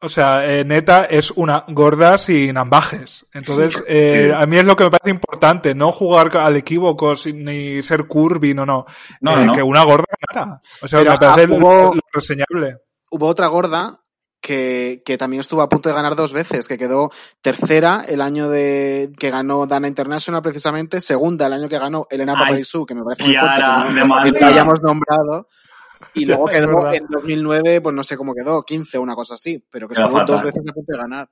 [0.02, 3.28] o sea, eh, Neta es una gorda sin ambajes.
[3.34, 7.44] Entonces, eh, a mí es lo que me parece importante, no jugar al equívoco sin-
[7.44, 8.86] ni ser curvy, no, no.
[9.22, 9.54] No, Eh, no, no.
[9.54, 10.60] Que una gorda ganara.
[10.82, 12.78] O sea, Pero, me parece ah, hubo- lo reseñable.
[13.12, 14.00] Hubo otra gorda
[14.50, 18.50] que, que también estuvo a punto de ganar dos veces, que quedó tercera el año
[18.50, 23.04] de que ganó Dana International precisamente, segunda el año que ganó Elena Paparizou, que me
[23.04, 23.62] parece muy fuerte que
[24.08, 25.48] no- que hayamos nombrado.
[26.16, 29.64] Y luego quedó en 2009, pues no sé cómo quedó, 15 o una cosa así,
[29.70, 31.30] pero que estuvo dos veces a punto de ganar.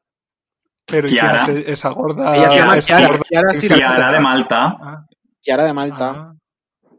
[0.85, 1.51] Pero ¿y quién Chiara.
[1.53, 2.35] es esa gorda?
[2.37, 5.05] Ella se llama sí la- Kiara de Malta.
[5.41, 6.09] Chiara de Malta.
[6.15, 6.33] ah.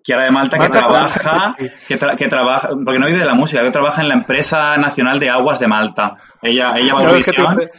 [0.09, 1.55] Kiara de Malta que trabaja,
[1.87, 4.75] que, tra- que trabaja, porque no vive de la música, que trabaja en la empresa
[4.79, 6.17] nacional de aguas de Malta.
[6.41, 7.71] Ella, ella va a que Eurovisión.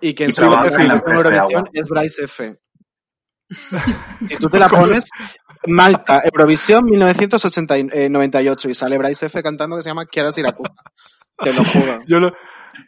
[0.00, 2.56] Y trabaja en en la empresa de Eurovisión es Bryce F.
[4.28, 5.10] si tú te la pones,
[5.66, 10.72] Malta, Eurovisión 1998 y sale Bryce F cantando que se llama Kiara Siracusa.
[11.36, 11.98] Te lo juro.
[12.06, 12.32] Yo lo,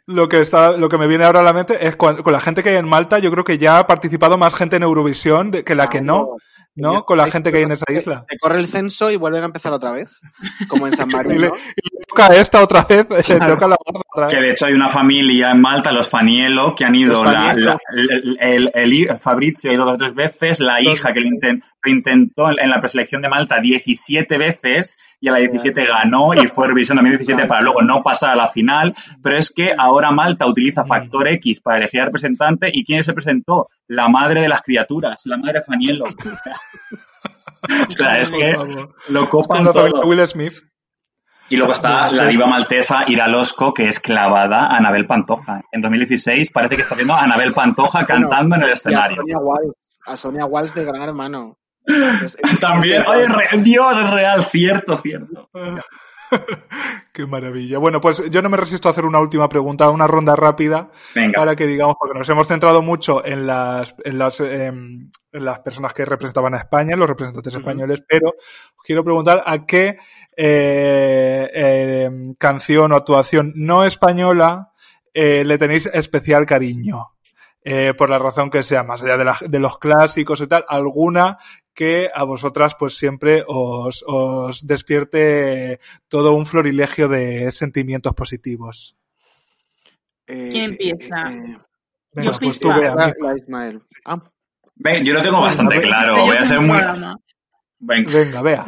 [0.06, 2.40] lo que está, lo que me viene ahora a la mente es cuan- con, la
[2.40, 5.50] gente que hay en Malta, yo creo que ya ha participado más gente en Eurovisión
[5.50, 6.36] de- que la que no,
[6.74, 7.04] ¿no?
[7.04, 8.24] Con la gente que hay en esa isla.
[8.28, 10.20] Se corre el censo y vuelven a empezar otra vez,
[10.68, 11.52] como en San Y le, Marino.
[11.56, 14.32] y le toca a esta otra vez, le toca la otra vez.
[14.34, 17.78] Que de hecho hay una familia en Malta, los Faniello, que han ido, la, la-
[17.96, 21.26] el, el- el hi- Fabrizio ha ido dos o tres veces, la hija que lo,
[21.26, 25.84] inten- lo intentó en, en la preselección de Malta 17 veces y a la 17
[25.84, 29.72] ganó y fue Eurovisión 2017 para luego no pasar a la final, pero es que
[29.76, 33.68] ahora Malta utiliza Factor X para elegir al representante y ¿quién se presentó?
[33.86, 36.04] La madre de las criaturas, la madre Faniello.
[37.88, 38.56] o sea, es que
[39.08, 40.02] lo copan todo.
[40.02, 40.54] Will Smith.
[41.50, 45.62] Y luego está la diva maltesa Ira Losco, que es clavada a Anabel Pantoja.
[45.72, 49.16] En 2016 parece que está viendo a Anabel Pantoja cantando en el Y a escenario.
[49.16, 49.72] Sonia Walsh,
[50.06, 51.56] a Sonia Walsh de Gran Hermano.
[52.60, 55.48] También, oye, re- Dios, es real, cierto, cierto.
[57.12, 57.78] Qué maravilla.
[57.78, 61.40] Bueno, pues yo no me resisto a hacer una última pregunta, una ronda rápida, Venga.
[61.40, 65.60] para que digamos, porque nos hemos centrado mucho en las, en las, em, en las
[65.60, 69.96] personas que representaban a España, los representantes españoles, pero os quiero preguntar a qué
[70.36, 74.72] eh, em, canción o actuación no española
[75.14, 77.06] eh, le tenéis especial cariño.
[77.64, 80.64] Eh, por la razón que sea, más allá de, la- de los clásicos y tal,
[80.68, 81.36] alguna
[81.78, 85.78] que a vosotras pues siempre os, os despierte
[86.08, 88.96] todo un florilegio de sentimientos positivos.
[90.26, 91.32] Eh, ¿Quién empieza?
[91.32, 91.58] eh, eh,
[92.10, 92.68] Venga, Yo pues tú,
[93.36, 93.80] Ismael.
[94.04, 94.20] Ah,
[94.74, 96.16] Ve, yo lo tengo bastante claro.
[96.26, 96.80] Voy a ser muy.
[97.80, 98.64] Venga, Venga, vea.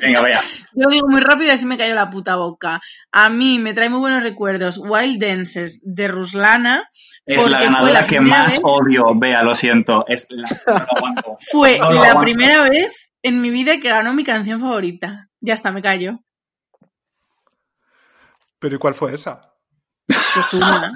[0.00, 0.40] venga, vea.
[0.72, 2.80] Yo lo digo muy rápido y así me cayó la puta boca.
[3.10, 6.88] A mí me trae muy buenos recuerdos Wild Dances de Ruslana.
[7.26, 9.02] Es Porque la fue ganadora la que más vez- odio.
[9.16, 10.04] Vea, lo siento.
[10.06, 10.48] Es la.
[10.48, 11.36] No lo.
[11.50, 12.20] Fue No lo la aguanto.
[12.20, 15.28] primera vez en mi vida que ganó mi canción favorita.
[15.40, 16.20] Ya está, me callo.
[18.60, 19.52] Pero ¿y cuál fue esa?
[20.06, 20.92] Pues una.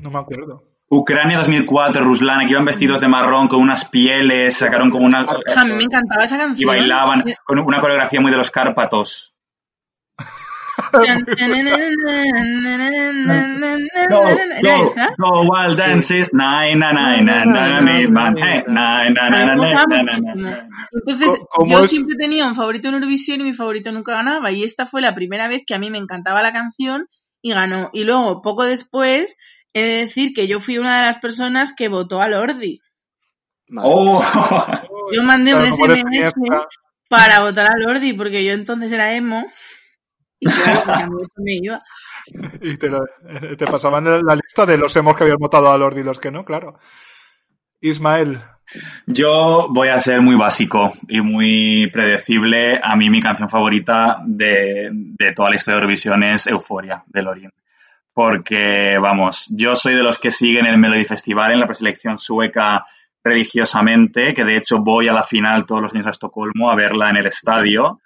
[0.00, 0.73] No me acuerdo.
[0.96, 5.20] Ucrania 2004, Ruslana, que iban vestidos de marrón con unas pieles, sacaron como una.
[5.56, 6.68] A mí me encantaba esa Y canción.
[6.68, 9.36] bailaban con una coreografía muy de los Cárpatos.
[14.58, 15.14] ¿Era esa?
[15.18, 18.10] go, wild dances, nine, nine, nine.
[20.92, 24.50] Entonces, Co- ¿cómo yo siempre tenía un favorito en Eurovisión y mi favorito nunca ganaba.
[24.52, 27.06] Y esta fue la primera vez que a mí me encantaba la canción
[27.42, 27.90] y ganó.
[27.92, 29.36] Y luego, poco después,
[29.74, 32.80] he de decir que yo fui una de las personas que votó a Lordi.
[33.76, 34.22] Oh,
[35.12, 36.32] Yo mandé un SMS
[37.08, 39.46] para votar a Lordi porque yo entonces era emo.
[40.40, 41.78] Y claro, pues a mí eso me iba.
[42.62, 45.78] Y te, lo- eh, te pasaban la lista de los hemos que habían votado a
[45.78, 46.78] Lord y los que no, claro.
[47.80, 48.42] Ismael,
[49.06, 52.80] Yo voy a ser muy básico y muy predecible.
[52.82, 57.22] A mí mi canción favorita de, de toda la historia de Eurovisión es Euforia, de
[57.22, 57.50] Lorin.
[58.14, 62.86] Porque, vamos, yo soy de los que siguen el Melody Festival en la preselección sueca
[63.24, 67.10] religiosamente, que de hecho voy a la final todos los años a Estocolmo a verla
[67.10, 68.00] en el estadio.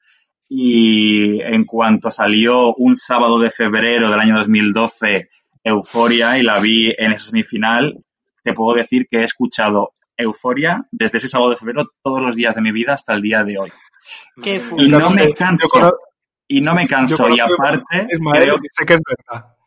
[0.48, 5.28] Y en cuanto salió un sábado de febrero del año 2012
[5.62, 8.02] Euforia y la vi en esa semifinal,
[8.43, 12.55] te puedo decir que he escuchado Euforia desde ese sábado de febrero todos los días
[12.55, 13.72] de mi vida hasta el día de hoy.
[14.43, 14.62] Qué.
[14.78, 15.68] Y no me canso.
[16.47, 17.28] Y no me canso.
[17.28, 19.57] Y aparte, creo y sé que es verdad.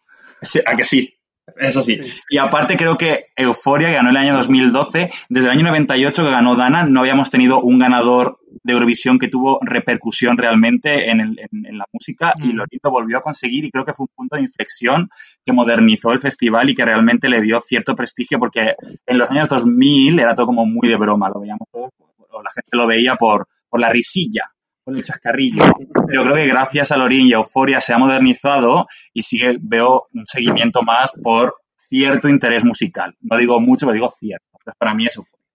[0.65, 1.13] ¿A que sí?
[1.57, 1.99] Eso sí.
[2.29, 6.55] Y aparte creo que Euforia, ganó el año 2012, desde el año 98 que ganó
[6.55, 11.65] Dana, no habíamos tenido un ganador de Eurovisión que tuvo repercusión realmente en, el- en-
[11.65, 12.57] en la música y Mm.
[12.57, 15.09] Lorin lo volvió a conseguir y creo que fue un punto de inflexión
[15.45, 19.49] que modernizó el festival y que realmente le dio cierto prestigio porque en los años
[19.49, 21.89] 2000 era todo como muy de broma, lo veíamos todo,
[22.29, 24.51] o la gente lo veía por, por la risilla,
[24.83, 25.63] por el chascarrillo.
[26.07, 30.07] Pero creo que gracias a Lorin y a Euforia se ha modernizado y sigue, veo
[30.13, 33.15] un seguimiento más por cierto interés musical.
[33.21, 34.45] No digo mucho, pero digo cierto.
[34.53, 35.45] Entonces, para mí es Euforia.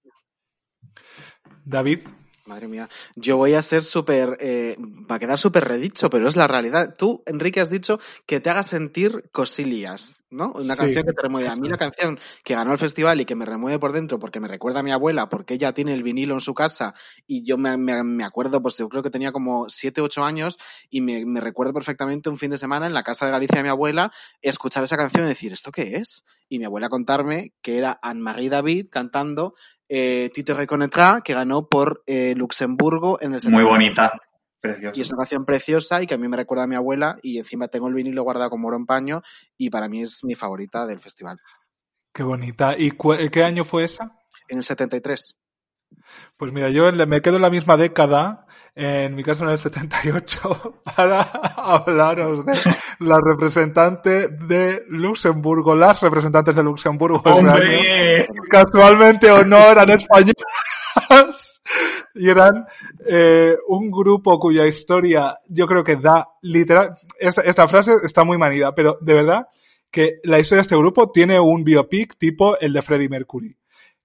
[1.64, 2.00] David,
[2.46, 6.36] Madre mía, yo voy a ser súper, eh, va a quedar súper redicho, pero es
[6.36, 6.94] la realidad.
[6.96, 10.52] Tú, Enrique, has dicho que te haga sentir cosillas, ¿no?
[10.54, 10.82] Una Sí.
[10.82, 11.48] canción que te remueve.
[11.48, 14.38] A mí la canción que ganó el festival y que me remueve por dentro porque
[14.38, 16.94] me recuerda a mi abuela, porque ella tiene el vinilo en su casa
[17.26, 20.56] y yo me, me- me acuerdo, pues yo creo que tenía como 7, 8 años
[20.88, 23.64] y me, me recuerdo perfectamente un fin de semana en la casa de Galicia de
[23.64, 26.22] mi abuela escuchar esa canción y decir, ¿esto qué es?
[26.48, 29.54] Y mi abuela contarme que era Anne-Marie David cantando
[29.88, 33.62] eh, Tito Reconnaîtra, que ganó por eh, Luxemburgo en el Muy 70.
[33.64, 34.12] bonita.
[34.60, 34.98] Preciosa.
[34.98, 37.38] Y es una canción preciosa y que a mí me recuerda a mi abuela y
[37.38, 39.20] encima tengo el vinilo guardado como oro en paño
[39.56, 41.38] y para mí es mi favorita del festival.
[42.12, 42.74] qué bonita.
[42.76, 42.92] ¿Y
[43.30, 44.16] qué año fue esa?
[44.48, 45.36] En el 73.
[46.36, 50.82] Pues mira, yo me quedo en la misma década, en mi caso en el 78,
[50.96, 51.20] para
[51.56, 52.52] hablaros de
[53.00, 57.22] la representante de Luxemburgo, las representantes de Luxemburgo
[58.50, 61.62] casualmente o no eran españolas
[62.14, 62.66] y eran
[63.06, 68.38] eh, un grupo cuya historia yo creo que da literal esta, esta frase está muy
[68.38, 69.46] manida pero de verdad
[69.90, 73.56] que la historia de este grupo tiene un biopic tipo el de Freddie Mercury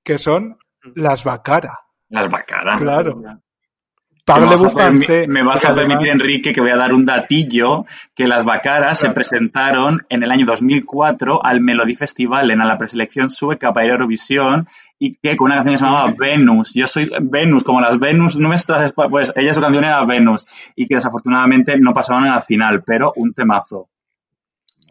[0.03, 0.57] que son
[0.95, 1.77] las Bacara
[2.09, 2.79] Las bacaras.
[2.79, 3.15] claro.
[3.17, 6.77] Me Parlez-vous vas, a permi- français, me vas a además- permitir, Enrique, que voy a
[6.77, 7.85] dar un datillo,
[8.15, 13.31] que las Bacaras se presentaron en el año 2004 al Melody Festival, en la preselección
[13.31, 14.67] sueca para ir a Eurovisión,
[14.99, 16.71] y que con una canción que se llamaba Venus.
[16.75, 20.45] Yo soy Venus, como las Venus nuestras, pues ella su canción era Venus,
[20.75, 23.89] y que desafortunadamente no pasaron a la final, pero un temazo.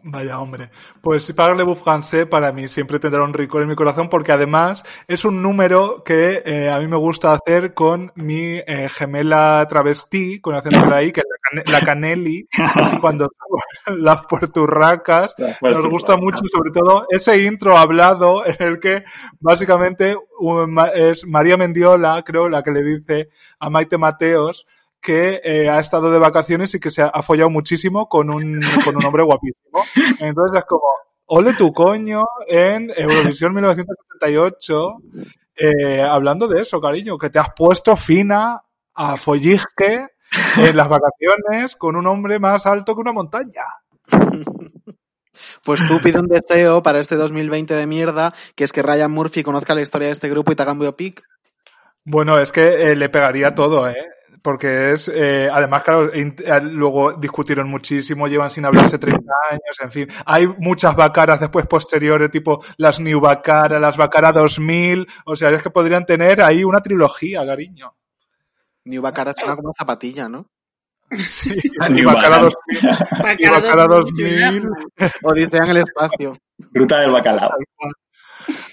[0.03, 0.71] Vaya hombre.
[1.01, 5.25] Pues Parlez-vous français para mí siempre tendrá un ricor en mi corazón porque además es
[5.25, 10.55] un número que eh, a mí me gusta hacer con mi eh, gemela travestí, con
[10.55, 12.47] acento ahí, que la cane- la Canelli,
[12.99, 13.29] cuando
[13.85, 19.03] las puerturracas, nos gusta mucho, sobre todo ese intro hablado en el que
[19.39, 20.17] básicamente
[20.95, 23.29] es María Mendiola, creo, la que le dice
[23.59, 24.65] a Maite Mateos
[25.01, 28.61] que eh, ha estado de vacaciones y que se ha, ha follado muchísimo con un,
[28.85, 29.83] con un hombre guapísimo.
[30.19, 30.83] Entonces es como,
[31.25, 34.95] ole tu coño en Eurovisión 1978,
[35.55, 38.61] eh, hablando de eso, cariño, que te has puesto fina
[38.93, 40.07] a follisque
[40.57, 43.63] en las vacaciones con un hombre más alto que una montaña.
[45.63, 49.41] Pues tú pide un deseo para este 2020 de mierda, que es que Ryan Murphy
[49.41, 51.23] conozca la historia de este grupo y te haga un biopic.
[52.03, 54.07] Bueno, es que eh, le pegaría todo, ¿eh?
[54.41, 59.91] Porque es, eh, además, claro, eh, luego discutieron muchísimo, llevan sin hablarse 30 años, en
[59.91, 60.07] fin.
[60.25, 65.61] Hay muchas bacaras después posteriores, tipo las New Bacara, las Bacara 2000, o sea, es
[65.61, 67.93] que podrían tener ahí una trilogía, cariño.
[68.85, 70.45] New Bacara suena como zapatilla, ¿no?
[71.11, 71.53] Sí,
[71.89, 72.49] New Bacara Bacara.
[72.49, 74.69] 2000, y Bacara 2000.
[75.23, 76.33] Odisea en el espacio.
[76.73, 77.51] Ruta del bacalao.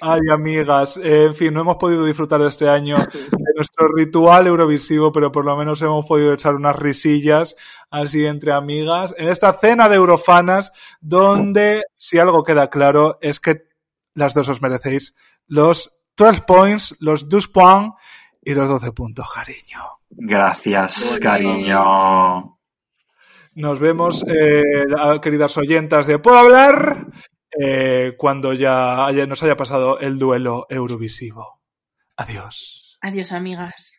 [0.00, 5.12] Ay, amigas, eh, en fin, no hemos podido disfrutar este año de nuestro ritual eurovisivo,
[5.12, 7.56] pero por lo menos hemos podido echar unas risillas
[7.90, 13.68] así entre amigas en esta cena de eurofanas, donde si algo queda claro es que
[14.14, 15.14] las dos os merecéis
[15.46, 17.94] los 12 points, los 12 points
[18.42, 19.84] y los 12 puntos, cariño.
[20.10, 22.58] Gracias, cariño.
[23.54, 24.84] Nos vemos, eh,
[25.20, 27.06] queridas oyentas de Puedo hablar,
[27.60, 31.60] eh, cuando ya nos haya pasado el duelo eurovisivo.
[32.16, 32.98] Adiós.
[33.00, 33.97] Adiós, amigas.